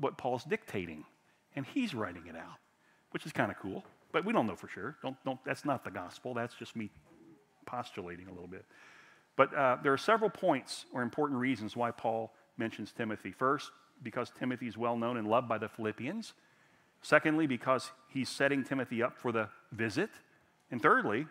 what 0.00 0.16
Paul's 0.16 0.44
dictating 0.44 1.04
and 1.54 1.66
he's 1.66 1.94
writing 1.94 2.26
it 2.26 2.36
out, 2.36 2.56
which 3.10 3.26
is 3.26 3.32
kind 3.32 3.50
of 3.50 3.58
cool, 3.58 3.84
but 4.12 4.24
we 4.24 4.32
don't 4.32 4.46
know 4.46 4.56
for 4.56 4.68
sure. 4.68 4.96
Don't, 5.02 5.16
don't, 5.24 5.38
that's 5.44 5.64
not 5.64 5.84
the 5.84 5.90
gospel, 5.90 6.32
that's 6.32 6.54
just 6.54 6.74
me 6.74 6.90
postulating 7.66 8.28
a 8.28 8.32
little 8.32 8.48
bit. 8.48 8.64
But 9.36 9.54
uh, 9.54 9.76
there 9.82 9.92
are 9.92 9.98
several 9.98 10.30
points 10.30 10.86
or 10.92 11.02
important 11.02 11.38
reasons 11.38 11.76
why 11.76 11.90
Paul 11.90 12.32
mentions 12.56 12.92
Timothy. 12.92 13.32
First, 13.32 13.72
because 14.02 14.32
Timothy 14.38 14.68
is 14.68 14.76
well 14.76 14.96
known 14.96 15.16
and 15.16 15.28
loved 15.28 15.48
by 15.48 15.58
the 15.58 15.68
Philippians. 15.68 16.32
Secondly, 17.02 17.46
because 17.46 17.90
he's 18.14 18.28
setting 18.28 18.64
Timothy 18.64 19.02
up 19.02 19.18
for 19.18 19.32
the 19.32 19.48
visit. 19.72 20.10
And 20.70 20.80
thirdly, 20.80 21.26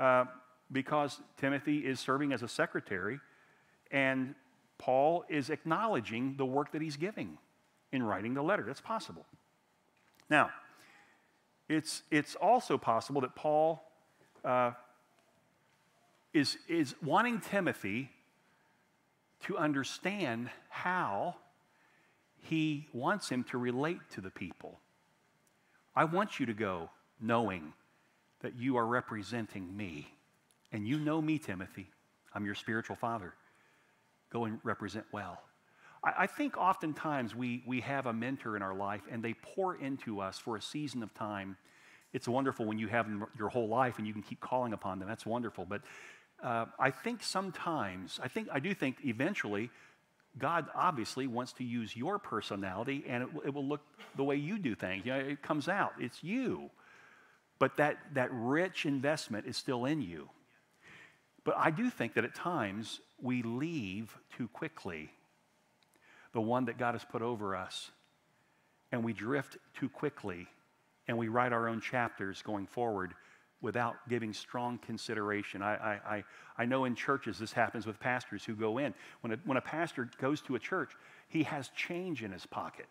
uh, 0.00 0.24
because 0.72 1.20
Timothy 1.36 1.78
is 1.78 2.00
serving 2.00 2.32
as 2.32 2.42
a 2.42 2.48
secretary 2.48 3.20
and 3.90 4.34
Paul 4.78 5.24
is 5.28 5.50
acknowledging 5.50 6.36
the 6.36 6.46
work 6.46 6.72
that 6.72 6.82
he's 6.82 6.96
giving 6.96 7.38
in 7.92 8.02
writing 8.02 8.34
the 8.34 8.42
letter. 8.42 8.64
That's 8.66 8.80
possible. 8.80 9.26
Now, 10.28 10.50
it's, 11.68 12.02
it's 12.10 12.34
also 12.34 12.76
possible 12.76 13.20
that 13.20 13.36
Paul 13.36 13.84
uh, 14.44 14.72
is, 16.32 16.58
is 16.68 16.94
wanting 17.02 17.40
Timothy 17.40 18.10
to 19.42 19.56
understand 19.58 20.50
how 20.70 21.36
he 22.40 22.88
wants 22.92 23.28
him 23.28 23.44
to 23.44 23.58
relate 23.58 24.00
to 24.12 24.20
the 24.20 24.30
people. 24.30 24.80
I 25.96 26.04
want 26.04 26.40
you 26.40 26.46
to 26.46 26.54
go 26.54 26.90
knowing 27.20 27.72
that 28.40 28.56
you 28.56 28.76
are 28.76 28.86
representing 28.86 29.76
me. 29.76 30.08
And 30.72 30.86
you 30.86 30.98
know 30.98 31.22
me, 31.22 31.38
Timothy. 31.38 31.88
I'm 32.34 32.44
your 32.44 32.54
spiritual 32.54 32.96
father. 32.96 33.32
Go 34.30 34.44
and 34.44 34.58
represent 34.64 35.06
well. 35.12 35.40
I, 36.04 36.24
I 36.24 36.26
think 36.26 36.56
oftentimes 36.56 37.34
we, 37.34 37.62
we 37.66 37.80
have 37.80 38.06
a 38.06 38.12
mentor 38.12 38.56
in 38.56 38.62
our 38.62 38.74
life 38.74 39.02
and 39.10 39.22
they 39.22 39.34
pour 39.34 39.76
into 39.76 40.20
us 40.20 40.38
for 40.38 40.56
a 40.56 40.62
season 40.62 41.02
of 41.02 41.14
time. 41.14 41.56
It's 42.12 42.28
wonderful 42.28 42.66
when 42.66 42.78
you 42.78 42.88
have 42.88 43.06
them 43.06 43.26
your 43.38 43.48
whole 43.48 43.68
life 43.68 43.98
and 43.98 44.06
you 44.06 44.12
can 44.12 44.22
keep 44.22 44.40
calling 44.40 44.72
upon 44.72 44.98
them. 44.98 45.08
That's 45.08 45.26
wonderful. 45.26 45.64
But 45.64 45.82
uh, 46.42 46.66
I 46.78 46.90
think 46.90 47.22
sometimes, 47.22 48.20
I 48.22 48.28
think, 48.28 48.48
I 48.52 48.60
do 48.60 48.74
think 48.74 48.98
eventually, 49.04 49.70
God 50.38 50.66
obviously 50.74 51.26
wants 51.26 51.52
to 51.54 51.64
use 51.64 51.96
your 51.96 52.18
personality 52.18 53.04
and 53.08 53.22
it, 53.22 53.28
it 53.46 53.54
will 53.54 53.66
look 53.66 53.80
the 54.16 54.24
way 54.24 54.36
you 54.36 54.58
do 54.58 54.74
things. 54.74 55.06
You 55.06 55.12
know, 55.12 55.18
it 55.18 55.42
comes 55.42 55.68
out, 55.68 55.92
it's 55.98 56.22
you. 56.22 56.70
But 57.58 57.76
that, 57.76 57.98
that 58.14 58.30
rich 58.32 58.84
investment 58.84 59.46
is 59.46 59.56
still 59.56 59.84
in 59.84 60.02
you. 60.02 60.28
But 61.44 61.56
I 61.56 61.70
do 61.70 61.90
think 61.90 62.14
that 62.14 62.24
at 62.24 62.34
times 62.34 63.00
we 63.22 63.42
leave 63.42 64.16
too 64.36 64.48
quickly 64.48 65.10
the 66.32 66.40
one 66.40 66.64
that 66.64 66.78
God 66.78 66.94
has 66.94 67.04
put 67.04 67.22
over 67.22 67.54
us. 67.54 67.90
And 68.90 69.04
we 69.04 69.12
drift 69.12 69.56
too 69.78 69.88
quickly 69.88 70.48
and 71.06 71.18
we 71.18 71.28
write 71.28 71.52
our 71.52 71.68
own 71.68 71.80
chapters 71.80 72.42
going 72.42 72.66
forward 72.66 73.14
without 73.64 73.96
giving 74.08 74.32
strong 74.32 74.78
consideration. 74.78 75.62
I, 75.62 75.98
I, 76.06 76.24
I, 76.58 76.64
know 76.66 76.84
in 76.84 76.94
churches 76.94 77.38
this 77.38 77.50
happens 77.50 77.86
with 77.86 77.98
pastors 77.98 78.44
who 78.44 78.54
go 78.54 78.78
in. 78.78 78.94
When 79.22 79.32
a, 79.32 79.36
when 79.44 79.56
a 79.56 79.62
pastor 79.62 80.08
goes 80.20 80.40
to 80.42 80.54
a 80.54 80.58
church, 80.58 80.92
he 81.28 81.42
has 81.44 81.70
change 81.70 82.22
in 82.22 82.30
his 82.30 82.46
pocket. 82.46 82.86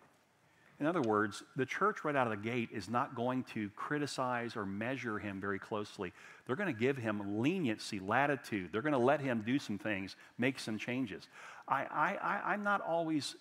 In 0.80 0.88
other 0.88 1.02
words, 1.02 1.44
the 1.56 1.66
church 1.66 2.04
right 2.04 2.16
out 2.16 2.26
of 2.26 2.32
the 2.32 2.50
gate 2.50 2.70
is 2.74 2.90
not 2.90 3.16
going 3.16 3.44
to 3.54 3.70
criticize 3.76 4.58
or 4.58 4.66
measure 4.66 5.20
him 5.20 5.40
very 5.40 5.60
closely. 5.60 6.12
They're 6.46 6.56
going 6.56 6.74
to 6.74 6.80
give 6.80 6.98
him 6.98 7.40
leniency, 7.40 8.00
latitude. 8.00 8.70
They're 8.72 8.82
going 8.82 8.94
to 8.94 8.98
let 8.98 9.22
him 9.22 9.44
do 9.46 9.60
some 9.60 9.78
things, 9.78 10.16
make 10.40 10.60
some 10.60 10.80
changes. 10.80 11.30
I, 11.68 11.84
I, 11.84 12.18
I, 12.22 12.54
I'm 12.54 12.64
not 12.64 12.82
always, 12.82 13.36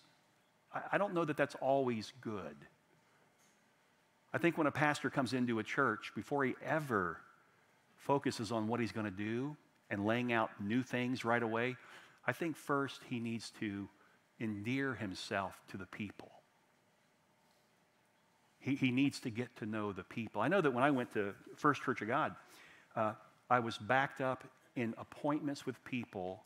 I, 0.73 0.83
I 0.93 0.99
don't 0.99 1.15
know 1.15 1.25
that 1.25 1.39
that's 1.39 1.57
always 1.57 2.13
good. 2.21 2.57
I 4.33 4.39
think 4.39 4.57
when 4.57 4.67
a 4.67 4.73
pastor 4.73 5.11
comes 5.11 5.35
into 5.35 5.59
a 5.59 5.63
church, 5.63 6.13
before 6.15 6.45
he 6.45 6.55
ever 6.65 7.19
focuses 7.97 8.51
on 8.51 8.67
what 8.67 8.81
he's 8.81 8.93
going 8.93 9.05
to 9.05 9.11
do 9.11 9.57
and 9.91 10.07
laying 10.07 10.33
out 10.33 10.51
new 10.59 10.83
things 10.83 11.25
right 11.25 11.43
away, 11.43 11.77
I 12.27 12.33
think 12.33 12.57
first 12.57 13.01
he 13.09 13.21
needs 13.21 13.53
to 13.61 13.89
endear 14.41 14.95
himself 14.95 15.61
to 15.71 15.77
the 15.77 15.87
people. 15.87 16.31
He, 18.59 18.75
he 18.75 18.91
needs 18.91 19.21
to 19.21 19.31
get 19.31 19.55
to 19.57 19.67
know 19.67 19.93
the 19.93 20.05
people. 20.05 20.41
I 20.41 20.49
know 20.49 20.61
that 20.61 20.73
when 20.73 20.85
I 20.85 20.91
went 20.91 21.13
to 21.15 21.35
First 21.57 21.83
Church 21.83 22.01
of 22.01 22.09
God, 22.09 22.35
uh, 22.97 23.13
I 23.51 23.59
was 23.59 23.77
backed 23.77 24.21
up 24.21 24.45
in 24.77 24.95
appointments 24.97 25.67
with 25.67 25.83
people 25.85 26.43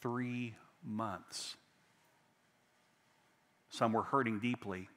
three 0.00 0.54
months. 0.84 1.56
Some 3.70 3.92
were 3.92 4.02
hurting 4.02 4.38
deeply 4.38 4.88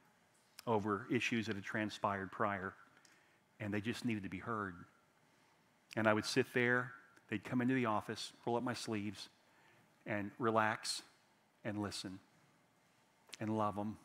over 0.68 1.06
issues 1.12 1.48
that 1.48 1.56
had 1.56 1.64
transpired 1.64 2.32
prior, 2.32 2.74
and 3.60 3.74
they 3.74 3.82
just 3.82 4.06
needed 4.06 4.24
to 4.24 4.30
be 4.30 4.40
heard. 4.40 4.76
And 5.96 6.08
I 6.08 6.14
would 6.14 6.26
sit 6.26 6.48
there, 6.54 6.92
they'd 7.30 7.44
come 7.44 7.62
into 7.62 7.74
the 7.74 7.86
office, 7.86 8.34
roll 8.46 8.58
up 8.58 8.64
my 8.64 8.74
sleeves, 8.74 9.30
and 10.06 10.32
relax 10.40 11.02
and 11.64 11.82
listen 11.82 12.20
and 13.40 13.58
love 13.58 13.76
them 13.76 13.98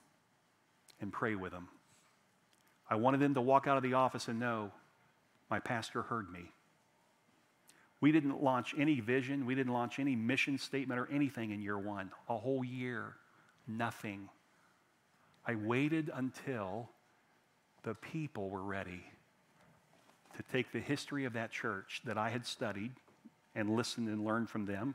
and 1.00 1.12
pray 1.12 1.34
with 1.34 1.52
them. 1.52 1.68
I 2.88 2.96
wanted 2.96 3.20
them 3.20 3.34
to 3.34 3.40
walk 3.40 3.66
out 3.66 3.76
of 3.76 3.82
the 3.82 3.94
office 3.94 4.28
and 4.28 4.40
know 4.40 4.72
my 5.50 5.60
pastor 5.60 6.02
heard 6.02 6.30
me. 6.30 6.52
We 8.00 8.12
didn't 8.12 8.42
launch 8.42 8.74
any 8.78 9.00
vision, 9.00 9.44
we 9.46 9.54
didn't 9.54 9.72
launch 9.72 9.98
any 9.98 10.16
mission 10.16 10.58
statement 10.58 10.98
or 10.98 11.08
anything 11.12 11.50
in 11.50 11.60
year 11.60 11.78
one. 11.78 12.10
A 12.28 12.36
whole 12.36 12.64
year, 12.64 13.14
nothing. 13.68 14.28
I 15.46 15.54
waited 15.54 16.10
until 16.14 16.90
the 17.82 17.94
people 17.94 18.50
were 18.50 18.62
ready 18.62 19.02
to 20.36 20.42
take 20.52 20.72
the 20.72 20.80
history 20.80 21.24
of 21.24 21.32
that 21.32 21.50
church 21.50 22.02
that 22.04 22.18
I 22.18 22.30
had 22.30 22.46
studied 22.46 22.92
and 23.54 23.76
listened 23.76 24.08
and 24.08 24.24
learned 24.24 24.48
from 24.48 24.66
them 24.66 24.94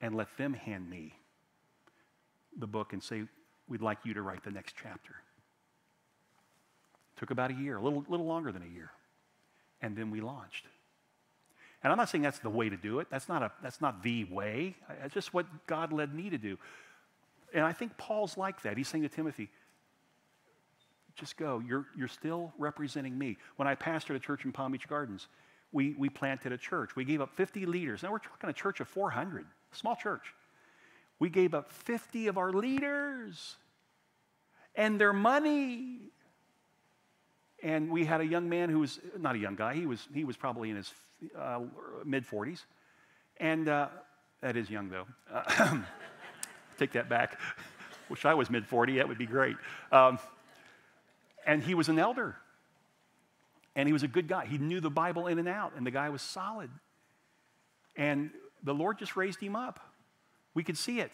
and 0.00 0.14
let 0.14 0.36
them 0.36 0.52
hand 0.52 0.88
me 0.90 1.14
the 2.58 2.66
book 2.66 2.92
and 2.92 3.02
say, 3.02 3.24
We'd 3.68 3.80
like 3.80 3.98
you 4.04 4.12
to 4.14 4.22
write 4.22 4.44
the 4.44 4.50
next 4.50 4.74
chapter. 4.80 5.14
Took 7.16 7.30
about 7.30 7.50
a 7.52 7.54
year, 7.54 7.76
a 7.76 7.80
little, 7.80 8.04
little 8.08 8.26
longer 8.26 8.52
than 8.52 8.62
a 8.62 8.66
year. 8.66 8.90
And 9.80 9.96
then 9.96 10.10
we 10.10 10.20
launched. 10.20 10.66
And 11.82 11.90
I'm 11.90 11.96
not 11.96 12.08
saying 12.08 12.22
that's 12.22 12.40
the 12.40 12.50
way 12.50 12.68
to 12.68 12.76
do 12.76 12.98
it. 12.98 13.08
That's 13.10 13.28
not, 13.28 13.42
a, 13.42 13.52
that's 13.62 13.80
not 13.80 14.02
the 14.02 14.24
way. 14.24 14.76
It's 15.04 15.14
just 15.14 15.32
what 15.32 15.46
God 15.66 15.92
led 15.92 16.14
me 16.14 16.30
to 16.30 16.38
do. 16.38 16.58
And 17.52 17.64
I 17.64 17.72
think 17.72 17.96
Paul's 17.96 18.36
like 18.36 18.62
that. 18.62 18.76
He's 18.76 18.88
saying 18.88 19.02
to 19.02 19.08
Timothy, 19.08 19.50
just 21.14 21.36
go. 21.36 21.62
You're, 21.66 21.86
you're 21.96 22.08
still 22.08 22.52
representing 22.58 23.16
me. 23.18 23.36
When 23.56 23.68
I 23.68 23.74
pastored 23.74 24.16
a 24.16 24.18
church 24.18 24.44
in 24.44 24.52
Palm 24.52 24.72
Beach 24.72 24.88
Gardens, 24.88 25.28
we, 25.70 25.94
we 25.98 26.08
planted 26.08 26.52
a 26.52 26.58
church. 26.58 26.96
We 26.96 27.04
gave 27.04 27.20
up 27.20 27.34
50 27.34 27.66
leaders. 27.66 28.02
Now 28.02 28.12
we're 28.12 28.18
talking 28.18 28.48
a 28.48 28.54
church 28.54 28.80
of 28.80 28.88
400, 28.88 29.46
small 29.72 29.96
church. 29.96 30.34
We 31.18 31.28
gave 31.28 31.54
up 31.54 31.70
50 31.70 32.26
of 32.28 32.38
our 32.38 32.52
leaders 32.52 33.56
and 34.74 35.00
their 35.00 35.12
money. 35.12 35.98
And 37.62 37.90
we 37.90 38.04
had 38.04 38.20
a 38.20 38.26
young 38.26 38.48
man 38.48 38.70
who 38.70 38.80
was 38.80 38.98
not 39.18 39.34
a 39.34 39.38
young 39.38 39.54
guy, 39.54 39.74
he 39.74 39.86
was, 39.86 40.08
he 40.12 40.24
was 40.24 40.36
probably 40.36 40.70
in 40.70 40.76
his 40.76 40.92
uh, 41.38 41.60
mid 42.04 42.26
40s. 42.26 42.64
And 43.38 43.68
uh, 43.68 43.88
that 44.40 44.56
is 44.56 44.68
young, 44.68 44.90
though. 44.90 45.06
take 46.78 46.92
that 46.92 47.08
back. 47.08 47.38
Wish 48.08 48.24
I 48.24 48.34
was 48.34 48.50
mid 48.50 48.66
40, 48.66 48.98
that 48.98 49.08
would 49.08 49.18
be 49.18 49.26
great. 49.26 49.56
Um, 49.90 50.18
and 51.46 51.62
he 51.62 51.74
was 51.74 51.88
an 51.88 51.98
elder. 51.98 52.36
And 53.74 53.88
he 53.88 53.92
was 53.92 54.02
a 54.02 54.08
good 54.08 54.28
guy. 54.28 54.46
He 54.46 54.58
knew 54.58 54.80
the 54.80 54.90
Bible 54.90 55.26
in 55.26 55.38
and 55.38 55.48
out, 55.48 55.72
and 55.76 55.86
the 55.86 55.90
guy 55.90 56.10
was 56.10 56.20
solid. 56.20 56.70
And 57.96 58.30
the 58.62 58.74
Lord 58.74 58.98
just 58.98 59.16
raised 59.16 59.40
him 59.40 59.56
up. 59.56 59.80
We 60.54 60.62
could 60.62 60.76
see 60.76 61.00
it. 61.00 61.12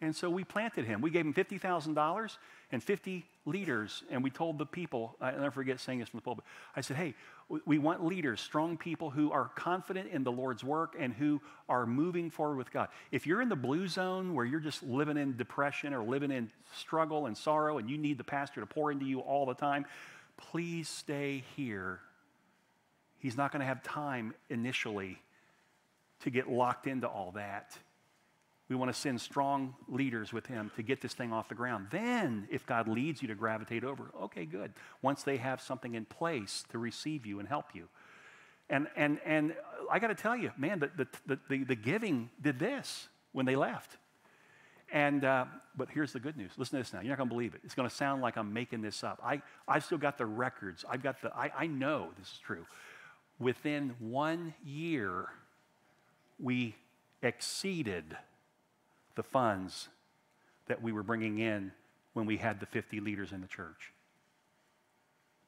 And 0.00 0.14
so 0.14 0.30
we 0.30 0.44
planted 0.44 0.84
him. 0.84 1.00
We 1.00 1.10
gave 1.10 1.24
him 1.24 1.34
$50,000 1.34 2.36
and 2.70 2.82
50 2.82 3.24
leaders. 3.46 4.04
And 4.10 4.22
we 4.22 4.30
told 4.30 4.58
the 4.58 4.66
people, 4.66 5.16
I 5.20 5.32
never 5.32 5.50
forget 5.50 5.80
saying 5.80 5.98
this 5.98 6.08
from 6.08 6.18
the 6.18 6.22
pulpit. 6.22 6.44
I 6.76 6.82
said, 6.82 6.96
hey, 6.96 7.14
we 7.64 7.78
want 7.78 8.04
leaders, 8.04 8.42
strong 8.42 8.76
people 8.76 9.08
who 9.08 9.32
are 9.32 9.50
confident 9.54 10.10
in 10.10 10.22
the 10.22 10.30
Lord's 10.30 10.62
work 10.62 10.94
and 10.98 11.14
who 11.14 11.40
are 11.66 11.86
moving 11.86 12.28
forward 12.28 12.58
with 12.58 12.70
God. 12.70 12.88
If 13.10 13.26
you're 13.26 13.40
in 13.40 13.48
the 13.48 13.56
blue 13.56 13.88
zone 13.88 14.34
where 14.34 14.44
you're 14.44 14.60
just 14.60 14.82
living 14.82 15.16
in 15.16 15.34
depression 15.36 15.94
or 15.94 16.02
living 16.02 16.30
in 16.30 16.50
struggle 16.76 17.24
and 17.24 17.36
sorrow 17.36 17.78
and 17.78 17.88
you 17.88 17.96
need 17.96 18.18
the 18.18 18.24
pastor 18.24 18.60
to 18.60 18.66
pour 18.66 18.92
into 18.92 19.06
you 19.06 19.20
all 19.20 19.46
the 19.46 19.54
time, 19.54 19.86
please 20.36 20.90
stay 20.90 21.42
here. 21.56 22.00
He's 23.18 23.36
not 23.36 23.50
going 23.50 23.60
to 23.60 23.66
have 23.66 23.82
time 23.82 24.34
initially 24.50 25.18
to 26.20 26.30
get 26.30 26.50
locked 26.50 26.86
into 26.86 27.06
all 27.08 27.32
that. 27.32 27.78
We 28.68 28.76
want 28.76 28.92
to 28.92 28.98
send 28.98 29.20
strong 29.20 29.74
leaders 29.88 30.32
with 30.32 30.46
him 30.46 30.70
to 30.76 30.82
get 30.82 31.00
this 31.00 31.14
thing 31.14 31.32
off 31.32 31.48
the 31.48 31.54
ground. 31.54 31.86
Then, 31.90 32.46
if 32.50 32.66
God 32.66 32.86
leads 32.86 33.22
you 33.22 33.28
to 33.28 33.34
gravitate 33.34 33.82
over, 33.82 34.10
okay, 34.24 34.44
good. 34.44 34.72
Once 35.00 35.22
they 35.22 35.38
have 35.38 35.62
something 35.62 35.94
in 35.94 36.04
place 36.04 36.64
to 36.70 36.78
receive 36.78 37.24
you 37.24 37.38
and 37.38 37.48
help 37.48 37.74
you. 37.74 37.88
And, 38.68 38.86
and, 38.94 39.18
and 39.24 39.54
I 39.90 39.98
got 39.98 40.08
to 40.08 40.14
tell 40.14 40.36
you, 40.36 40.52
man, 40.58 40.80
the, 40.80 40.90
the, 41.26 41.38
the, 41.48 41.64
the, 41.64 41.74
giving 41.74 42.28
did 42.42 42.58
this 42.58 43.08
when 43.32 43.46
they 43.46 43.56
left. 43.56 43.96
And, 44.92 45.24
uh, 45.24 45.46
but 45.74 45.88
here's 45.90 46.12
the 46.12 46.20
good 46.20 46.36
news. 46.36 46.50
Listen 46.58 46.76
to 46.76 46.82
this 46.82 46.92
now. 46.92 47.00
You're 47.00 47.10
not 47.10 47.18
going 47.18 47.28
to 47.30 47.34
believe 47.34 47.54
it. 47.54 47.62
It's 47.64 47.74
going 47.74 47.88
to 47.88 47.94
sound 47.94 48.20
like 48.20 48.36
I'm 48.36 48.52
making 48.52 48.82
this 48.82 49.02
up. 49.02 49.18
I, 49.24 49.40
I've 49.66 49.84
still 49.84 49.96
got 49.98 50.18
the 50.18 50.26
records. 50.26 50.84
I've 50.88 51.02
got 51.02 51.22
the, 51.22 51.34
I, 51.34 51.50
I 51.56 51.66
know 51.66 52.08
this 52.18 52.28
is 52.28 52.38
true. 52.44 52.66
Within 53.38 53.94
one 53.98 54.52
year, 54.62 55.28
we 56.38 56.74
exceeded 57.22 58.16
the 59.18 59.22
funds 59.24 59.88
that 60.68 60.80
we 60.80 60.92
were 60.92 61.02
bringing 61.02 61.40
in 61.40 61.72
when 62.12 62.24
we 62.24 62.36
had 62.36 62.60
the 62.60 62.66
50 62.66 63.00
leaders 63.00 63.32
in 63.32 63.40
the 63.40 63.48
church. 63.48 63.92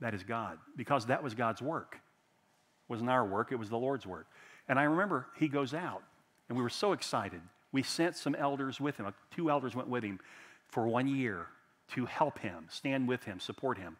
That 0.00 0.12
is 0.12 0.24
God, 0.24 0.58
because 0.76 1.06
that 1.06 1.22
was 1.22 1.34
God's 1.34 1.62
work. 1.62 1.94
It 1.94 2.92
wasn't 2.92 3.10
our 3.10 3.24
work, 3.24 3.52
it 3.52 3.56
was 3.56 3.70
the 3.70 3.78
Lord's 3.78 4.04
work. 4.04 4.26
And 4.68 4.76
I 4.76 4.82
remember 4.82 5.28
he 5.38 5.46
goes 5.46 5.72
out, 5.72 6.02
and 6.48 6.58
we 6.58 6.64
were 6.64 6.68
so 6.68 6.92
excited. 6.92 7.40
We 7.70 7.84
sent 7.84 8.16
some 8.16 8.34
elders 8.34 8.80
with 8.80 8.96
him, 8.96 9.06
two 9.30 9.50
elders 9.50 9.76
went 9.76 9.88
with 9.88 10.02
him 10.02 10.18
for 10.66 10.88
one 10.88 11.06
year 11.06 11.46
to 11.94 12.06
help 12.06 12.40
him, 12.40 12.66
stand 12.70 13.06
with 13.06 13.22
him, 13.22 13.38
support 13.38 13.78
him. 13.78 13.96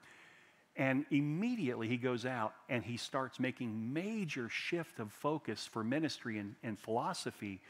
And 0.75 1.05
immediately 1.13 1.87
he 1.87 1.97
goes 1.97 2.27
out 2.27 2.55
and 2.69 2.83
he 2.83 2.97
starts 2.97 3.39
making 3.39 3.93
major 3.93 4.49
shift 4.49 4.99
of 4.99 5.13
focus 5.13 5.69
for 5.71 5.85
ministry 5.85 6.39
and, 6.39 6.57
and 6.65 6.77
philosophy 6.77 7.61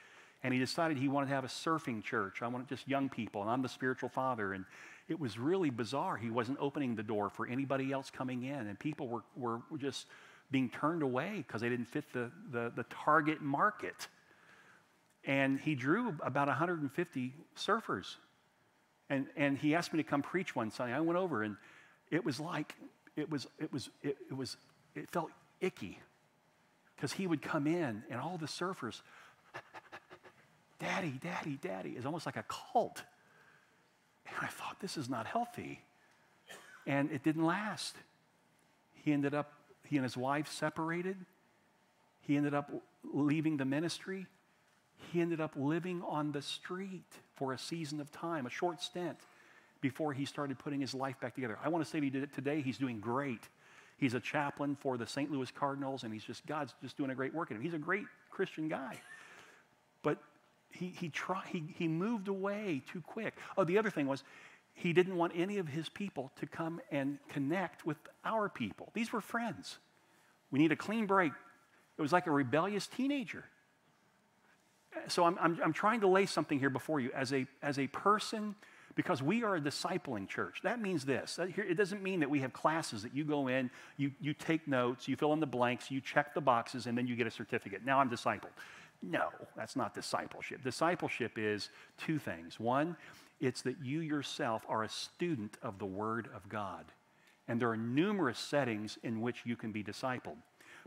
and 0.43 0.55
he 0.55 0.61
decided 0.61 0.97
he 0.97 1.09
wanted 1.09 1.26
to 1.26 1.34
have 1.34 1.45
a 1.45 1.49
surfing 1.49 2.03
church. 2.03 2.43
I 2.43 2.49
wanted 2.49 2.68
just 2.68 2.88
young 2.88 3.09
people, 3.09 3.43
and 3.43 3.51
I'm 3.51 3.62
the 3.62 3.68
spiritual 3.68 4.09
father. 4.09 4.55
And 4.55 4.64
it 5.09 5.20
was 5.20 5.38
really 5.38 5.70
bizarre. 5.70 6.16
He 6.16 6.30
wasn't 6.30 6.59
opening 6.61 6.95
the 6.95 7.03
door 7.03 7.28
for 7.28 7.47
anybody 7.47 7.93
else 7.93 8.11
coming 8.11 8.45
in, 8.45 8.55
and 8.55 8.78
people 8.78 9.09
were, 9.09 9.22
were 9.36 9.61
just 9.78 10.07
being 10.51 10.70
turned 10.70 11.03
away 11.03 11.45
because 11.47 11.61
they 11.61 11.68
didn't 11.68 11.86
fit 11.86 12.05
the, 12.12 12.30
the, 12.51 12.72
the 12.74 12.84
target 12.84 13.43
market. 13.43 14.09
And 15.24 15.61
he 15.61 15.74
drew 15.74 16.16
about 16.22 16.49
150 16.49 17.34
surfers. 17.57 18.16
And, 19.11 19.26
and 19.36 19.59
he 19.59 19.74
asked 19.74 19.93
me 19.93 20.03
to 20.03 20.09
come 20.09 20.22
preach 20.22 20.57
one 20.57 20.70
Sunday. 20.70 20.95
I 20.95 21.01
went 21.01 21.18
over, 21.18 21.43
and 21.43 21.57
it 22.11 22.24
was 22.24 22.41
like, 22.41 22.74
it 23.16 23.28
was, 23.28 23.47
it 23.59 23.72
was, 23.72 23.91
it, 24.03 24.16
it 24.30 24.36
was, 24.36 24.57
it 24.95 25.11
felt 25.11 25.30
icky 25.61 25.99
because 26.97 27.12
he 27.12 27.26
would 27.26 27.43
come 27.43 27.66
in, 27.66 28.03
and 28.11 28.20
all 28.20 28.38
the 28.38 28.47
surfers, 28.47 29.03
Daddy, 30.81 31.20
Daddy, 31.22 31.59
Daddy. 31.61 31.91
It's 31.91 32.07
almost 32.07 32.26
like 32.26 32.37
a 32.37 32.45
cult. 32.49 33.03
And 34.26 34.37
I 34.41 34.47
thought, 34.49 34.78
this 34.81 34.97
is 34.97 35.09
not 35.09 35.26
healthy. 35.26 35.83
And 36.87 37.11
it 37.12 37.22
didn't 37.22 37.45
last. 37.45 37.95
He 38.95 39.12
ended 39.12 39.35
up, 39.35 39.53
he 39.85 39.97
and 39.97 40.05
his 40.05 40.16
wife 40.16 40.51
separated. 40.51 41.16
He 42.22 42.37
ended 42.37 42.55
up 42.55 42.70
leaving 43.12 43.57
the 43.57 43.64
ministry. 43.64 44.26
He 45.12 45.20
ended 45.20 45.41
up 45.41 45.53
living 45.57 46.03
on 46.07 46.33
the 46.33 46.43
street 46.43 47.07
for 47.35 47.53
a 47.53 47.59
season 47.59 48.01
of 48.01 48.11
time, 48.11 48.47
a 48.47 48.51
short 48.51 48.83
stint, 48.83 49.18
before 49.81 50.12
he 50.12 50.24
started 50.24 50.59
putting 50.59 50.81
his 50.81 50.95
life 50.95 51.18
back 51.20 51.35
together. 51.35 51.59
I 51.62 51.68
want 51.68 51.85
to 51.85 51.91
say 51.91 52.01
to 52.01 52.07
you 52.07 52.26
today, 52.26 52.61
he's 52.61 52.78
doing 52.78 53.01
great. 53.01 53.43
He's 53.97 54.14
a 54.14 54.20
chaplain 54.20 54.76
for 54.81 54.97
the 54.97 55.07
St. 55.07 55.31
Louis 55.31 55.51
Cardinals, 55.51 56.05
and 56.05 56.12
he's 56.12 56.24
just, 56.24 56.47
God's 56.47 56.74
just 56.83 56.97
doing 56.97 57.11
a 57.11 57.14
great 57.14 57.35
work 57.35 57.51
in 57.51 57.57
him. 57.57 57.62
He's 57.62 57.74
a 57.74 57.78
great 57.78 58.05
Christian 58.31 58.68
guy. 58.68 59.01
But 60.03 60.18
he, 60.71 60.89
he, 60.89 61.09
try, 61.09 61.43
he, 61.49 61.64
he 61.77 61.89
moved 61.89 62.29
away 62.29 62.83
too 62.91 63.01
quick. 63.01 63.35
Oh, 63.57 63.64
the 63.64 63.79
other 63.79 63.91
thing 63.91 64.07
was 64.07 64.23
he 64.75 64.93
didn't 64.93 65.16
want 65.16 65.33
any 65.37 65.59
of 65.59 65.68
his 65.68 65.89
people 65.89 66.33
to 66.41 66.47
come 66.47 66.81
and 66.91 67.18
connect 67.29 67.85
with 67.85 67.99
our 68.25 68.49
people. 68.49 68.91
These 68.95 69.12
were 69.12 69.21
friends. 69.21 69.79
We 70.51 70.59
need 70.59 70.73
a 70.73 70.77
clean 70.77 71.07
break. 71.07 71.33
It 71.99 72.03
was 72.03 72.12
like 72.12 72.27
a 72.27 72.31
rebellious 72.31 72.87
teenager. 72.87 73.45
So 75.09 75.25
I'm, 75.25 75.39
I'm, 75.41 75.59
I'm 75.62 75.73
trying 75.73 76.01
to 76.01 76.09
lay 76.09 76.27
something 76.27 76.59
here 76.59 76.71
before 76.71 76.99
you 76.99 77.11
as 77.14 77.33
a, 77.33 77.47
as 77.62 77.79
a 77.79 77.87
person 77.89 78.55
because 78.97 79.23
we 79.23 79.45
are 79.45 79.57
a 79.57 79.61
discipling 79.61 80.29
church. 80.29 80.61
That 80.62 80.81
means 80.81 81.05
this. 81.05 81.39
It 81.39 81.77
doesn't 81.77 82.03
mean 82.03 82.21
that 82.21 82.31
we 82.31 82.41
have 82.41 82.53
classes 82.53 83.03
that 83.03 83.14
you 83.14 83.25
go 83.25 83.49
in, 83.49 83.71
you, 83.97 84.11
you 84.21 84.35
take 84.35 84.66
notes, 84.66 85.07
you 85.07 85.16
fill 85.16 85.33
in 85.33 85.41
the 85.41 85.47
blanks, 85.47 85.91
you 85.91 86.01
check 86.01 86.35
the 86.35 86.41
boxes, 86.41 86.87
and 86.87 86.99
then 86.99 87.07
you 87.07 87.14
get 87.14 87.27
a 87.27 87.31
certificate. 87.31 87.85
Now 87.85 88.01
I'm 88.01 88.11
discipled. 88.11 88.51
No, 89.03 89.28
that's 89.57 89.76
not 89.76 89.94
discipleship. 89.94 90.62
Discipleship 90.62 91.32
is 91.36 91.70
two 91.96 92.18
things. 92.18 92.61
One, 92.61 92.96
it's 93.40 93.62
that 93.62 93.76
you 93.82 94.01
yourself 94.01 94.62
are 94.68 94.82
a 94.82 94.88
student 94.88 95.57
of 95.62 95.78
the 95.78 95.86
Word 95.86 96.28
of 96.34 96.48
God. 96.48 96.84
And 97.48 97.61
there 97.61 97.70
are 97.70 97.76
numerous 97.76 98.38
settings 98.38 98.98
in 99.03 99.20
which 99.20 99.42
you 99.44 99.57
can 99.57 99.72
be 99.72 99.82
discipled. 99.82 100.36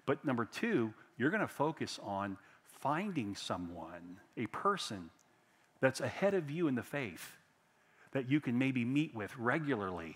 But 0.05 0.23
number 0.23 0.45
two, 0.45 0.93
you're 1.17 1.31
going 1.31 1.41
to 1.41 1.47
focus 1.47 1.99
on 2.03 2.37
finding 2.63 3.35
someone, 3.35 4.19
a 4.37 4.45
person 4.47 5.09
that's 5.81 5.99
ahead 5.99 6.33
of 6.33 6.49
you 6.49 6.67
in 6.67 6.75
the 6.75 6.83
faith 6.83 7.33
that 8.11 8.29
you 8.29 8.39
can 8.39 8.57
maybe 8.57 8.85
meet 8.85 9.13
with 9.15 9.35
regularly 9.37 10.15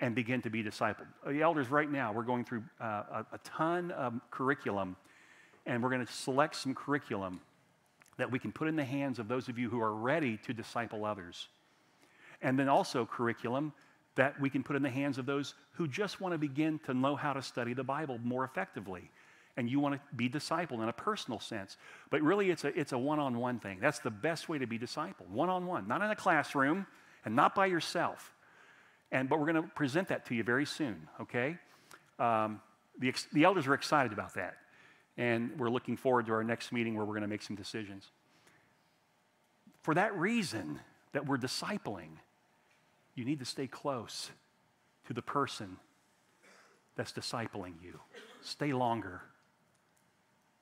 and 0.00 0.14
begin 0.14 0.42
to 0.42 0.50
be 0.50 0.62
discipled. 0.62 1.06
The 1.26 1.42
elders, 1.42 1.70
right 1.70 1.90
now, 1.90 2.12
we're 2.12 2.22
going 2.22 2.44
through 2.44 2.64
uh, 2.80 3.02
a, 3.12 3.26
a 3.32 3.38
ton 3.44 3.90
of 3.92 4.14
curriculum 4.30 4.96
and 5.66 5.82
we're 5.82 5.90
going 5.90 6.06
to 6.06 6.12
select 6.12 6.56
some 6.56 6.74
curriculum 6.74 7.40
that 8.18 8.30
we 8.30 8.38
can 8.38 8.52
put 8.52 8.68
in 8.68 8.76
the 8.76 8.84
hands 8.84 9.18
of 9.18 9.28
those 9.28 9.48
of 9.48 9.58
you 9.58 9.68
who 9.68 9.80
are 9.80 9.94
ready 9.94 10.38
to 10.46 10.54
disciple 10.54 11.04
others. 11.04 11.48
And 12.40 12.58
then 12.58 12.68
also 12.68 13.04
curriculum 13.04 13.72
that 14.14 14.40
we 14.40 14.48
can 14.48 14.62
put 14.62 14.76
in 14.76 14.82
the 14.82 14.90
hands 14.90 15.18
of 15.18 15.26
those 15.26 15.54
who 15.72 15.86
just 15.86 16.20
want 16.20 16.32
to 16.32 16.38
begin 16.38 16.78
to 16.86 16.94
know 16.94 17.16
how 17.16 17.32
to 17.32 17.42
study 17.42 17.74
the 17.74 17.84
Bible 17.84 18.18
more 18.22 18.44
effectively. 18.44 19.10
And 19.58 19.68
you 19.68 19.80
want 19.80 19.94
to 19.94 20.00
be 20.14 20.28
discipled 20.28 20.82
in 20.82 20.88
a 20.88 20.92
personal 20.92 21.40
sense. 21.40 21.76
But 22.10 22.22
really, 22.22 22.50
it's 22.50 22.64
a, 22.64 22.78
it's 22.78 22.92
a 22.92 22.98
one 22.98 23.18
on 23.18 23.38
one 23.38 23.58
thing. 23.58 23.78
That's 23.80 23.98
the 23.98 24.10
best 24.10 24.48
way 24.48 24.58
to 24.58 24.66
be 24.66 24.78
discipled 24.78 25.28
one 25.28 25.48
on 25.48 25.66
one, 25.66 25.88
not 25.88 26.02
in 26.02 26.10
a 26.10 26.16
classroom 26.16 26.86
and 27.24 27.34
not 27.34 27.54
by 27.54 27.66
yourself. 27.66 28.32
And, 29.12 29.28
but 29.28 29.38
we're 29.38 29.52
going 29.52 29.62
to 29.62 29.70
present 29.74 30.08
that 30.08 30.26
to 30.26 30.34
you 30.34 30.42
very 30.42 30.66
soon, 30.66 31.08
okay? 31.20 31.58
Um, 32.18 32.60
the, 32.98 33.14
the 33.32 33.44
elders 33.44 33.66
are 33.66 33.74
excited 33.74 34.12
about 34.12 34.34
that. 34.34 34.56
And 35.18 35.58
we're 35.58 35.70
looking 35.70 35.96
forward 35.96 36.26
to 36.26 36.32
our 36.32 36.44
next 36.44 36.72
meeting 36.72 36.94
where 36.94 37.04
we're 37.04 37.14
going 37.14 37.22
to 37.22 37.28
make 37.28 37.42
some 37.42 37.56
decisions. 37.56 38.10
For 39.82 39.94
that 39.94 40.16
reason 40.16 40.80
that 41.12 41.26
we're 41.26 41.38
discipling, 41.38 42.18
you 43.14 43.24
need 43.24 43.38
to 43.38 43.44
stay 43.44 43.66
close 43.66 44.30
to 45.06 45.14
the 45.14 45.22
person 45.22 45.78
that's 46.96 47.12
discipling 47.12 47.74
you. 47.82 48.00
Stay 48.42 48.72
longer. 48.72 49.22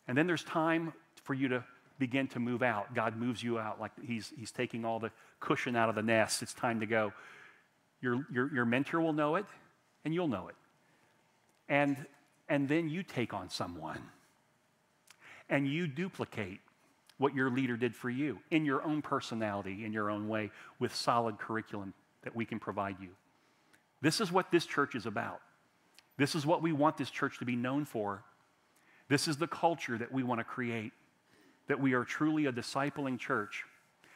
And 0.07 0.17
then 0.17 0.27
there's 0.27 0.45
time 0.45 0.93
for 1.23 1.35
you 1.35 1.49
to 1.49 1.65
begin 1.99 2.27
to 2.29 2.41
move 2.41 2.63
out. 2.63 2.95
God 2.95 3.17
moves 3.17 3.43
you 3.43 3.59
out 3.59 3.81
like 3.81 3.93
he's, 4.07 4.33
he's 4.39 4.51
taking 4.51 4.85
all 4.85 4.99
the 4.99 5.11
cushion 5.41 5.77
out 5.77 5.89
of 5.89 5.95
the 5.95 6.03
nest. 6.03 6.43
It's 6.43 6.55
time 6.55 6.81
to 6.81 6.87
go. 6.87 7.13
Your, 8.01 8.27
your, 8.31 8.53
your 8.53 8.65
mentor 8.65 9.01
will 9.01 9.13
know 9.13 9.37
it, 9.37 9.47
and 10.05 10.13
you'll 10.13 10.29
know 10.29 10.49
it. 10.49 10.57
And, 11.69 12.05
and 12.49 12.69
then 12.69 12.91
you 12.91 13.03
take 13.03 13.33
on 13.33 13.49
someone 13.49 14.03
and 15.49 15.69
you 15.69 15.87
duplicate 15.87 16.61
what 17.19 17.35
your 17.35 17.51
leader 17.51 17.77
did 17.77 17.95
for 17.95 18.11
you 18.11 18.39
in 18.51 18.65
your 18.65 18.83
own 18.83 19.03
personality, 19.03 19.85
in 19.85 19.93
your 19.93 20.11
own 20.11 20.29
way, 20.29 20.51
with 20.79 20.95
solid 20.95 21.39
curriculum 21.39 21.95
that 22.23 22.35
we 22.35 22.45
can 22.45 22.59
provide 22.59 22.97
you. 23.01 23.11
This 24.01 24.21
is 24.21 24.33
what 24.33 24.51
this 24.51 24.67
church 24.67 24.95
is 24.95 25.07
about. 25.07 25.41
This 26.17 26.35
is 26.35 26.47
what 26.47 26.63
we 26.63 26.73
want 26.73 26.97
this 26.97 27.11
church 27.11 27.39
to 27.39 27.45
be 27.45 27.57
known 27.57 27.85
for. 27.85 28.23
This 29.09 29.29
is 29.29 29.37
the 29.37 29.47
culture 29.47 29.99
that 29.99 30.13
we 30.13 30.23
want 30.23 30.41
to 30.41 30.45
create, 30.45 30.93
that 31.69 31.81
we 31.81 31.93
are 31.93 32.05
truly 32.05 32.47
a 32.47 32.53
discipling 32.53 33.19
church. 33.19 33.65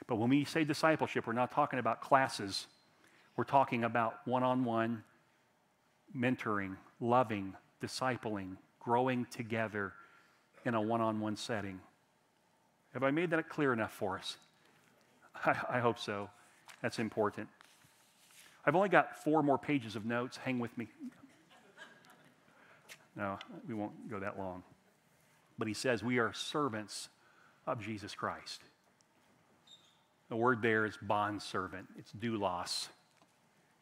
But 0.06 0.16
when 0.16 0.30
we 0.30 0.44
say 0.44 0.64
discipleship, 0.64 1.26
we're 1.26 1.32
not 1.34 1.52
talking 1.52 1.78
about 1.78 2.00
classes. 2.00 2.66
We're 3.36 3.44
talking 3.44 3.84
about 3.84 4.26
one 4.26 4.42
on 4.42 4.64
one 4.64 5.04
mentoring, 6.16 6.76
loving, 7.00 7.54
discipling, 7.82 8.56
growing 8.80 9.26
together 9.26 9.92
in 10.64 10.74
a 10.74 10.80
one 10.80 11.00
on 11.00 11.20
one 11.20 11.36
setting. 11.36 11.80
Have 12.94 13.02
I 13.02 13.10
made 13.10 13.30
that 13.30 13.48
clear 13.48 13.72
enough 13.72 13.92
for 13.92 14.18
us? 14.18 14.36
I, 15.44 15.56
I, 15.70 15.78
hope 15.80 15.98
so. 15.98 16.28
That's 16.82 16.98
important. 16.98 17.48
I've 18.64 18.74
only 18.74 18.88
got 18.88 19.22
four 19.22 19.42
more 19.42 19.58
pages 19.58 19.94
of 19.96 20.04
notes. 20.04 20.36
Hang 20.36 20.58
with 20.58 20.76
me. 20.76 20.88
No, 23.16 23.36
we 23.68 23.74
won't 23.74 24.08
go 24.08 24.20
that 24.20 24.38
long. 24.38 24.62
But 25.58 25.66
he 25.66 25.74
says 25.74 26.04
we 26.04 26.18
are 26.18 26.32
servants 26.32 27.08
of 27.66 27.80
Jesus 27.80 28.14
Christ. 28.14 28.62
The 30.28 30.36
word 30.36 30.62
there 30.62 30.86
is 30.86 30.96
bond 31.00 31.42
servant, 31.42 31.88
it's 31.98 32.12
doulos. 32.12 32.88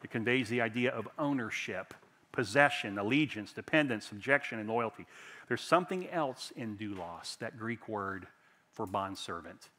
It 0.03 0.11
conveys 0.11 0.49
the 0.49 0.61
idea 0.61 0.91
of 0.91 1.07
ownership, 1.17 1.93
possession, 2.31 2.97
allegiance, 2.97 3.51
dependence, 3.51 4.05
subjection, 4.05 4.59
and 4.59 4.69
loyalty. 4.69 5.05
There's 5.47 5.61
something 5.61 6.09
else 6.09 6.51
in 6.55 6.77
doulos, 6.77 7.37
that 7.39 7.57
Greek 7.57 7.87
word 7.87 8.27
for 8.73 8.85
bondservant. 8.85 9.69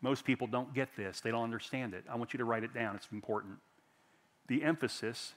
Most 0.00 0.24
people 0.24 0.48
don't 0.48 0.74
get 0.74 0.96
this, 0.96 1.20
they 1.20 1.30
don't 1.30 1.44
understand 1.44 1.94
it. 1.94 2.04
I 2.10 2.16
want 2.16 2.32
you 2.32 2.38
to 2.38 2.44
write 2.44 2.64
it 2.64 2.74
down, 2.74 2.96
it's 2.96 3.08
important. 3.12 3.58
The 4.48 4.64
emphasis 4.64 5.34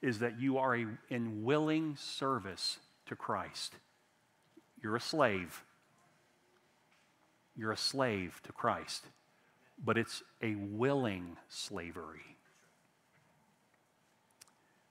is 0.00 0.20
that 0.20 0.40
you 0.40 0.58
are 0.58 0.76
a, 0.76 0.86
in 1.10 1.44
willing 1.44 1.96
service 1.96 2.78
to 3.06 3.16
Christ. 3.16 3.74
You're 4.82 4.96
a 4.96 5.00
slave. 5.00 5.62
You're 7.56 7.72
a 7.72 7.76
slave 7.76 8.40
to 8.44 8.52
Christ, 8.52 9.04
but 9.82 9.96
it's 9.96 10.22
a 10.42 10.54
willing 10.54 11.36
slavery. 11.48 12.36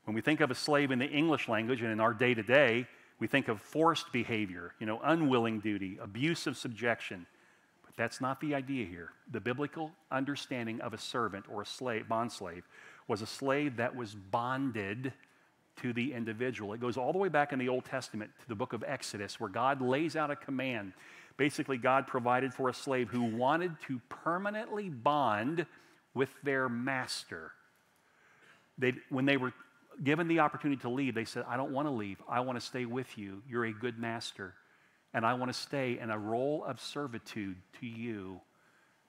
When 0.05 0.15
we 0.15 0.21
think 0.21 0.41
of 0.41 0.51
a 0.51 0.55
slave 0.55 0.91
in 0.91 0.99
the 0.99 1.09
English 1.09 1.47
language 1.47 1.82
and 1.82 1.91
in 1.91 1.99
our 1.99 2.13
day 2.13 2.34
to 2.34 2.43
day, 2.43 2.88
we 3.20 3.28
think 3.28 3.47
of 3.47 3.61
forced 3.61 4.11
behavior, 4.11 4.74
you 4.80 4.86
know, 4.86 4.99
unwilling 5.03 5.59
duty, 5.59 5.97
abusive 6.01 6.57
subjection. 6.57 7.26
But 7.86 7.95
that's 7.95 8.20
not 8.20 8.41
the 8.41 8.55
idea 8.55 8.86
here. 8.86 9.09
The 9.32 9.39
biblical 9.39 9.91
understanding 10.11 10.82
of 10.82 10.93
a 10.93 10.97
servant 10.97 11.45
or 11.49 11.61
a 11.61 11.66
slave, 11.66 12.09
bond 12.09 12.32
slave, 12.32 12.68
was 13.07 13.22
a 13.22 13.28
slave 13.28 13.78
that 13.78 13.95
was 13.95 14.16
bonded 14.16 15.13
to 15.82 15.93
the 15.93 16.13
individual. 16.13 16.74
It 16.74 16.82
goes 16.82 16.97
all 16.97 17.11
the 17.11 17.18
way 17.18 17.30
back 17.30 17.53
in 17.53 17.59
the 17.59 17.70
Old 17.70 17.86
Testament 17.86 18.32
to 18.41 18.47
the 18.47 18.55
book 18.55 18.74
of 18.74 18.84
Exodus, 18.86 19.39
where 19.39 19.49
God 19.49 19.82
lays 19.82 20.16
out 20.16 20.32
a 20.32 20.36
command. 20.36 20.93
Basically, 21.38 21.78
God 21.78 22.07
provided 22.07 22.53
for 22.53 22.70
a 22.70 22.74
slave 22.74 23.09
who 23.09 23.24
wanted 23.24 23.76
to 23.88 24.01
permanently 24.09 24.89
bond 24.89 25.66
with 26.13 26.30
their 26.43 26.70
master. 26.70 27.51
They, 28.78 28.93
when 29.09 29.26
they 29.26 29.38
were 29.38 29.53
given 30.04 30.28
the 30.28 30.39
opportunity 30.39 30.82
to 30.82 30.89
leave, 30.89 31.16
they 31.16 31.26
said, 31.26 31.46
I 31.48 31.58
don't 31.58 31.72
want 31.72 31.88
to 31.88 31.91
leave. 31.91 32.22
I 32.28 32.39
want 32.41 32.60
to 32.60 32.66
stay 32.66 32.86
with 32.86 33.18
you. 33.18 33.41
You're 33.50 33.66
a 33.66 33.74
good 33.74 33.98
master. 34.00 34.54
And 35.14 35.26
I 35.26 35.34
want 35.36 35.54
to 35.54 35.58
stay 35.58 35.98
in 36.00 36.10
a 36.10 36.18
role 36.18 36.64
of 36.66 36.80
servitude 36.82 37.56
to 37.80 37.86
you 37.88 38.41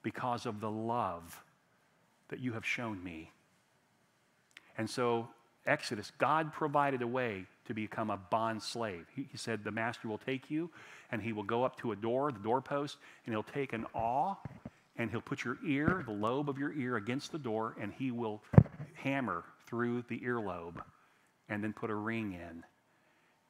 because 0.03 0.45
of 0.45 0.61
the 0.61 0.71
love 0.71 1.43
that 2.29 2.39
you 2.39 2.53
have 2.53 2.65
shown 2.65 3.03
me. 3.03 3.31
And 4.77 4.89
so, 4.89 5.27
Exodus, 5.65 6.11
God 6.17 6.53
provided 6.53 7.01
a 7.01 7.07
way 7.07 7.45
to 7.65 7.73
become 7.73 8.09
a 8.09 8.17
bond 8.17 8.63
slave. 8.63 9.05
He, 9.15 9.27
he 9.29 9.37
said, 9.37 9.63
The 9.63 9.71
master 9.71 10.07
will 10.07 10.17
take 10.17 10.49
you 10.49 10.69
and 11.11 11.21
he 11.21 11.33
will 11.33 11.43
go 11.43 11.63
up 11.63 11.77
to 11.79 11.91
a 11.91 11.95
door, 11.95 12.31
the 12.31 12.39
doorpost, 12.39 12.97
and 13.25 13.33
he'll 13.33 13.43
take 13.43 13.73
an 13.73 13.85
awl 13.93 14.41
and 14.97 15.11
he'll 15.11 15.21
put 15.21 15.43
your 15.43 15.57
ear, 15.65 16.03
the 16.05 16.13
lobe 16.13 16.49
of 16.49 16.57
your 16.57 16.73
ear, 16.73 16.95
against 16.95 17.31
the 17.31 17.37
door, 17.37 17.75
and 17.79 17.93
he 17.93 18.11
will 18.11 18.41
hammer 19.03 19.43
through 19.67 20.03
the 20.09 20.19
earlobe 20.19 20.81
and 21.49 21.63
then 21.63 21.73
put 21.73 21.89
a 21.89 21.95
ring 21.95 22.33
in. 22.33 22.63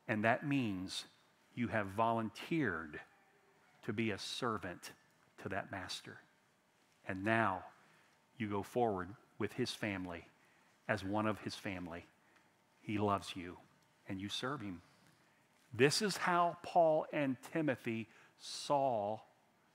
And 0.08 0.24
that 0.24 0.48
means 0.48 1.06
you 1.56 1.68
have 1.68 1.88
volunteered 1.88 3.00
to 3.86 3.93
be 3.93 4.12
a 4.12 4.18
servant 4.18 4.91
to 5.41 5.50
that 5.50 5.72
master. 5.72 6.18
And 7.08 7.24
now 7.24 7.64
you 8.38 8.48
go 8.50 8.64
forward 8.64 9.10
with 9.39 9.54
his 9.54 9.72
family 9.72 10.26
as 10.88 11.04
one 11.04 11.28
of 11.28 11.39
his 11.39 11.56
family. 11.56 12.06
He 12.82 12.98
loves 12.98 13.36
you 13.36 13.58
and 14.08 14.22
you 14.22 14.30
serve 14.30 14.62
him. 14.62 14.82
This 15.74 16.02
is 16.02 16.18
how 16.18 16.58
Paul 16.64 17.06
and 17.12 17.36
Timothy 17.52 18.08
saw 18.39 19.20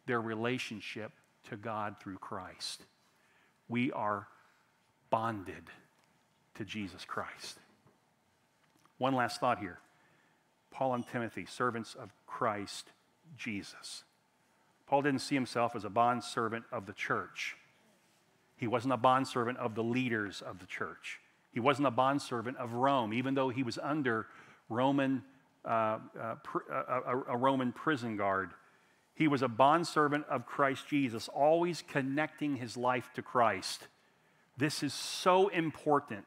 their 0.06 0.20
relationship 0.20 1.12
to 1.48 1.56
God 1.56 1.96
through 2.00 2.18
Christ. 2.18 2.84
We 3.68 3.92
are 3.92 4.26
bonded 5.12 5.64
to 6.54 6.64
Jesus 6.64 7.04
Christ. 7.04 7.58
One 8.96 9.14
last 9.14 9.38
thought 9.38 9.58
here 9.58 9.78
Paul 10.70 10.94
and 10.94 11.06
Timothy, 11.06 11.44
servants 11.44 11.94
of 11.94 12.10
Christ 12.26 12.88
Jesus. 13.36 14.04
Paul 14.86 15.02
didn't 15.02 15.20
see 15.20 15.34
himself 15.34 15.76
as 15.76 15.84
a 15.84 15.90
bondservant 15.90 16.64
of 16.72 16.86
the 16.86 16.92
church. 16.94 17.56
He 18.56 18.66
wasn't 18.66 18.94
a 18.94 18.96
bondservant 18.96 19.58
of 19.58 19.74
the 19.74 19.82
leaders 19.82 20.42
of 20.42 20.58
the 20.58 20.66
church. 20.66 21.20
He 21.52 21.60
wasn't 21.60 21.88
a 21.88 21.90
bondservant 21.90 22.56
of 22.56 22.72
Rome, 22.72 23.12
even 23.12 23.34
though 23.34 23.50
he 23.50 23.62
was 23.62 23.78
under 23.78 24.26
Roman, 24.70 25.22
uh, 25.64 25.98
uh, 26.18 26.34
pr- 26.42 26.72
uh, 26.72 27.00
a, 27.06 27.32
a 27.32 27.36
Roman 27.36 27.72
prison 27.72 28.16
guard. 28.16 28.50
He 29.14 29.28
was 29.28 29.42
a 29.42 29.48
bondservant 29.48 30.24
of 30.30 30.46
Christ 30.46 30.88
Jesus, 30.88 31.28
always 31.28 31.82
connecting 31.86 32.56
his 32.56 32.78
life 32.78 33.10
to 33.14 33.22
Christ. 33.22 33.88
This 34.56 34.82
is 34.82 34.92
so 34.92 35.48
important 35.48 36.26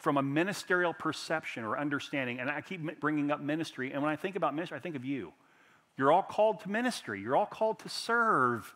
from 0.00 0.16
a 0.16 0.22
ministerial 0.22 0.94
perception 0.94 1.62
or 1.62 1.78
understanding, 1.78 2.40
and 2.40 2.50
I 2.50 2.62
keep 2.62 3.00
bringing 3.00 3.30
up 3.30 3.40
ministry, 3.40 3.92
and 3.92 4.02
when 4.02 4.10
I 4.10 4.16
think 4.16 4.34
about 4.34 4.54
ministry, 4.54 4.76
I 4.76 4.80
think 4.80 4.96
of 4.96 5.04
you. 5.04 5.32
You're 5.96 6.10
all 6.10 6.22
called 6.22 6.60
to 6.60 6.70
ministry, 6.70 7.20
you're 7.20 7.36
all 7.36 7.46
called 7.46 7.78
to 7.80 7.88
serve, 7.88 8.74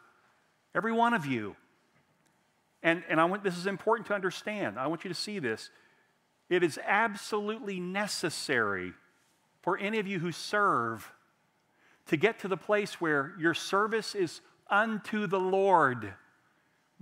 every 0.74 0.92
one 0.92 1.14
of 1.14 1.24
you. 1.24 1.56
And, 2.82 3.02
and 3.08 3.18
I 3.18 3.24
want, 3.24 3.42
this 3.42 3.56
is 3.56 3.66
important 3.66 4.06
to 4.08 4.14
understand. 4.14 4.78
I 4.78 4.86
want 4.88 5.04
you 5.04 5.08
to 5.08 5.14
see 5.14 5.38
this. 5.38 5.70
It 6.50 6.62
is 6.62 6.78
absolutely 6.86 7.80
necessary 7.80 8.92
for 9.62 9.78
any 9.78 9.98
of 9.98 10.06
you 10.06 10.18
who 10.18 10.30
serve 10.30 11.10
to 12.08 12.18
get 12.18 12.38
to 12.40 12.48
the 12.48 12.58
place 12.58 13.00
where 13.00 13.32
your 13.38 13.54
service 13.54 14.14
is 14.14 14.42
unto 14.68 15.26
the 15.26 15.40
Lord, 15.40 16.12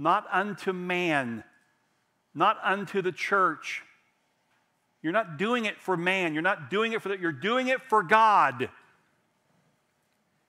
not 0.03 0.27
unto 0.33 0.73
man, 0.73 1.45
not 2.35 2.59
unto 2.63 3.03
the 3.03 3.13
church, 3.13 3.83
you're 5.03 5.13
not 5.13 5.37
doing 5.37 5.65
it 5.65 5.81
for 5.81 5.97
man. 5.97 6.33
You're 6.33 6.43
not 6.43 6.71
doing 6.71 6.93
it 6.93 7.03
for 7.03 7.09
that. 7.09 7.21
You're 7.21 7.33
doing 7.33 7.69
it 7.69 7.83
for 7.83 8.03
God. 8.03 8.69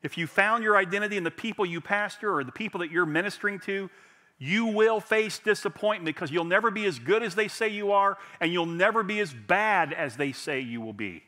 If 0.04 0.18
you 0.18 0.28
found 0.28 0.64
your 0.64 0.78
identity 0.78 1.18
in 1.18 1.24
the 1.24 1.32
people 1.32 1.66
you 1.66 1.82
pastor 1.82 2.34
or 2.34 2.44
the 2.44 2.52
people 2.52 2.82
that 2.82 2.92
you're 2.92 3.06
ministering 3.06 3.60
to, 3.62 3.90
you 4.38 4.66
will 4.66 5.00
face 5.00 5.40
disappointment 5.40 6.16
because 6.16 6.30
you'll 6.30 6.44
never 6.44 6.70
be 6.70 6.86
as 6.86 7.00
good 7.00 7.24
as 7.24 7.36
they 7.36 7.48
say 7.48 7.70
you 7.70 7.92
are, 7.92 8.18
and 8.40 8.52
you'll 8.52 8.66
never 8.66 9.02
be 9.02 9.20
as 9.20 9.34
bad 9.34 9.94
as 9.94 10.18
they 10.18 10.32
say 10.32 10.60
you 10.60 10.82
will 10.82 10.94
be. 10.94 11.24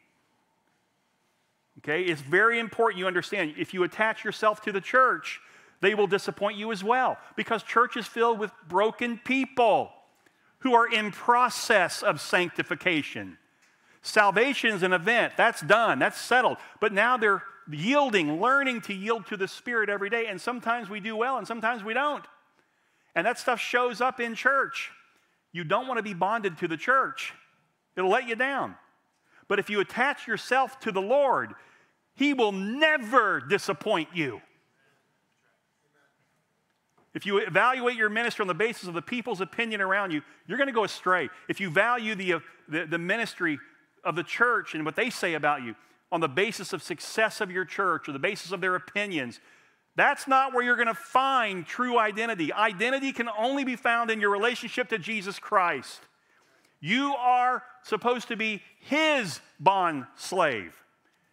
Okay? 1.79 2.03
It's 2.03 2.21
very 2.21 2.59
important 2.59 2.99
you 2.99 3.07
understand. 3.07 3.53
If 3.57 3.73
you 3.73 3.83
attach 3.83 4.23
yourself 4.23 4.61
to 4.63 4.71
the 4.71 4.81
church, 4.81 5.39
they 5.81 5.95
will 5.95 6.07
disappoint 6.07 6.57
you 6.57 6.71
as 6.71 6.83
well 6.83 7.17
because 7.35 7.63
church 7.63 7.97
is 7.97 8.07
filled 8.07 8.39
with 8.39 8.51
broken 8.67 9.19
people 9.23 9.91
who 10.59 10.73
are 10.73 10.87
in 10.91 11.11
process 11.11 12.01
of 12.01 12.19
sanctification. 12.19 13.37
Salvation 14.01 14.71
is 14.71 14.83
an 14.83 14.93
event, 14.93 15.33
that's 15.35 15.61
done, 15.61 15.99
that's 15.99 16.19
settled. 16.19 16.57
But 16.79 16.93
now 16.93 17.17
they're 17.17 17.43
yielding, 17.69 18.39
learning 18.41 18.81
to 18.81 18.93
yield 18.93 19.25
to 19.27 19.37
the 19.37 19.47
Spirit 19.47 19.89
every 19.89 20.09
day. 20.09 20.27
And 20.27 20.39
sometimes 20.39 20.89
we 20.89 20.99
do 20.99 21.15
well 21.15 21.37
and 21.37 21.47
sometimes 21.47 21.83
we 21.83 21.93
don't. 21.93 22.25
And 23.15 23.25
that 23.25 23.39
stuff 23.39 23.59
shows 23.59 24.01
up 24.01 24.19
in 24.19 24.35
church. 24.35 24.91
You 25.51 25.63
don't 25.63 25.87
want 25.87 25.97
to 25.97 26.03
be 26.03 26.13
bonded 26.13 26.57
to 26.59 26.67
the 26.67 26.77
church, 26.77 27.33
it'll 27.95 28.09
let 28.09 28.27
you 28.27 28.35
down. 28.35 28.75
But 29.47 29.59
if 29.59 29.69
you 29.69 29.79
attach 29.79 30.27
yourself 30.27 30.79
to 30.81 30.91
the 30.91 31.01
Lord, 31.01 31.53
He 32.15 32.33
will 32.33 32.51
never 32.51 33.39
disappoint 33.39 34.09
you. 34.13 34.41
If 37.15 37.25
you 37.25 37.37
evaluate 37.37 37.95
your 37.95 38.09
ministry 38.09 38.43
on 38.43 38.47
the 38.47 38.53
basis 38.53 38.89
of 38.89 38.93
the 38.93 39.01
people's 39.01 39.39
opinion 39.39 39.79
around 39.79 40.11
you, 40.11 40.21
you're 40.47 40.57
going 40.57 40.67
to 40.67 40.73
go 40.73 40.83
astray. 40.83 41.29
If 41.47 41.61
you 41.61 41.69
value 41.69 42.13
the, 42.13 42.33
uh, 42.33 42.39
the, 42.67 42.85
the, 42.85 42.97
ministry 42.97 43.57
of 44.03 44.17
the 44.17 44.23
church 44.23 44.75
and 44.75 44.83
what 44.83 44.97
they 44.97 45.09
say 45.09 45.33
about 45.33 45.63
you 45.63 45.75
on 46.11 46.19
the 46.19 46.27
basis 46.27 46.73
of 46.73 46.83
success 46.83 47.39
of 47.39 47.49
your 47.49 47.63
church 47.63 48.09
or 48.09 48.11
the 48.11 48.19
basis 48.19 48.51
of 48.51 48.59
their 48.59 48.75
opinions, 48.75 49.39
that's 49.95 50.27
not 50.27 50.53
where 50.53 50.61
you're 50.61 50.75
going 50.75 50.87
to 50.89 50.93
find 50.93 51.65
true 51.65 51.97
identity. 51.97 52.51
Identity 52.51 53.13
can 53.13 53.29
only 53.29 53.63
be 53.63 53.77
found 53.77 54.11
in 54.11 54.19
your 54.19 54.29
relationship 54.29 54.89
to 54.89 54.99
Jesus 54.99 55.39
Christ. 55.39 56.01
You 56.81 57.15
are 57.15 57.63
supposed 57.83 58.27
to 58.27 58.35
be 58.35 58.61
his 58.79 59.39
bond 59.57 60.05
slave. 60.15 60.75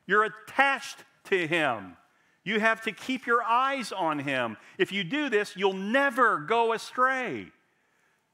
You're 0.06 0.24
attached 0.24 0.98
to 1.24 1.46
him. 1.46 1.96
You 2.44 2.58
have 2.58 2.82
to 2.82 2.92
keep 2.92 3.26
your 3.26 3.42
eyes 3.42 3.92
on 3.92 4.18
him. 4.18 4.56
If 4.78 4.90
you 4.90 5.04
do 5.04 5.28
this, 5.28 5.56
you'll 5.56 5.72
never 5.74 6.38
go 6.38 6.72
astray. 6.72 7.46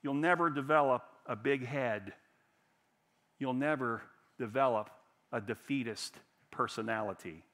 You'll 0.02 0.14
never 0.14 0.48
develop 0.48 1.02
a 1.26 1.36
big 1.36 1.66
head. 1.66 2.14
You'll 3.38 3.54
never 3.54 4.02
develop 4.38 4.90
a 5.30 5.40
defeatist 5.40 6.14
personality. 6.50 7.44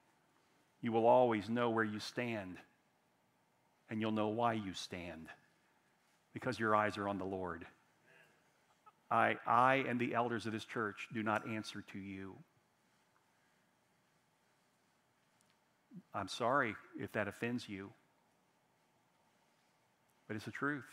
You 0.81 0.91
will 0.91 1.07
always 1.07 1.49
know 1.49 1.71
where 1.71 1.83
you 1.83 1.99
stand, 1.99 2.57
and 3.89 3.99
you'll 3.99 4.11
know 4.11 4.29
why 4.29 4.53
you 4.53 4.73
stand 4.73 5.27
because 6.33 6.59
your 6.59 6.75
eyes 6.75 6.97
are 6.97 7.07
on 7.07 7.17
the 7.17 7.25
Lord. 7.25 7.65
I, 9.11 9.37
I 9.45 9.85
and 9.87 9.99
the 9.99 10.13
elders 10.13 10.45
of 10.45 10.53
this 10.53 10.65
church 10.65 11.07
do 11.13 11.23
not 11.23 11.47
answer 11.47 11.83
to 11.93 11.99
you. 11.99 12.35
I'm 16.13 16.27
sorry 16.27 16.75
if 16.99 17.11
that 17.13 17.27
offends 17.27 17.67
you, 17.67 17.91
but 20.27 20.35
it's 20.35 20.45
the 20.45 20.51
truth. 20.51 20.85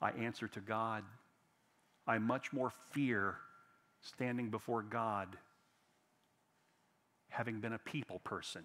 I 0.00 0.10
answer 0.10 0.48
to 0.48 0.60
God. 0.60 1.04
I 2.06 2.18
much 2.18 2.52
more 2.52 2.72
fear 2.90 3.36
standing 4.00 4.50
before 4.50 4.82
God 4.82 5.28
having 7.28 7.60
been 7.60 7.72
a 7.72 7.78
people 7.78 8.18
person 8.20 8.64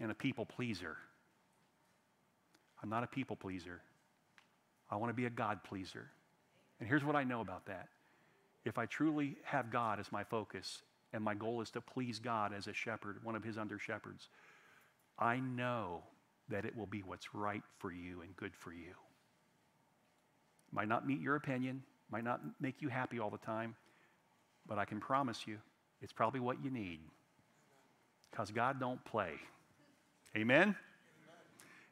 and 0.00 0.10
a 0.10 0.14
people 0.14 0.46
pleaser. 0.46 0.96
I'm 2.82 2.88
not 2.88 3.04
a 3.04 3.06
people 3.06 3.36
pleaser. 3.36 3.80
I 4.90 4.96
want 4.96 5.10
to 5.10 5.14
be 5.14 5.26
a 5.26 5.30
God 5.30 5.62
pleaser. 5.62 6.08
And 6.80 6.88
here's 6.88 7.04
what 7.04 7.14
I 7.14 7.24
know 7.24 7.40
about 7.40 7.66
that. 7.66 7.88
If 8.64 8.78
I 8.78 8.86
truly 8.86 9.36
have 9.44 9.70
God 9.70 10.00
as 10.00 10.10
my 10.10 10.24
focus 10.24 10.82
and 11.12 11.22
my 11.22 11.34
goal 11.34 11.60
is 11.60 11.70
to 11.70 11.80
please 11.80 12.18
God 12.18 12.52
as 12.56 12.66
a 12.66 12.72
shepherd, 12.72 13.18
one 13.22 13.36
of 13.36 13.44
his 13.44 13.58
under 13.58 13.78
shepherds, 13.78 14.28
I 15.18 15.36
know 15.40 16.02
that 16.48 16.64
it 16.64 16.76
will 16.76 16.86
be 16.86 17.02
what's 17.02 17.34
right 17.34 17.62
for 17.78 17.92
you 17.92 18.22
and 18.22 18.34
good 18.36 18.54
for 18.54 18.72
you. 18.72 18.94
Might 20.72 20.88
not 20.88 21.06
meet 21.06 21.20
your 21.20 21.36
opinion, 21.36 21.82
might 22.10 22.24
not 22.24 22.40
make 22.60 22.80
you 22.80 22.88
happy 22.88 23.18
all 23.18 23.30
the 23.30 23.38
time, 23.38 23.74
but 24.66 24.78
I 24.78 24.84
can 24.84 25.00
promise 25.00 25.46
you 25.46 25.58
it's 26.00 26.12
probably 26.12 26.40
what 26.40 26.62
you 26.62 26.70
need. 26.70 27.00
Because 28.30 28.50
God 28.50 28.80
don't 28.80 29.02
play. 29.04 29.34
Amen? 30.34 30.60
Amen? 30.62 30.76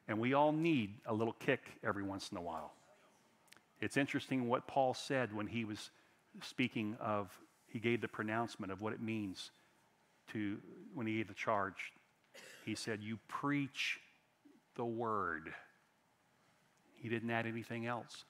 And 0.08 0.18
we 0.18 0.32
all 0.32 0.52
need 0.52 0.94
a 1.06 1.12
little 1.12 1.34
kick 1.34 1.60
every 1.84 2.02
once 2.02 2.30
in 2.30 2.38
a 2.38 2.42
while. 2.42 2.72
It's 3.80 3.96
interesting 3.96 4.48
what 4.48 4.66
Paul 4.66 4.94
said 4.94 5.34
when 5.34 5.46
he 5.46 5.64
was 5.64 5.90
speaking 6.42 6.96
of 7.00 7.28
he 7.72 7.78
gave 7.78 8.00
the 8.00 8.08
pronouncement 8.08 8.72
of 8.72 8.80
what 8.80 8.92
it 8.92 9.00
means 9.00 9.50
to, 10.32 10.58
when 10.94 11.06
he 11.06 11.16
gave 11.16 11.28
the 11.28 11.34
charge. 11.34 11.92
He 12.64 12.74
said, 12.74 13.00
You 13.02 13.18
preach 13.28 14.00
the 14.76 14.84
word. 14.84 15.52
He 16.96 17.08
didn't 17.08 17.30
add 17.30 17.46
anything 17.46 17.86
else. 17.86 18.24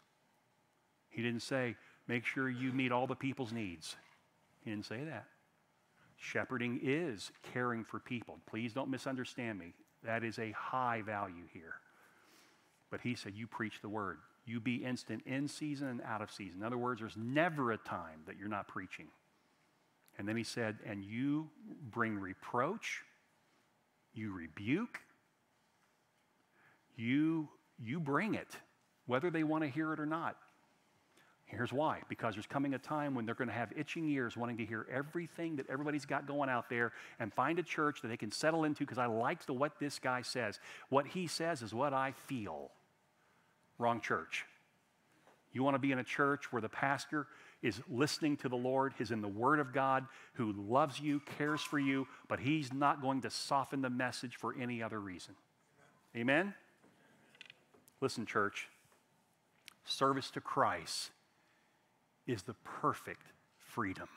He 1.09 1.23
didn't 1.23 1.43
say, 1.43 1.77
Make 2.07 2.25
sure 2.25 2.49
you 2.49 2.73
meet 2.73 2.93
all 2.93 3.07
the 3.07 3.15
people's 3.15 3.53
needs. 3.53 3.97
He 4.63 4.71
didn't 4.71 4.87
say 4.87 5.05
that. 5.05 5.27
Shepherding 6.17 6.81
is 6.83 7.33
caring 7.53 7.83
for 7.85 7.99
people. 7.99 8.39
Please 8.49 8.75
don't 8.75 8.91
misunderstand 8.91 9.59
me. 9.59 9.73
That 10.05 10.23
is 10.23 10.39
a 10.39 10.51
high 10.53 11.03
value 11.03 11.45
here. 11.53 11.75
But 12.91 13.01
he 13.01 13.15
said, 13.15 13.35
You 13.35 13.47
preach 13.47 13.81
the 13.81 13.89
word. 13.89 14.19
You 14.45 14.61
be 14.61 14.77
instant 14.77 15.23
in 15.27 15.49
season 15.49 15.89
and 15.89 16.03
out 16.03 16.21
of 16.21 16.31
season. 16.31 16.61
In 16.61 16.67
other 16.67 16.79
words, 16.79 17.01
there's 17.01 17.17
never 17.17 17.73
a 17.73 17.79
time 17.79 18.21
that 18.27 18.37
you're 18.39 18.49
not 18.49 18.69
preaching. 18.69 19.07
And 20.19 20.29
then 20.29 20.37
he 20.37 20.45
said, 20.45 20.79
And 20.87 21.05
you 21.05 21.49
bring 21.91 22.19
reproach, 22.19 23.03
you 24.13 24.33
rebuke, 24.33 25.01
you, 26.97 27.49
you 27.79 28.01
bring 28.01 28.35
it, 28.35 28.49
whether 29.07 29.31
they 29.31 29.45
want 29.45 29.65
to 29.65 29.71
hear 29.71 29.93
it 29.93 30.01
or 30.01 30.07
not. 30.07 30.37
Here's 31.51 31.73
why 31.73 32.03
because 32.09 32.35
there's 32.35 32.47
coming 32.47 32.75
a 32.75 32.79
time 32.79 33.15
when 33.17 33.27
they're 33.27 33.35
going 33.35 33.49
to 33.49 33.55
have 33.55 33.73
itching 33.77 34.09
ears 34.09 34.37
wanting 34.37 34.59
to 34.59 34.65
hear 34.65 34.87
everything 34.93 35.57
that 35.57 35.69
everybody's 35.69 36.07
got 36.07 36.27
going 36.27 36.49
out 36.49 36.71
there 36.71 36.93
and 37.19 37.33
find 37.33 37.59
a 37.59 37.63
church 37.63 38.03
that 38.03 38.09
they 38.09 38.17
can 38.17 38.31
settle 38.31 38.63
into 38.63 38.85
because 38.85 38.99
I 38.99 39.07
like 39.07 39.45
the, 39.47 39.53
what 39.53 39.81
this 39.81 39.99
guy 39.99 40.23
says. 40.23 40.61
What 40.91 41.09
he 41.09 41.27
says 41.27 41.63
is 41.63 41.75
what 41.75 41.93
I 41.93 42.13
feel. 42.29 42.71
Wrong 43.79 44.01
church. 44.01 44.45
You 45.53 45.65
want 45.65 45.75
to 45.75 45.81
be 45.81 45.91
in 45.91 45.99
a 45.99 46.05
church 46.05 46.53
where 46.53 46.63
the 46.63 46.69
pastor 46.69 47.27
is 47.63 47.81
listening 47.89 48.37
to 48.39 48.49
the 48.49 48.57
Lord, 48.57 48.95
is 48.99 49.11
in 49.11 49.21
the 49.21 49.29
Word 49.29 49.61
of 49.61 49.73
God, 49.73 50.07
who 50.35 50.53
loves 50.53 50.99
you, 50.99 51.21
cares 51.39 51.61
for 51.61 51.79
you, 51.79 52.07
but 52.29 52.41
he's 52.41 52.73
not 52.73 53.03
going 53.03 53.21
to 53.23 53.31
soften 53.31 53.83
the 53.83 53.91
message 53.91 54.37
for 54.37 54.55
any 54.59 54.83
other 54.83 54.99
reason. 54.99 55.35
Amen? 56.17 56.55
Listen, 58.01 58.25
church, 58.25 58.69
service 59.85 60.31
to 60.31 60.41
Christ 60.41 61.11
is 62.27 62.43
the 62.43 62.55
perfect 62.65 63.27
freedom. 63.59 64.09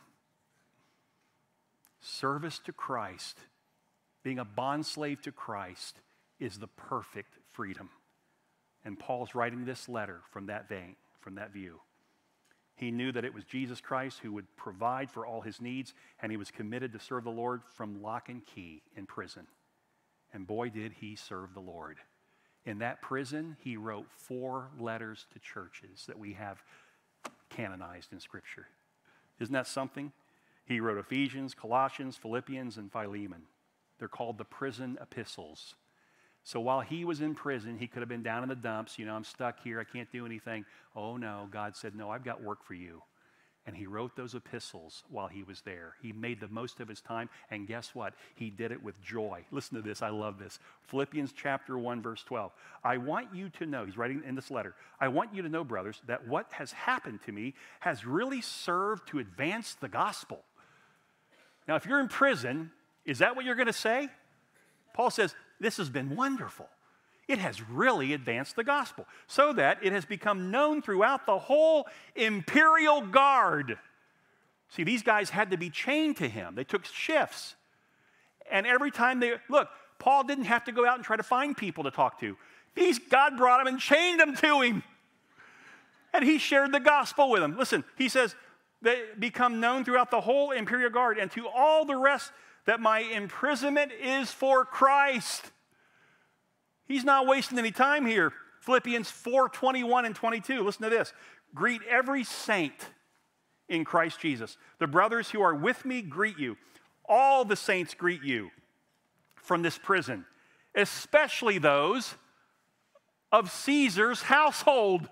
Service 1.99 2.59
to 2.59 2.71
Christ, 2.71 3.39
being 4.23 4.39
a 4.39 4.45
bondslave 4.45 5.21
to 5.21 5.31
Christ, 5.31 5.99
is 6.39 6.59
the 6.59 6.67
perfect 6.67 7.35
freedom. 7.51 7.89
And 8.85 8.99
Paul's 8.99 9.35
writing 9.35 9.65
this 9.65 9.87
letter 9.87 10.21
from 10.31 10.47
that 10.47 10.67
vein, 10.67 10.95
from 11.21 11.35
that 11.35 11.51
view. 11.53 11.79
He 12.83 12.91
knew 12.91 13.13
that 13.13 13.23
it 13.23 13.33
was 13.33 13.45
Jesus 13.45 13.79
Christ 13.79 14.19
who 14.19 14.33
would 14.33 14.57
provide 14.57 15.09
for 15.09 15.25
all 15.25 15.39
his 15.39 15.61
needs, 15.61 15.93
and 16.21 16.33
he 16.33 16.37
was 16.37 16.51
committed 16.51 16.91
to 16.91 16.99
serve 16.99 17.23
the 17.23 17.29
Lord 17.29 17.61
from 17.63 18.01
lock 18.01 18.27
and 18.27 18.45
key 18.45 18.81
in 18.97 19.05
prison. 19.05 19.47
And 20.33 20.45
boy, 20.45 20.67
did 20.67 20.91
he 20.99 21.15
serve 21.15 21.53
the 21.53 21.61
Lord. 21.61 21.99
In 22.65 22.79
that 22.79 23.01
prison, 23.01 23.55
he 23.61 23.77
wrote 23.77 24.07
four 24.11 24.67
letters 24.77 25.27
to 25.31 25.39
churches 25.39 26.03
that 26.07 26.19
we 26.19 26.33
have 26.33 26.61
canonized 27.49 28.11
in 28.11 28.19
Scripture. 28.19 28.67
Isn't 29.39 29.53
that 29.53 29.67
something? 29.67 30.11
He 30.65 30.81
wrote 30.81 30.97
Ephesians, 30.97 31.53
Colossians, 31.53 32.17
Philippians, 32.17 32.75
and 32.75 32.91
Philemon. 32.91 33.43
They're 33.97 34.09
called 34.09 34.37
the 34.37 34.43
prison 34.43 34.97
epistles. 35.01 35.75
So 36.43 36.59
while 36.59 36.81
he 36.81 37.05
was 37.05 37.21
in 37.21 37.35
prison, 37.35 37.77
he 37.77 37.87
could 37.87 38.01
have 38.01 38.09
been 38.09 38.23
down 38.23 38.43
in 38.43 38.49
the 38.49 38.55
dumps. 38.55 38.99
You 38.99 39.05
know, 39.05 39.15
I'm 39.15 39.23
stuck 39.23 39.63
here. 39.63 39.79
I 39.79 39.85
can't 39.85 40.11
do 40.11 40.25
anything. 40.25 40.65
Oh, 40.95 41.15
no. 41.15 41.47
God 41.51 41.75
said, 41.75 41.95
No, 41.95 42.09
I've 42.09 42.25
got 42.25 42.43
work 42.43 42.63
for 42.65 42.73
you. 42.73 43.01
And 43.65 43.77
he 43.77 43.87
wrote 43.87 44.17
those 44.17 44.35
epistles 44.35 45.05
while 45.09 45.27
he 45.27 45.41
was 45.41 45.61
there. 45.61 45.93
He 46.01 46.11
made 46.11 46.41
the 46.41 46.49
most 46.49 46.81
of 46.81 46.89
his 46.89 46.99
time. 46.99 47.29
And 47.49 47.65
guess 47.65 47.95
what? 47.95 48.13
He 48.35 48.49
did 48.49 48.73
it 48.73 48.83
with 48.83 49.01
joy. 49.01 49.45
Listen 49.51 49.77
to 49.77 49.81
this. 49.81 50.01
I 50.01 50.09
love 50.09 50.37
this. 50.37 50.59
Philippians 50.81 51.31
chapter 51.31 51.77
1, 51.77 52.01
verse 52.01 52.23
12. 52.23 52.51
I 52.83 52.97
want 52.97 53.33
you 53.33 53.47
to 53.51 53.65
know, 53.65 53.85
he's 53.85 53.95
writing 53.95 54.21
in 54.27 54.35
this 54.35 54.51
letter, 54.51 54.75
I 54.99 55.07
want 55.07 55.33
you 55.33 55.43
to 55.43 55.49
know, 55.49 55.63
brothers, 55.63 56.01
that 56.07 56.27
what 56.27 56.51
has 56.51 56.73
happened 56.73 57.21
to 57.25 57.31
me 57.31 57.53
has 57.79 58.05
really 58.05 58.41
served 58.41 59.07
to 59.09 59.19
advance 59.19 59.75
the 59.75 59.87
gospel. 59.87 60.43
Now, 61.65 61.77
if 61.77 61.85
you're 61.85 62.01
in 62.01 62.09
prison, 62.09 62.69
is 63.05 63.19
that 63.19 63.37
what 63.37 63.45
you're 63.45 63.55
going 63.55 63.67
to 63.67 63.73
say? 63.73 64.09
Paul 64.93 65.09
says, 65.09 65.35
this 65.59 65.77
has 65.77 65.89
been 65.89 66.15
wonderful. 66.15 66.67
It 67.27 67.39
has 67.39 67.61
really 67.61 68.13
advanced 68.13 68.55
the 68.55 68.63
gospel 68.63 69.07
so 69.27 69.53
that 69.53 69.79
it 69.81 69.93
has 69.93 70.05
become 70.05 70.51
known 70.51 70.81
throughout 70.81 71.25
the 71.25 71.39
whole 71.39 71.87
imperial 72.15 73.01
guard. 73.01 73.77
See, 74.69 74.83
these 74.83 75.03
guys 75.03 75.29
had 75.29 75.51
to 75.51 75.57
be 75.57 75.69
chained 75.69 76.17
to 76.17 76.27
him, 76.27 76.55
they 76.55 76.63
took 76.63 76.85
shifts. 76.85 77.55
And 78.51 78.67
every 78.67 78.91
time 78.91 79.19
they, 79.19 79.35
look, 79.49 79.69
Paul 79.99 80.25
didn't 80.25 80.45
have 80.45 80.65
to 80.65 80.73
go 80.73 80.85
out 80.85 80.95
and 80.95 81.03
try 81.03 81.15
to 81.15 81.23
find 81.23 81.55
people 81.55 81.85
to 81.85 81.91
talk 81.91 82.19
to. 82.19 82.35
These, 82.75 82.99
God 82.99 83.37
brought 83.37 83.59
them 83.59 83.67
and 83.67 83.79
chained 83.79 84.19
them 84.19 84.35
to 84.35 84.61
him. 84.61 84.83
And 86.13 86.25
he 86.25 86.37
shared 86.37 86.73
the 86.73 86.79
gospel 86.79 87.29
with 87.29 87.41
them. 87.41 87.57
Listen, 87.57 87.83
he 87.97 88.09
says, 88.09 88.35
they 88.81 89.03
become 89.17 89.61
known 89.61 89.85
throughout 89.85 90.11
the 90.11 90.21
whole 90.21 90.51
imperial 90.51 90.89
guard 90.89 91.17
and 91.17 91.31
to 91.31 91.47
all 91.47 91.85
the 91.85 91.95
rest 91.95 92.31
that 92.65 92.79
my 92.79 92.99
imprisonment 92.99 93.91
is 93.91 94.31
for 94.31 94.65
Christ. 94.65 95.51
He's 96.85 97.03
not 97.03 97.27
wasting 97.27 97.59
any 97.59 97.71
time 97.71 98.05
here. 98.05 98.33
Philippians 98.61 99.09
4 99.11 99.49
21 99.49 100.05
and 100.05 100.15
22. 100.15 100.63
Listen 100.63 100.83
to 100.83 100.89
this. 100.89 101.13
Greet 101.53 101.81
every 101.89 102.23
saint 102.23 102.89
in 103.67 103.83
Christ 103.83 104.19
Jesus. 104.19 104.57
The 104.79 104.87
brothers 104.87 105.29
who 105.29 105.41
are 105.41 105.53
with 105.55 105.85
me 105.85 106.01
greet 106.01 106.39
you. 106.39 106.57
All 107.07 107.43
the 107.43 107.55
saints 107.55 107.93
greet 107.93 108.23
you 108.23 108.49
from 109.35 109.61
this 109.61 109.77
prison, 109.77 110.25
especially 110.73 111.57
those 111.57 112.15
of 113.31 113.51
Caesar's 113.51 114.21
household. 114.23 115.09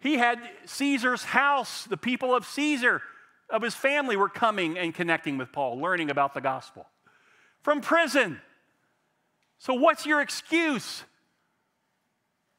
He 0.00 0.16
had 0.16 0.40
Caesar's 0.64 1.22
house, 1.22 1.84
the 1.84 1.96
people 1.96 2.34
of 2.34 2.44
Caesar 2.44 3.02
of 3.52 3.62
his 3.62 3.74
family 3.74 4.16
were 4.16 4.28
coming 4.28 4.76
and 4.78 4.94
connecting 4.94 5.38
with 5.38 5.52
Paul, 5.52 5.78
learning 5.78 6.10
about 6.10 6.34
the 6.34 6.40
gospel 6.40 6.86
from 7.62 7.80
prison. 7.80 8.40
So, 9.58 9.74
what's 9.74 10.04
your 10.04 10.20
excuse? 10.20 11.04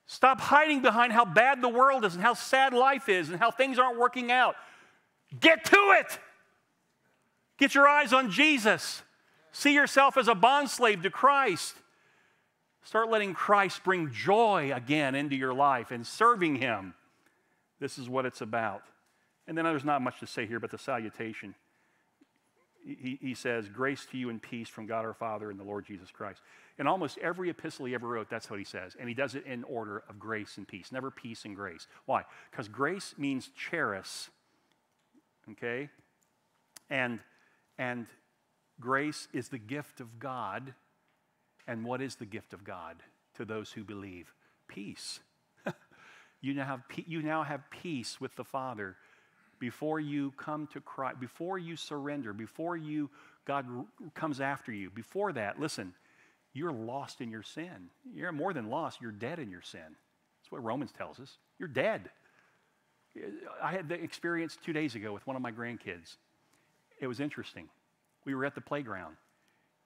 Stop 0.06 0.40
hiding 0.40 0.82
behind 0.82 1.12
how 1.12 1.26
bad 1.26 1.62
the 1.62 1.70
world 1.70 2.06
is 2.06 2.14
and 2.14 2.24
how 2.24 2.34
sad 2.34 2.74
life 2.74 3.10
is 3.10 3.30
and 3.30 3.40
how 3.40 3.52
things 3.52 3.80
aren't 3.80 4.00
working 4.00 4.32
out. 4.32 4.56
Get 5.40 5.66
to 5.66 5.96
it. 6.00 6.20
Get 7.58 7.74
your 7.74 7.88
eyes 7.88 8.14
on 8.14 8.30
Jesus. 8.30 9.02
See 9.52 9.74
yourself 9.74 10.18
as 10.18 10.28
a 10.28 10.36
bondslave 10.36 11.04
to 11.04 11.10
Christ. 11.10 11.76
Start 12.84 13.10
letting 13.10 13.34
Christ 13.34 13.84
bring 13.84 14.12
joy 14.12 14.72
again 14.74 15.16
into 15.16 15.36
your 15.36 15.54
life 15.54 15.92
and 15.92 16.06
serving 16.06 16.58
Him. 16.58 16.94
This 17.80 17.98
is 17.98 18.10
what 18.10 18.26
it's 18.26 18.42
about. 18.42 18.84
And 19.48 19.58
then 19.58 19.66
there's 19.66 19.84
not 19.84 20.02
much 20.02 20.20
to 20.20 20.28
say 20.28 20.46
here 20.46 20.60
but 20.60 20.72
the 20.72 20.78
salutation. 20.78 21.56
He, 22.86 23.18
he 23.22 23.34
says, 23.34 23.70
Grace 23.70 24.06
to 24.12 24.18
you 24.18 24.30
and 24.30 24.42
peace 24.42 24.70
from 24.70 24.86
God 24.86 25.06
our 25.06 25.14
Father 25.14 25.50
and 25.50 25.60
the 25.60 25.64
Lord 25.64 25.86
Jesus 25.86 26.12
Christ. 26.12 26.42
In 26.78 26.88
almost 26.88 27.18
every 27.20 27.50
epistle 27.50 27.86
he 27.86 27.94
ever 27.94 28.08
wrote, 28.08 28.30
that's 28.30 28.50
what 28.50 28.60
he 28.60 28.66
says. 28.66 28.96
And 29.00 29.08
he 29.08 29.16
does 29.16 29.36
it 29.36 29.46
in 29.46 29.64
order 29.66 30.04
of 30.10 30.20
grace 30.20 30.58
and 30.58 30.68
peace, 30.68 30.92
never 30.92 31.12
peace 31.12 31.46
and 31.46 31.56
grace. 31.56 31.88
Why? 32.06 32.24
Because 32.52 32.68
grace 32.68 33.14
means 33.18 33.50
charis, 33.56 34.30
okay? 35.52 35.90
And, 36.90 37.20
and 37.78 38.08
grace 38.80 39.28
is 39.34 39.50
the 39.50 39.60
gift 39.60 40.02
of 40.02 40.20
God. 40.20 40.74
And 41.68 41.86
what 41.86 42.02
is 42.02 42.16
the 42.16 42.26
gift 42.26 42.54
of 42.54 42.64
God 42.64 42.98
to 43.36 43.46
those 43.46 43.72
who 43.72 43.84
believe? 43.84 44.34
Peace. 44.68 45.20
you, 46.42 46.54
now 46.54 46.66
have, 46.66 46.82
you 47.06 47.22
now 47.22 47.44
have 47.44 47.70
peace 47.70 48.20
with 48.20 48.36
the 48.36 48.44
Father 48.44 48.98
before 49.64 49.98
you 49.98 50.34
come 50.36 50.68
to 50.68 50.82
Christ, 50.82 51.22
before 51.22 51.58
you 51.58 51.78
surrender, 51.78 52.34
before 52.34 52.76
you 52.76 53.10
God 53.46 53.66
comes 54.14 54.42
after 54.42 54.74
you. 54.74 54.90
Before 54.90 55.32
that, 55.32 55.58
listen, 55.58 55.94
you're 56.52 56.74
lost 56.74 57.22
in 57.22 57.32
your 57.32 57.44
sin. 57.44 57.88
You're 58.14 58.34
more 58.34 58.52
than 58.52 58.70
lost, 58.70 59.00
you're 59.02 59.14
dead 59.14 59.40
in 59.40 59.50
your 59.50 59.62
sin. 59.62 59.80
That's 59.80 60.52
what 60.52 60.62
Romans 60.62 60.92
tells 60.92 61.18
us. 61.18 61.38
You're 61.60 61.70
dead. 61.70 62.10
I 63.64 63.72
had 63.72 63.88
the 63.88 63.96
experience 63.96 64.58
two 64.66 64.74
days 64.74 64.96
ago 64.96 65.14
with 65.14 65.26
one 65.26 65.38
of 65.38 65.42
my 65.42 65.54
grandkids. 65.54 66.18
It 67.00 67.08
was 67.08 67.22
interesting. 67.22 67.70
We 68.26 68.36
were 68.36 68.44
at 68.44 68.56
the 68.56 68.62
playground. 68.62 69.16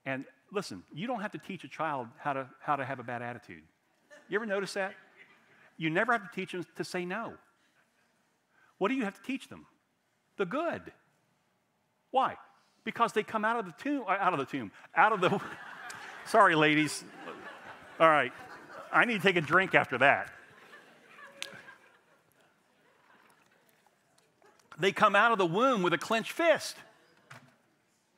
And 0.07 0.25
listen, 0.51 0.81
you 0.91 1.05
don't 1.05 1.21
have 1.21 1.33
to 1.33 1.37
teach 1.37 1.63
a 1.65 1.67
child 1.67 2.07
how 2.17 2.33
to, 2.33 2.47
how 2.59 2.77
to 2.77 2.83
have 2.83 2.97
a 2.97 3.03
bad 3.03 3.21
attitude. 3.21 3.61
You 4.27 4.37
ever 4.37 4.47
notice 4.47 4.73
that? 4.73 4.95
You 5.77 5.91
never 5.91 6.13
have 6.13 6.23
to 6.23 6.35
teach 6.35 6.53
them 6.53 6.65
to 6.77 6.83
say 6.83 7.05
no. 7.05 7.33
What 8.77 8.89
do 8.89 8.95
you 8.95 9.03
have 9.03 9.15
to 9.15 9.21
teach 9.23 9.47
them? 9.47 9.65
The 10.37 10.45
good. 10.45 10.81
Why? 12.11 12.35
Because 12.83 13.13
they 13.13 13.23
come 13.23 13.43
out 13.43 13.59
of 13.59 13.65
the 13.65 13.73
tomb, 13.83 14.03
uh, 14.07 14.11
out 14.11 14.33
of 14.33 14.39
the 14.39 14.45
tomb, 14.45 14.71
out 14.95 15.11
of 15.11 15.21
the. 15.21 15.41
sorry, 16.25 16.55
ladies. 16.55 17.03
All 17.99 18.09
right. 18.09 18.31
I 18.91 19.05
need 19.05 19.15
to 19.15 19.27
take 19.27 19.35
a 19.35 19.41
drink 19.41 19.75
after 19.75 19.97
that. 19.97 20.31
They 24.79 24.91
come 24.91 25.15
out 25.15 25.31
of 25.31 25.39
the 25.39 25.45
womb 25.45 25.81
with 25.81 25.93
a 25.93 25.97
clenched 25.97 26.31
fist. 26.31 26.75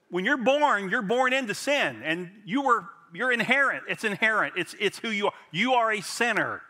When 0.10 0.26
you're 0.26 0.38
born, 0.38 0.90
you're 0.90 1.02
born 1.02 1.32
into 1.32 1.54
sin, 1.54 2.02
and 2.04 2.30
you 2.46 2.62
were 2.62 2.86
you're 3.14 3.32
inherent. 3.32 3.84
It's 3.88 4.04
inherent. 4.04 4.54
It's, 4.58 4.76
it's 4.80 5.00
who 5.00 5.10
you 5.10 5.28
are. 5.28 5.34
You 5.52 5.74
are 5.74 5.92
a 5.92 6.02
sinner. 6.02 6.62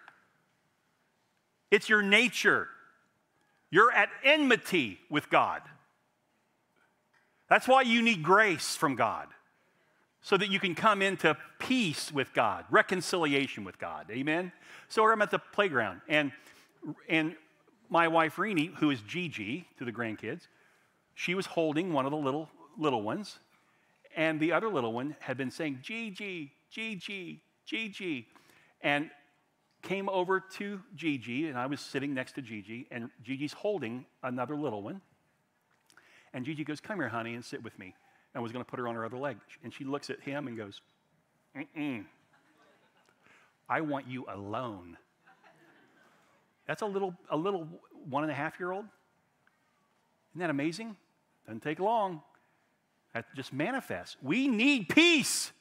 It's 1.72 1.90
your 1.90 2.02
nature. 2.02 2.68
You're 3.72 3.92
at 3.92 4.10
enmity 4.24 5.00
with 5.10 5.30
God. 5.30 5.62
That's 7.50 7.68
why 7.68 7.82
you 7.82 8.02
need 8.02 8.24
grace 8.24 8.76
from 8.76 8.96
God, 8.96 9.28
so 10.22 10.38
that 10.38 10.50
you 10.50 10.60
can 10.60 10.76
come 10.76 11.02
into 11.02 11.36
peace 11.58 12.12
with 12.12 12.34
God, 12.34 12.66
reconciliation 12.70 13.64
with 13.64 13.80
God. 13.80 14.08
Amen? 14.12 14.52
So 14.88 15.04
I'm 15.10 15.22
at 15.22 15.32
the 15.32 15.40
playground, 15.40 16.02
and, 16.08 16.32
and 17.08 17.36
my 17.90 18.08
wife, 18.08 18.38
Renee, 18.38 18.72
who 18.78 18.92
is 18.92 19.02
Gigi 19.02 19.68
to 19.78 19.86
the 19.86 19.92
grandkids, 19.92 20.42
she 21.16 21.34
was 21.34 21.48
holding 21.48 21.92
one 21.92 22.06
of 22.06 22.12
the 22.12 22.18
little, 22.18 22.50
little 22.78 23.02
ones, 23.02 23.40
and 24.16 24.40
the 24.40 24.52
other 24.52 24.70
little 24.70 24.94
one 24.94 25.16
had 25.20 25.38
been 25.38 25.52
saying, 25.52 25.80
Gigi, 25.82 26.52
Gigi, 26.70 27.42
Gigi. 27.66 28.28
And 28.82 29.10
came 29.82 30.10
over 30.10 30.40
to 30.40 30.82
Gigi, 30.96 31.48
and 31.48 31.58
I 31.58 31.66
was 31.66 31.80
sitting 31.80 32.14
next 32.14 32.34
to 32.34 32.42
Gigi, 32.42 32.88
and 32.92 33.10
Gigi's 33.24 33.54
holding 33.54 34.06
another 34.24 34.56
little 34.56 34.82
one. 34.82 35.02
And 36.34 36.46
Gigi 36.46 36.64
goes, 36.64 36.80
Come 36.80 37.00
here, 37.00 37.10
honey, 37.10 37.34
and 37.34 37.44
sit 37.44 37.64
with 37.64 37.78
me. 37.80 37.88
And 38.34 38.40
I 38.40 38.40
was 38.40 38.52
going 38.52 38.64
to 38.64 38.70
put 38.70 38.80
her 38.80 38.88
on 38.88 38.96
her 38.96 39.06
other 39.06 39.18
leg. 39.18 39.38
And 39.64 39.74
she 39.74 39.84
looks 39.84 40.10
at 40.10 40.20
him 40.22 40.48
and 40.48 40.58
goes, 40.58 40.82
Mm-mm. 41.56 42.06
I 43.68 43.82
want 43.82 44.08
you 44.08 44.26
alone. 44.30 44.98
That's 46.68 46.82
a 46.82 46.86
little, 46.86 47.16
a 47.30 47.38
little 47.38 47.68
one 48.08 48.24
and 48.24 48.32
a 48.32 48.36
half 48.36 48.60
year 48.60 48.72
old. 48.72 48.86
Isn't 50.32 50.42
that 50.42 50.50
amazing? 50.50 50.96
Doesn't 51.46 51.62
take 51.62 51.80
long. 51.80 52.22
That 53.14 53.26
just 53.36 53.52
manifests. 53.52 54.18
We 54.22 54.48
need 54.48 54.90
peace, 54.90 55.52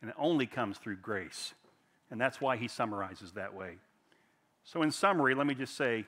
and 0.00 0.10
it 0.10 0.16
only 0.18 0.46
comes 0.46 0.78
through 0.78 0.96
grace. 0.96 1.52
And 2.10 2.20
that's 2.20 2.40
why 2.40 2.56
he 2.56 2.68
summarizes 2.68 3.32
that 3.32 3.54
way. 3.54 3.76
So, 4.64 4.82
in 4.82 4.90
summary, 4.90 5.34
let 5.34 5.46
me 5.46 5.54
just 5.54 5.76
say 5.76 6.04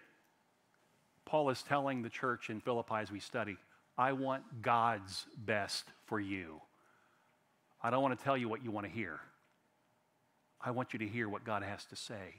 Paul 1.24 1.50
is 1.50 1.62
telling 1.62 2.02
the 2.02 2.08
church 2.08 2.50
in 2.50 2.60
Philippi 2.60 2.96
as 2.96 3.10
we 3.10 3.20
study, 3.20 3.56
I 3.96 4.12
want 4.12 4.62
God's 4.62 5.26
best 5.36 5.84
for 6.06 6.20
you. 6.20 6.60
I 7.82 7.90
don't 7.90 8.02
want 8.02 8.18
to 8.18 8.24
tell 8.24 8.36
you 8.36 8.48
what 8.48 8.64
you 8.64 8.70
want 8.70 8.86
to 8.86 8.92
hear. 8.92 9.20
I 10.60 10.70
want 10.70 10.92
you 10.92 10.98
to 11.00 11.06
hear 11.06 11.28
what 11.28 11.44
God 11.44 11.62
has 11.62 11.84
to 11.86 11.96
say. 11.96 12.34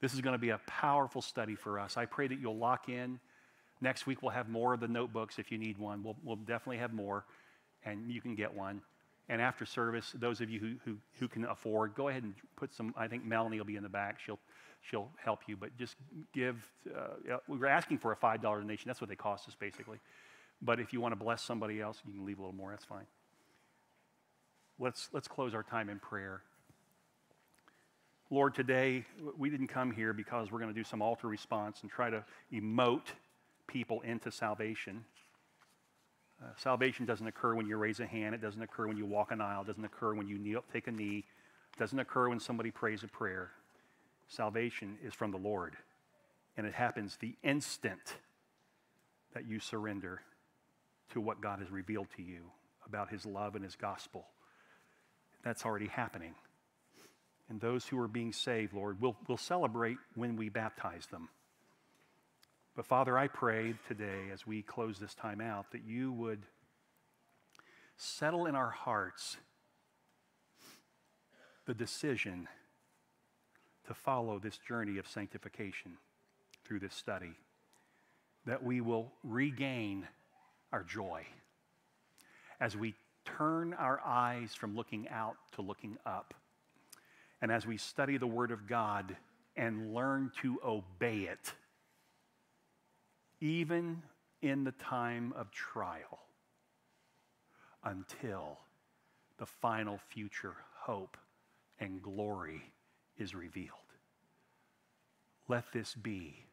This 0.00 0.14
is 0.14 0.20
going 0.20 0.32
to 0.32 0.38
be 0.38 0.50
a 0.50 0.60
powerful 0.66 1.20
study 1.20 1.54
for 1.54 1.78
us. 1.78 1.96
I 1.96 2.06
pray 2.06 2.28
that 2.28 2.38
you'll 2.38 2.56
lock 2.56 2.88
in. 2.88 3.18
Next 3.80 4.06
week, 4.06 4.22
we'll 4.22 4.30
have 4.32 4.48
more 4.48 4.74
of 4.74 4.80
the 4.80 4.88
notebooks 4.88 5.38
if 5.38 5.52
you 5.52 5.58
need 5.58 5.78
one. 5.78 6.02
We'll, 6.02 6.16
we'll 6.24 6.36
definitely 6.36 6.78
have 6.78 6.92
more, 6.92 7.24
and 7.84 8.10
you 8.10 8.20
can 8.20 8.34
get 8.34 8.54
one. 8.54 8.80
And 9.28 9.42
after 9.42 9.66
service, 9.66 10.14
those 10.18 10.40
of 10.40 10.48
you 10.48 10.58
who, 10.58 10.74
who, 10.84 10.96
who 11.18 11.28
can 11.28 11.44
afford, 11.44 11.94
go 11.94 12.08
ahead 12.08 12.22
and 12.22 12.34
put 12.56 12.74
some. 12.74 12.94
I 12.96 13.08
think 13.08 13.24
Melanie 13.24 13.58
will 13.58 13.66
be 13.66 13.76
in 13.76 13.82
the 13.82 13.88
back. 13.88 14.18
She'll, 14.24 14.38
she'll 14.80 15.10
help 15.22 15.40
you. 15.46 15.56
But 15.56 15.76
just 15.76 15.96
give. 16.32 16.56
Uh, 16.96 17.36
we 17.46 17.58
were 17.58 17.66
asking 17.66 17.98
for 17.98 18.12
a 18.12 18.16
$5 18.16 18.40
donation. 18.40 18.88
That's 18.88 19.00
what 19.00 19.10
they 19.10 19.16
cost 19.16 19.46
us, 19.46 19.54
basically. 19.54 19.98
But 20.62 20.80
if 20.80 20.92
you 20.92 21.00
want 21.00 21.12
to 21.12 21.16
bless 21.22 21.42
somebody 21.42 21.80
else, 21.80 22.00
you 22.06 22.14
can 22.14 22.24
leave 22.24 22.38
a 22.38 22.42
little 22.42 22.56
more. 22.56 22.70
That's 22.70 22.84
fine. 22.84 23.06
Let's, 24.78 25.08
let's 25.12 25.28
close 25.28 25.54
our 25.54 25.62
time 25.62 25.88
in 25.88 25.98
prayer. 25.98 26.42
Lord, 28.30 28.54
today 28.54 29.04
we 29.36 29.50
didn't 29.50 29.68
come 29.68 29.90
here 29.90 30.12
because 30.12 30.52
we're 30.52 30.58
going 30.58 30.72
to 30.72 30.78
do 30.78 30.84
some 30.84 31.02
altar 31.02 31.28
response 31.28 31.80
and 31.82 31.90
try 31.90 32.10
to 32.10 32.24
emote 32.52 33.06
people 33.66 34.00
into 34.02 34.30
salvation. 34.30 35.04
Uh, 36.42 36.46
salvation 36.56 37.04
doesn't 37.04 37.26
occur 37.26 37.54
when 37.54 37.66
you 37.66 37.76
raise 37.76 38.00
a 38.00 38.06
hand. 38.06 38.34
It 38.34 38.40
doesn't 38.40 38.62
occur 38.62 38.86
when 38.86 38.96
you 38.96 39.06
walk 39.06 39.32
an 39.32 39.40
aisle. 39.40 39.62
It 39.62 39.66
doesn't 39.66 39.84
occur 39.84 40.14
when 40.14 40.28
you 40.28 40.38
kneel, 40.38 40.64
take 40.72 40.86
a 40.86 40.92
knee. 40.92 41.24
It 41.74 41.78
doesn't 41.78 41.98
occur 41.98 42.28
when 42.28 42.40
somebody 42.40 42.70
prays 42.70 43.02
a 43.02 43.08
prayer. 43.08 43.50
Salvation 44.28 44.98
is 45.02 45.14
from 45.14 45.32
the 45.32 45.38
Lord. 45.38 45.76
And 46.56 46.66
it 46.66 46.74
happens 46.74 47.16
the 47.16 47.34
instant 47.42 48.16
that 49.34 49.46
you 49.46 49.58
surrender 49.58 50.20
to 51.12 51.20
what 51.20 51.40
God 51.40 51.58
has 51.60 51.70
revealed 51.70 52.08
to 52.16 52.22
you 52.22 52.50
about 52.86 53.10
his 53.10 53.26
love 53.26 53.54
and 53.54 53.64
his 53.64 53.76
gospel. 53.76 54.26
That's 55.42 55.64
already 55.64 55.86
happening. 55.86 56.34
And 57.48 57.60
those 57.60 57.86
who 57.86 57.98
are 57.98 58.08
being 58.08 58.32
saved, 58.32 58.74
Lord, 58.74 59.00
we'll, 59.00 59.16
we'll 59.26 59.38
celebrate 59.38 59.96
when 60.14 60.36
we 60.36 60.48
baptize 60.48 61.06
them. 61.06 61.30
But 62.78 62.86
Father, 62.86 63.18
I 63.18 63.26
pray 63.26 63.74
today 63.88 64.30
as 64.32 64.46
we 64.46 64.62
close 64.62 65.00
this 65.00 65.12
time 65.12 65.40
out 65.40 65.72
that 65.72 65.82
you 65.84 66.12
would 66.12 66.46
settle 67.96 68.46
in 68.46 68.54
our 68.54 68.70
hearts 68.70 69.36
the 71.66 71.74
decision 71.74 72.46
to 73.88 73.94
follow 73.94 74.38
this 74.38 74.58
journey 74.58 74.96
of 74.98 75.08
sanctification 75.08 75.96
through 76.64 76.78
this 76.78 76.94
study, 76.94 77.32
that 78.46 78.62
we 78.62 78.80
will 78.80 79.10
regain 79.24 80.06
our 80.72 80.84
joy 80.84 81.26
as 82.60 82.76
we 82.76 82.94
turn 83.24 83.74
our 83.74 84.00
eyes 84.06 84.54
from 84.54 84.76
looking 84.76 85.08
out 85.08 85.34
to 85.56 85.62
looking 85.62 85.98
up, 86.06 86.32
and 87.42 87.50
as 87.50 87.66
we 87.66 87.76
study 87.76 88.18
the 88.18 88.28
Word 88.28 88.52
of 88.52 88.68
God 88.68 89.16
and 89.56 89.92
learn 89.92 90.30
to 90.42 90.60
obey 90.64 91.22
it 91.22 91.54
even 93.40 94.02
in 94.42 94.64
the 94.64 94.72
time 94.72 95.32
of 95.36 95.50
trial, 95.50 96.20
until 97.84 98.58
the 99.38 99.46
final 99.46 99.98
future 100.08 100.54
hope 100.74 101.16
and 101.80 102.02
glory 102.02 102.62
is 103.16 103.34
revealed. 103.34 103.70
Let 105.48 105.64
this 105.72 105.94
be 105.94 106.44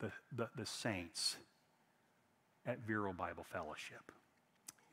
the, 0.00 0.10
the, 0.34 0.48
the 0.56 0.66
saints 0.66 1.36
at 2.64 2.78
Vero 2.86 3.12
Bible 3.12 3.44
Fellowship. 3.44 4.12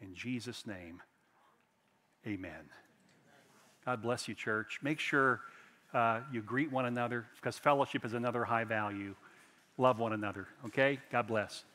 In 0.01 0.13
Jesus' 0.13 0.65
name, 0.65 1.01
amen. 2.25 2.69
God 3.85 4.01
bless 4.01 4.27
you, 4.27 4.33
church. 4.33 4.79
Make 4.81 4.99
sure 4.99 5.41
uh, 5.93 6.21
you 6.31 6.41
greet 6.41 6.71
one 6.71 6.85
another 6.85 7.25
because 7.35 7.57
fellowship 7.57 8.03
is 8.03 8.13
another 8.13 8.43
high 8.43 8.63
value. 8.63 9.15
Love 9.77 9.99
one 9.99 10.13
another, 10.13 10.47
okay? 10.65 10.99
God 11.11 11.27
bless. 11.27 11.65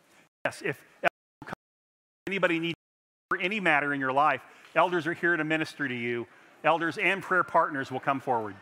Yes, 0.45 0.63
if 0.65 0.83
anybody 2.27 2.59
needs 2.59 2.75
for 3.29 3.39
any 3.39 3.61
matter 3.61 3.93
in 3.93 4.01
your 4.01 4.13
life, 4.13 4.41
elders 4.75 5.07
are 5.07 5.13
here 5.13 5.37
to 5.37 5.45
minister 5.45 5.87
to 5.87 5.95
you. 5.95 6.27
Elders 6.65 6.99
and 6.99 7.23
prayer 7.23 7.45
partners 7.45 7.91
will 7.91 8.01
come 8.01 8.21
forward. 8.21 8.55